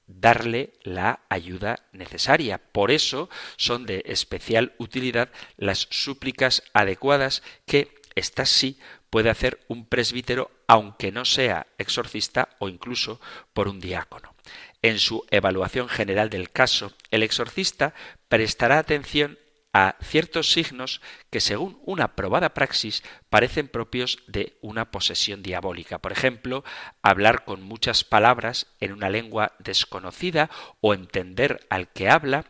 darle 0.08 0.74
la 0.84 1.22
ayuda 1.30 1.88
necesaria. 1.92 2.58
Por 2.58 2.92
eso 2.92 3.30
son 3.58 3.86
de 3.86 4.04
especial 4.06 4.74
utilidad 4.78 5.30
las 5.58 5.88
súplicas 5.90 6.64
adecuadas 6.74 7.44
que, 7.66 7.96
estas 8.16 8.50
sí, 8.50 8.78
puede 9.10 9.30
hacer 9.30 9.60
un 9.68 9.86
presbítero 9.86 10.52
aunque 10.68 11.12
no 11.12 11.26
sea 11.26 11.68
exorcista 11.78 12.50
o 12.60 12.70
incluso 12.70 13.20
por 13.54 13.68
un 13.68 13.80
diácono. 13.80 14.34
En 14.82 14.98
su 15.00 15.26
evaluación 15.30 15.90
general 15.90 16.30
del 16.30 16.50
caso, 16.50 16.94
el 17.12 17.22
exorcista 17.24 17.94
prestará 18.30 18.80
atención 18.80 19.38
a 19.74 19.96
ciertos 20.02 20.52
signos 20.52 21.02
que, 21.30 21.40
según 21.40 21.80
una 21.86 22.16
probada 22.16 22.54
praxis, 22.54 23.04
parecen 23.30 23.68
propios 23.68 24.20
de 24.28 24.58
una 24.62 24.92
posesión 24.92 25.44
diabólica. 25.44 26.00
Por 26.00 26.12
ejemplo, 26.12 26.64
hablar 27.02 27.46
con 27.46 27.62
muchas 27.62 28.04
palabras 28.04 28.68
en 28.80 28.92
una 28.92 29.10
lengua 29.10 29.54
desconocida 29.60 30.50
o 30.82 30.94
entender 30.94 31.66
al 31.70 31.90
que 31.90 32.10
habla, 32.10 32.46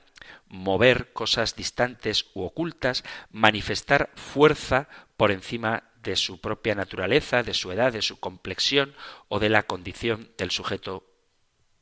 mover 0.48 1.14
cosas 1.14 1.56
distantes 1.56 2.26
u 2.34 2.44
ocultas, 2.44 3.04
manifestar 3.32 4.10
fuerza 4.16 4.90
por 5.18 5.32
encima 5.32 5.84
de 6.02 6.16
su 6.16 6.42
propia 6.42 6.76
naturaleza, 6.76 7.44
de 7.44 7.54
su 7.54 7.72
edad, 7.72 7.94
de 7.94 8.02
su 8.02 8.20
complexión 8.20 8.96
o 9.28 9.40
de 9.40 9.50
la 9.50 9.64
condición 9.64 10.32
del 10.38 10.52
sujeto 10.52 11.11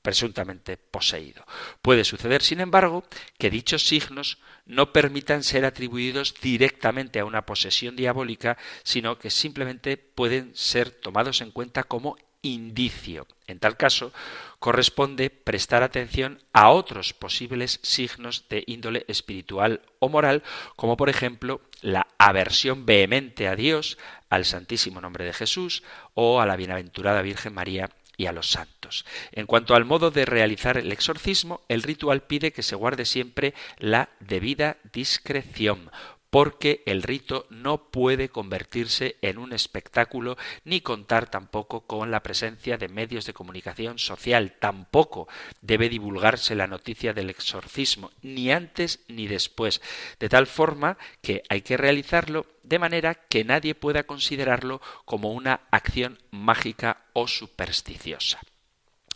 presuntamente 0.02 0.78
poseído. 0.78 1.45
Puede 1.82 2.04
suceder, 2.04 2.41
sin 2.41 2.62
embargo, 2.62 3.04
que 3.38 3.50
dichos 3.50 3.88
signos 3.88 4.39
no 4.66 4.93
permitan 4.93 5.43
ser 5.43 5.66
atribuidos 5.66 6.36
directamente 6.41 7.20
a 7.20 7.26
una 7.26 7.45
posesión 7.45 7.95
diabólica, 7.95 8.58
sino 8.84 9.18
que 9.18 9.30
simplemente 9.30 9.97
pueden 9.97 10.56
ser 10.56 10.91
tomados 10.91 11.41
en 11.41 11.52
cuenta 11.52 11.84
como 11.84 12.18
indicio. 12.41 13.28
En 13.47 13.60
tal 13.60 13.76
caso, 13.78 14.14
corresponde 14.60 15.30
prestar 15.30 15.84
atención 15.84 16.39
a 16.54 16.70
otros 16.70 17.14
posibles 17.14 17.80
signos 17.84 18.47
de 18.50 18.64
índole 18.68 19.06
espiritual 19.08 19.82
o 20.00 20.10
moral, 20.10 20.43
como 20.76 20.95
por 20.95 21.10
ejemplo 21.10 21.62
la 21.82 22.08
aversión 22.18 22.86
vehemente 22.86 23.47
a 23.47 23.56
Dios, 23.56 23.97
al 24.30 24.45
Santísimo 24.45 25.02
Nombre 25.02 25.26
de 25.26 25.34
Jesús 25.34 25.84
o 26.14 26.39
a 26.39 26.45
la 26.45 26.56
Bienaventurada 26.56 27.22
Virgen 27.22 27.54
María 27.54 27.89
y 28.20 28.26
a 28.26 28.34
los 28.34 28.51
santos. 28.51 29.05
En 29.32 29.45
cuanto 29.45 29.76
al 29.76 29.86
modo 29.86 30.11
de 30.11 30.26
realizar 30.26 30.78
el 30.78 30.91
exorcismo, 30.91 31.61
el 31.70 31.82
ritual 31.82 32.22
pide 32.22 32.51
que 32.51 32.63
se 32.63 32.76
guarde 32.76 33.05
siempre 33.05 33.53
la 33.78 34.09
debida 34.20 34.76
discreción, 34.91 35.89
porque 36.30 36.84
el 36.86 37.01
rito 37.01 37.47
no 37.49 37.89
puede 37.89 38.30
convertirse 38.30 39.17
en 39.21 39.38
un 39.38 39.53
espectáculo 39.53 40.38
ni 40.63 40.82
contar 40.82 41.30
tampoco 41.30 41.82
con 41.82 42.11
la 42.11 42.21
presencia 42.21 42.77
de 42.77 42.88
medios 42.88 43.25
de 43.25 43.34
comunicación 43.34 43.97
social. 43.97 44.55
Tampoco 44.59 45.27
debe 45.61 45.89
divulgarse 45.89 46.55
la 46.55 46.67
noticia 46.67 47.13
del 47.13 47.30
exorcismo, 47.30 48.11
ni 48.21 48.51
antes 48.51 48.99
ni 49.07 49.27
después, 49.27 49.82
de 50.19 50.30
tal 50.30 50.47
forma 50.47 50.97
que 51.21 51.43
hay 51.49 51.61
que 51.61 51.77
realizarlo 51.77 52.45
de 52.63 52.80
manera 52.80 53.15
que 53.15 53.43
nadie 53.43 53.73
pueda 53.73 54.03
considerarlo 54.03 54.82
como 55.05 55.32
una 55.32 55.61
acción 55.71 56.19
mágica 56.30 57.05
o 57.13 57.27
supersticiosa. 57.27 58.39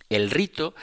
El 0.09 0.31
rito 0.31 0.75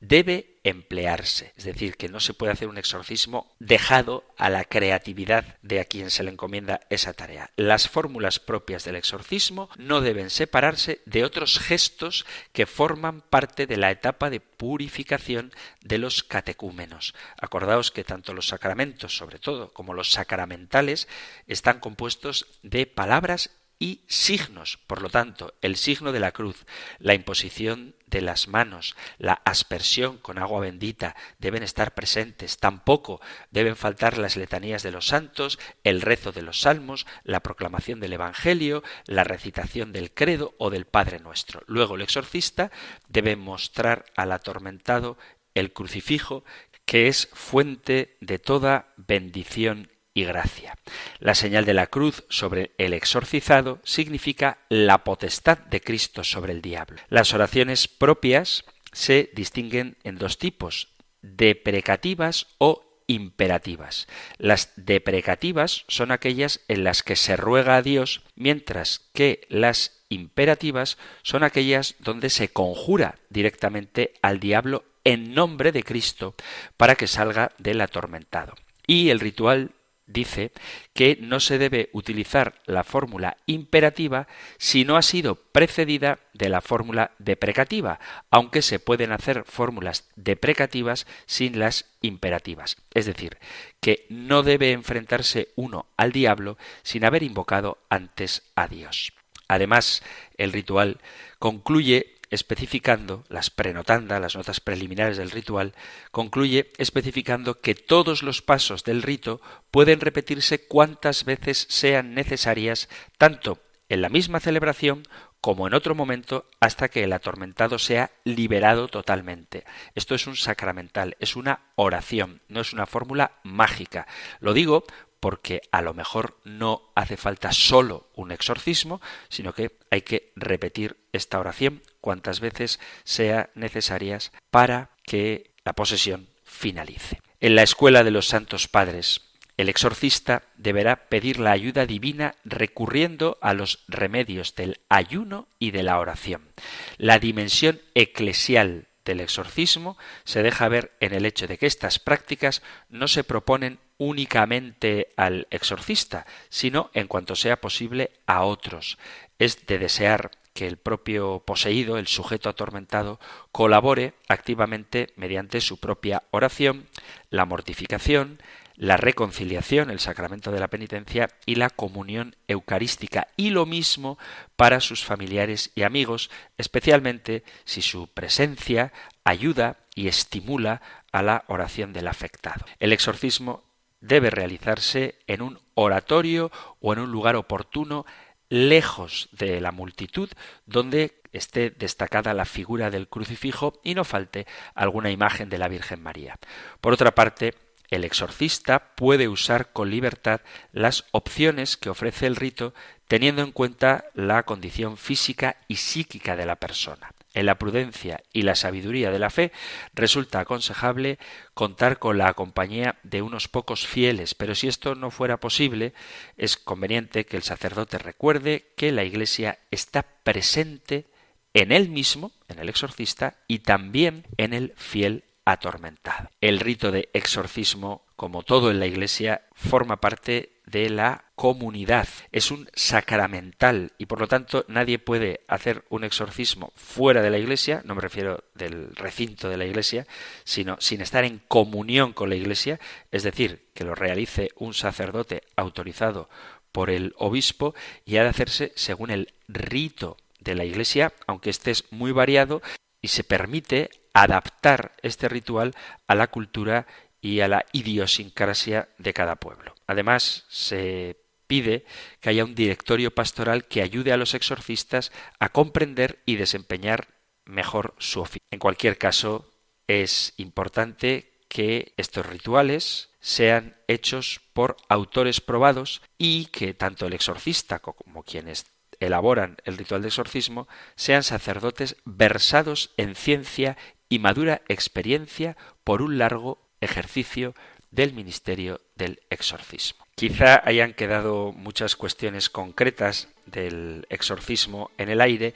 debe 0.00 0.58
emplearse, 0.64 1.52
es 1.56 1.64
decir, 1.64 1.96
que 1.96 2.08
no 2.08 2.20
se 2.20 2.34
puede 2.34 2.52
hacer 2.52 2.68
un 2.68 2.78
exorcismo 2.78 3.54
dejado 3.58 4.24
a 4.36 4.50
la 4.50 4.64
creatividad 4.64 5.56
de 5.62 5.80
a 5.80 5.84
quien 5.84 6.10
se 6.10 6.22
le 6.22 6.30
encomienda 6.30 6.80
esa 6.90 7.12
tarea. 7.12 7.50
Las 7.56 7.88
fórmulas 7.88 8.40
propias 8.40 8.84
del 8.84 8.96
exorcismo 8.96 9.70
no 9.78 10.00
deben 10.00 10.30
separarse 10.30 11.00
de 11.06 11.24
otros 11.24 11.58
gestos 11.58 12.26
que 12.52 12.66
forman 12.66 13.20
parte 13.20 13.66
de 13.66 13.76
la 13.76 13.90
etapa 13.90 14.30
de 14.30 14.40
purificación 14.40 15.52
de 15.82 15.98
los 15.98 16.22
catecúmenos. 16.22 17.14
Acordaos 17.38 17.90
que 17.90 18.04
tanto 18.04 18.34
los 18.34 18.48
sacramentos, 18.48 19.16
sobre 19.16 19.38
todo, 19.38 19.72
como 19.72 19.94
los 19.94 20.12
sacramentales, 20.12 21.08
están 21.46 21.80
compuestos 21.80 22.46
de 22.62 22.86
palabras 22.86 23.50
y 23.78 24.02
signos. 24.06 24.78
Por 24.86 25.02
lo 25.02 25.08
tanto, 25.08 25.54
el 25.62 25.76
signo 25.76 26.12
de 26.12 26.20
la 26.20 26.32
cruz, 26.32 26.66
la 26.98 27.14
imposición 27.14 27.96
de 28.10 28.20
las 28.20 28.48
manos, 28.48 28.96
la 29.18 29.40
aspersión 29.44 30.18
con 30.18 30.38
agua 30.38 30.60
bendita 30.60 31.16
deben 31.38 31.62
estar 31.62 31.94
presentes. 31.94 32.58
Tampoco 32.58 33.20
deben 33.50 33.76
faltar 33.76 34.18
las 34.18 34.36
letanías 34.36 34.82
de 34.82 34.90
los 34.90 35.06
santos, 35.06 35.58
el 35.84 36.02
rezo 36.02 36.32
de 36.32 36.42
los 36.42 36.60
salmos, 36.60 37.06
la 37.24 37.40
proclamación 37.40 38.00
del 38.00 38.12
Evangelio, 38.12 38.82
la 39.06 39.24
recitación 39.24 39.92
del 39.92 40.12
credo 40.12 40.54
o 40.58 40.70
del 40.70 40.84
Padre 40.84 41.20
Nuestro. 41.20 41.62
Luego 41.66 41.94
el 41.94 42.02
exorcista 42.02 42.70
debe 43.08 43.36
mostrar 43.36 44.04
al 44.16 44.32
atormentado 44.32 45.16
el 45.54 45.72
crucifijo, 45.72 46.44
que 46.84 47.08
es 47.08 47.28
fuente 47.32 48.16
de 48.20 48.38
toda 48.38 48.92
bendición 48.96 49.88
gracia. 50.24 50.76
La 51.18 51.34
señal 51.34 51.64
de 51.64 51.74
la 51.74 51.86
cruz 51.86 52.24
sobre 52.28 52.72
el 52.78 52.92
exorcizado 52.92 53.80
significa 53.84 54.58
la 54.68 55.04
potestad 55.04 55.58
de 55.58 55.80
Cristo 55.80 56.24
sobre 56.24 56.52
el 56.52 56.62
diablo. 56.62 57.00
Las 57.08 57.34
oraciones 57.34 57.88
propias 57.88 58.64
se 58.92 59.30
distinguen 59.34 59.96
en 60.04 60.18
dos 60.18 60.38
tipos, 60.38 60.88
deprecativas 61.22 62.46
o 62.58 62.90
imperativas. 63.06 64.06
Las 64.38 64.72
deprecativas 64.76 65.84
son 65.88 66.12
aquellas 66.12 66.60
en 66.68 66.84
las 66.84 67.02
que 67.02 67.16
se 67.16 67.36
ruega 67.36 67.76
a 67.76 67.82
Dios, 67.82 68.22
mientras 68.36 69.10
que 69.12 69.46
las 69.48 70.04
imperativas 70.08 70.96
son 71.22 71.42
aquellas 71.42 71.96
donde 71.98 72.30
se 72.30 72.52
conjura 72.52 73.16
directamente 73.28 74.14
al 74.22 74.38
diablo 74.38 74.84
en 75.04 75.34
nombre 75.34 75.72
de 75.72 75.82
Cristo 75.82 76.34
para 76.76 76.94
que 76.94 77.06
salga 77.06 77.52
del 77.58 77.80
atormentado. 77.80 78.54
Y 78.86 79.10
el 79.10 79.20
ritual 79.20 79.72
dice 80.12 80.52
que 80.92 81.18
no 81.20 81.40
se 81.40 81.58
debe 81.58 81.90
utilizar 81.92 82.60
la 82.66 82.84
fórmula 82.84 83.36
imperativa 83.46 84.28
si 84.58 84.84
no 84.84 84.96
ha 84.96 85.02
sido 85.02 85.36
precedida 85.36 86.18
de 86.32 86.48
la 86.48 86.60
fórmula 86.60 87.12
deprecativa, 87.18 88.00
aunque 88.30 88.62
se 88.62 88.78
pueden 88.78 89.12
hacer 89.12 89.44
fórmulas 89.46 90.08
deprecativas 90.16 91.06
sin 91.26 91.58
las 91.58 91.86
imperativas. 92.00 92.76
Es 92.94 93.06
decir, 93.06 93.38
que 93.80 94.06
no 94.08 94.42
debe 94.42 94.72
enfrentarse 94.72 95.48
uno 95.56 95.86
al 95.96 96.12
diablo 96.12 96.58
sin 96.82 97.04
haber 97.04 97.22
invocado 97.22 97.78
antes 97.88 98.42
a 98.54 98.66
Dios. 98.68 99.12
Además, 99.48 100.02
el 100.36 100.52
ritual 100.52 101.00
concluye 101.38 102.14
especificando 102.30 103.24
las 103.28 103.50
prenotandas, 103.50 104.20
las 104.20 104.36
notas 104.36 104.60
preliminares 104.60 105.16
del 105.16 105.30
ritual, 105.30 105.74
concluye 106.10 106.72
especificando 106.78 107.60
que 107.60 107.74
todos 107.74 108.22
los 108.22 108.40
pasos 108.40 108.84
del 108.84 109.02
rito 109.02 109.40
pueden 109.70 110.00
repetirse 110.00 110.66
cuantas 110.66 111.24
veces 111.24 111.66
sean 111.68 112.14
necesarias, 112.14 112.88
tanto 113.18 113.58
en 113.88 114.00
la 114.00 114.08
misma 114.08 114.40
celebración 114.40 115.02
como 115.40 115.66
en 115.66 115.74
otro 115.74 115.94
momento 115.94 116.46
hasta 116.60 116.88
que 116.88 117.02
el 117.02 117.12
atormentado 117.12 117.78
sea 117.78 118.10
liberado 118.24 118.88
totalmente. 118.88 119.64
Esto 119.94 120.14
es 120.14 120.26
un 120.26 120.36
sacramental, 120.36 121.16
es 121.18 121.34
una 121.34 121.60
oración, 121.76 122.42
no 122.48 122.60
es 122.60 122.72
una 122.72 122.86
fórmula 122.86 123.32
mágica. 123.42 124.06
Lo 124.40 124.52
digo 124.52 124.84
porque 125.20 125.62
a 125.70 125.82
lo 125.82 125.94
mejor 125.94 126.38
no 126.44 126.90
hace 126.94 127.16
falta 127.16 127.52
solo 127.52 128.08
un 128.14 128.32
exorcismo, 128.32 129.00
sino 129.28 129.52
que 129.52 129.78
hay 129.90 130.02
que 130.02 130.32
repetir 130.34 130.96
esta 131.12 131.38
oración 131.38 131.82
cuantas 132.00 132.40
veces 132.40 132.80
sea 133.04 133.50
necesarias 133.54 134.32
para 134.50 134.90
que 135.04 135.52
la 135.64 135.74
posesión 135.74 136.28
finalice. 136.42 137.20
En 137.40 137.54
la 137.54 137.62
escuela 137.62 138.02
de 138.02 138.10
los 138.10 138.26
santos 138.26 138.68
padres, 138.68 139.30
el 139.56 139.68
exorcista 139.68 140.44
deberá 140.56 141.08
pedir 141.10 141.38
la 141.38 141.50
ayuda 141.50 141.84
divina 141.84 142.34
recurriendo 142.44 143.36
a 143.42 143.52
los 143.52 143.84
remedios 143.88 144.54
del 144.54 144.80
ayuno 144.88 145.48
y 145.58 145.70
de 145.70 145.82
la 145.82 145.98
oración. 145.98 146.48
La 146.96 147.18
dimensión 147.18 147.78
eclesial 147.94 148.88
del 149.04 149.20
exorcismo 149.20 149.96
se 150.24 150.42
deja 150.42 150.68
ver 150.68 150.92
en 151.00 151.14
el 151.14 151.26
hecho 151.26 151.46
de 151.46 151.58
que 151.58 151.66
estas 151.66 151.98
prácticas 151.98 152.62
no 152.88 153.08
se 153.08 153.24
proponen 153.24 153.78
únicamente 153.98 155.08
al 155.16 155.46
exorcista, 155.50 156.26
sino 156.48 156.90
en 156.94 157.06
cuanto 157.06 157.36
sea 157.36 157.60
posible 157.60 158.10
a 158.26 158.44
otros. 158.44 158.98
Es 159.38 159.66
de 159.66 159.78
desear 159.78 160.30
que 160.54 160.66
el 160.66 160.76
propio 160.76 161.42
poseído, 161.46 161.96
el 161.96 162.06
sujeto 162.06 162.48
atormentado, 162.48 163.20
colabore 163.52 164.14
activamente 164.28 165.12
mediante 165.16 165.60
su 165.60 165.78
propia 165.78 166.24
oración, 166.30 166.88
la 167.30 167.44
mortificación, 167.44 168.40
la 168.80 168.96
reconciliación, 168.96 169.90
el 169.90 170.00
sacramento 170.00 170.50
de 170.50 170.58
la 170.58 170.68
penitencia 170.68 171.28
y 171.44 171.56
la 171.56 171.68
comunión 171.68 172.34
eucarística. 172.48 173.28
Y 173.36 173.50
lo 173.50 173.66
mismo 173.66 174.18
para 174.56 174.80
sus 174.80 175.04
familiares 175.04 175.70
y 175.74 175.82
amigos, 175.82 176.30
especialmente 176.56 177.44
si 177.64 177.82
su 177.82 178.08
presencia 178.08 178.90
ayuda 179.22 179.76
y 179.94 180.08
estimula 180.08 180.80
a 181.12 181.22
la 181.22 181.44
oración 181.48 181.92
del 181.92 182.08
afectado. 182.08 182.64
El 182.78 182.94
exorcismo 182.94 183.64
debe 184.00 184.30
realizarse 184.30 185.16
en 185.26 185.42
un 185.42 185.60
oratorio 185.74 186.50
o 186.80 186.94
en 186.94 187.00
un 187.00 187.12
lugar 187.12 187.36
oportuno, 187.36 188.06
lejos 188.48 189.28
de 189.32 189.60
la 189.60 189.72
multitud, 189.72 190.30
donde 190.64 191.20
esté 191.32 191.68
destacada 191.68 192.32
la 192.32 192.46
figura 192.46 192.90
del 192.90 193.08
crucifijo 193.08 193.78
y 193.84 193.94
no 193.94 194.04
falte 194.04 194.46
alguna 194.74 195.10
imagen 195.10 195.50
de 195.50 195.58
la 195.58 195.68
Virgen 195.68 196.02
María. 196.02 196.38
Por 196.80 196.94
otra 196.94 197.14
parte, 197.14 197.54
el 197.90 198.04
exorcista 198.04 198.94
puede 198.94 199.28
usar 199.28 199.72
con 199.72 199.90
libertad 199.90 200.40
las 200.72 201.04
opciones 201.10 201.76
que 201.76 201.90
ofrece 201.90 202.26
el 202.26 202.36
rito 202.36 202.72
teniendo 203.08 203.42
en 203.42 203.50
cuenta 203.50 204.04
la 204.14 204.44
condición 204.44 204.96
física 204.96 205.56
y 205.66 205.76
psíquica 205.76 206.36
de 206.36 206.46
la 206.46 206.56
persona. 206.56 207.12
En 207.32 207.46
la 207.46 207.58
prudencia 207.58 208.22
y 208.32 208.42
la 208.42 208.56
sabiduría 208.56 209.10
de 209.10 209.18
la 209.18 209.30
fe 209.30 209.52
resulta 209.94 210.40
aconsejable 210.40 211.18
contar 211.54 211.98
con 211.98 212.18
la 212.18 212.32
compañía 212.34 212.96
de 213.02 213.22
unos 213.22 213.46
pocos 213.46 213.86
fieles, 213.86 214.34
pero 214.34 214.54
si 214.54 214.66
esto 214.66 214.94
no 214.94 215.10
fuera 215.10 215.38
posible, 215.38 215.92
es 216.36 216.56
conveniente 216.56 217.26
que 217.26 217.36
el 217.36 217.44
sacerdote 217.44 217.98
recuerde 217.98 218.72
que 218.76 218.90
la 218.90 219.04
Iglesia 219.04 219.58
está 219.70 220.02
presente 220.02 221.06
en 221.54 221.72
él 221.72 221.88
mismo, 221.88 222.32
en 222.48 222.58
el 222.58 222.68
exorcista, 222.68 223.36
y 223.48 223.60
también 223.60 224.26
en 224.36 224.52
el 224.52 224.72
fiel 224.76 225.24
atormentado. 225.44 226.30
El 226.40 226.60
rito 226.60 226.90
de 226.90 227.08
exorcismo, 227.12 228.06
como 228.16 228.42
todo 228.42 228.70
en 228.70 228.80
la 228.80 228.86
Iglesia, 228.86 229.42
forma 229.52 230.00
parte 230.00 230.60
de 230.66 230.88
la 230.90 231.24
comunidad. 231.34 232.06
Es 232.32 232.50
un 232.50 232.68
sacramental 232.74 233.92
y 233.98 234.06
por 234.06 234.20
lo 234.20 234.28
tanto 234.28 234.64
nadie 234.68 234.98
puede 234.98 235.40
hacer 235.48 235.84
un 235.88 236.04
exorcismo 236.04 236.72
fuera 236.76 237.22
de 237.22 237.30
la 237.30 237.38
Iglesia, 237.38 237.82
no 237.84 237.94
me 237.94 238.02
refiero 238.02 238.44
del 238.54 238.94
recinto 238.94 239.48
de 239.48 239.56
la 239.56 239.64
Iglesia, 239.64 240.06
sino 240.44 240.76
sin 240.80 241.00
estar 241.00 241.24
en 241.24 241.40
comunión 241.48 242.12
con 242.12 242.28
la 242.28 242.36
Iglesia, 242.36 242.78
es 243.10 243.22
decir, 243.22 243.68
que 243.74 243.84
lo 243.84 243.94
realice 243.94 244.50
un 244.56 244.74
sacerdote 244.74 245.42
autorizado 245.56 246.28
por 246.72 246.90
el 246.90 247.14
obispo 247.16 247.74
y 248.04 248.18
ha 248.18 248.22
de 248.22 248.28
hacerse 248.28 248.72
según 248.76 249.10
el 249.10 249.34
rito 249.48 250.16
de 250.40 250.54
la 250.54 250.64
Iglesia, 250.64 251.12
aunque 251.26 251.50
este 251.50 251.70
es 251.70 251.84
muy 251.90 252.12
variado 252.12 252.62
y 253.00 253.08
se 253.08 253.24
permite 253.24 253.90
adaptar 254.14 254.92
este 255.02 255.28
ritual 255.28 255.74
a 256.06 256.14
la 256.14 256.28
cultura 256.28 256.86
y 257.20 257.40
a 257.40 257.48
la 257.48 257.64
idiosincrasia 257.72 258.88
de 258.98 259.12
cada 259.12 259.36
pueblo. 259.36 259.74
Además, 259.86 260.44
se 260.48 261.16
pide 261.46 261.84
que 262.20 262.30
haya 262.30 262.44
un 262.44 262.54
directorio 262.54 263.12
pastoral 263.12 263.66
que 263.66 263.82
ayude 263.82 264.12
a 264.12 264.16
los 264.16 264.34
exorcistas 264.34 265.12
a 265.38 265.48
comprender 265.48 266.20
y 266.24 266.36
desempeñar 266.36 267.08
mejor 267.44 267.94
su 267.98 268.20
oficio. 268.20 268.46
En 268.50 268.58
cualquier 268.58 268.98
caso, 268.98 269.50
es 269.86 270.32
importante 270.36 271.32
que 271.48 271.92
estos 271.96 272.24
rituales 272.24 273.10
sean 273.18 273.76
hechos 273.88 274.40
por 274.52 274.76
autores 274.88 275.40
probados 275.40 276.00
y 276.16 276.46
que 276.46 276.74
tanto 276.74 277.06
el 277.06 277.12
exorcista 277.12 277.80
como 277.80 278.22
quienes 278.22 278.66
elaboran 279.00 279.56
el 279.64 279.76
ritual 279.76 280.02
de 280.02 280.08
exorcismo 280.08 280.68
sean 280.94 281.22
sacerdotes 281.22 281.96
versados 282.04 282.90
en 282.96 283.14
ciencia 283.14 283.76
y 284.08 284.18
madura 284.18 284.62
experiencia 284.68 285.56
por 285.84 286.02
un 286.02 286.18
largo 286.18 286.58
ejercicio 286.80 287.54
del 287.90 288.12
ministerio 288.12 288.80
del 288.94 289.20
exorcismo. 289.30 290.04
Quizá 290.14 290.60
hayan 290.64 290.92
quedado 290.92 291.52
muchas 291.52 291.96
cuestiones 291.96 292.50
concretas 292.50 293.28
del 293.46 294.06
exorcismo 294.10 294.90
en 294.98 295.08
el 295.08 295.20
aire, 295.20 295.54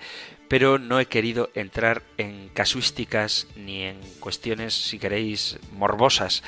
pero 0.48 0.78
no 0.78 0.98
he 0.98 1.06
querido 1.06 1.50
entrar 1.54 2.02
en 2.16 2.48
casuísticas 2.48 3.46
ni 3.56 3.82
en 3.82 4.00
cuestiones, 4.20 4.74
si 4.74 4.98
queréis, 4.98 5.58
morbosas 5.72 6.42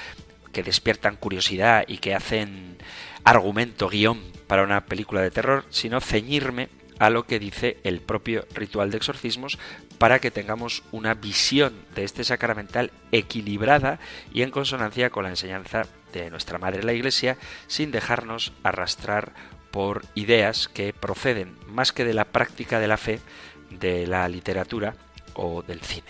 que 0.52 0.62
despiertan 0.62 1.16
curiosidad 1.16 1.84
y 1.86 1.98
que 1.98 2.14
hacen 2.14 2.78
argumento, 3.24 3.88
guion 3.88 4.22
para 4.46 4.62
una 4.62 4.86
película 4.86 5.20
de 5.20 5.30
terror, 5.30 5.66
sino 5.68 6.00
ceñirme 6.00 6.68
a 6.98 7.10
lo 7.10 7.26
que 7.26 7.38
dice 7.38 7.78
el 7.84 8.00
propio 8.00 8.46
ritual 8.54 8.90
de 8.90 8.96
exorcismos 8.96 9.58
para 9.98 10.18
que 10.18 10.30
tengamos 10.30 10.82
una 10.92 11.14
visión 11.14 11.74
de 11.94 12.04
este 12.04 12.24
sacramental 12.24 12.90
equilibrada 13.12 13.98
y 14.32 14.42
en 14.42 14.50
consonancia 14.50 15.10
con 15.10 15.24
la 15.24 15.30
enseñanza 15.30 15.86
de 16.12 16.30
nuestra 16.30 16.58
Madre 16.58 16.82
la 16.82 16.92
Iglesia, 16.92 17.36
sin 17.66 17.90
dejarnos 17.90 18.52
arrastrar 18.62 19.32
por 19.70 20.04
ideas 20.14 20.68
que 20.68 20.92
proceden 20.92 21.56
más 21.68 21.92
que 21.92 22.04
de 22.04 22.14
la 22.14 22.24
práctica 22.24 22.80
de 22.80 22.88
la 22.88 22.96
fe, 22.96 23.20
de 23.70 24.06
la 24.06 24.28
literatura 24.28 24.94
o 25.34 25.62
del 25.62 25.80
cine. 25.80 26.08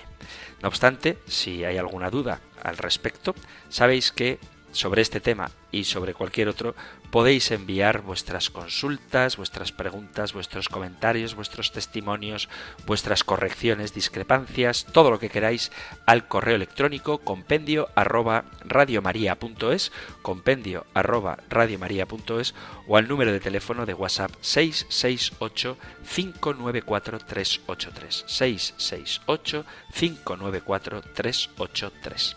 No 0.63 0.69
obstante, 0.69 1.19
si 1.27 1.65
hay 1.65 1.77
alguna 1.77 2.11
duda 2.11 2.41
al 2.63 2.77
respecto, 2.77 3.35
sabéis 3.69 4.13
que 4.13 4.39
sobre 4.77 5.03
este 5.03 5.21
tema 5.21 5.51
y 5.73 5.85
sobre 5.85 6.15
cualquier 6.15 6.49
otro, 6.49 6.75
podéis 7.11 7.51
enviar 7.51 8.03
vuestras 8.03 8.51
consultas, 8.51 9.37
vuestras 9.37 9.73
preguntas, 9.73 10.33
vuestros 10.33 10.69
comentarios, 10.69 11.35
vuestros 11.35 11.73
testimonios, 11.73 12.49
vuestras 12.87 13.25
correcciones, 13.25 13.95
discrepancias, 13.95 14.87
todo 14.93 15.11
lo 15.11 15.19
que 15.19 15.31
queráis 15.31 15.73
al 16.07 16.29
correo 16.29 16.57
electrónico 16.57 17.19
compendio 17.19 17.89
arroba 17.95 18.45
radiomaria.es, 18.65 19.93
compendio 20.23 20.87
arroba 20.95 21.39
radiomaria.es 21.49 22.55
o 22.87 22.97
al 22.97 23.09
número 23.09 23.33
de 23.33 23.41
teléfono 23.41 23.87
de 23.87 23.95
WhatsApp 23.95 24.33
668 24.41 25.77
594 26.15 27.19
383 27.19 28.25
668 28.27 29.65
594 29.93 31.03
383. 31.15 32.37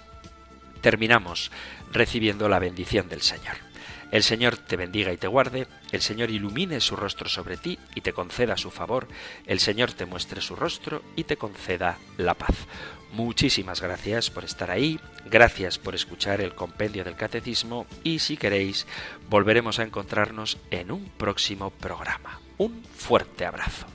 Terminamos 0.82 1.52
recibiendo 1.92 2.50
la 2.50 2.60
bendición 2.60 3.10
del 3.10 3.22
Señor. 3.22 3.70
El 4.12 4.24
Señor 4.24 4.58
te 4.58 4.76
bendiga 4.76 5.14
y 5.14 5.18
te 5.18 5.28
guarde, 5.28 5.68
el 5.92 6.02
Señor 6.02 6.32
ilumine 6.32 6.80
su 6.80 6.96
rostro 6.96 7.30
sobre 7.30 7.58
ti 7.58 7.78
y 7.94 8.02
te 8.02 8.12
conceda 8.12 8.58
su 8.58 8.72
favor, 8.72 9.08
el 9.46 9.60
Señor 9.60 9.94
te 9.94 10.06
muestre 10.06 10.42
su 10.42 10.56
rostro 10.56 11.04
y 11.16 11.26
te 11.26 11.38
conceda 11.38 12.00
la 12.18 12.34
paz. 12.34 12.56
Muchísimas 13.14 13.82
gracias 13.82 14.32
por 14.32 14.46
estar 14.46 14.72
ahí, 14.72 15.00
gracias 15.30 15.78
por 15.78 15.94
escuchar 15.94 16.42
el 16.42 16.56
compendio 16.56 17.04
del 17.04 17.16
catecismo 17.16 17.86
y 18.04 18.20
si 18.20 18.36
queréis 18.36 18.88
volveremos 19.30 19.78
a 19.78 19.84
encontrarnos 19.84 20.58
en 20.72 20.92
un 20.92 21.06
próximo 21.18 21.70
programa. 21.70 22.40
Un 22.58 22.84
fuerte 22.84 23.46
abrazo. 23.46 23.86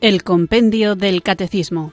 El 0.00 0.22
compendio 0.22 0.96
del 0.96 1.22
catecismo 1.22 1.92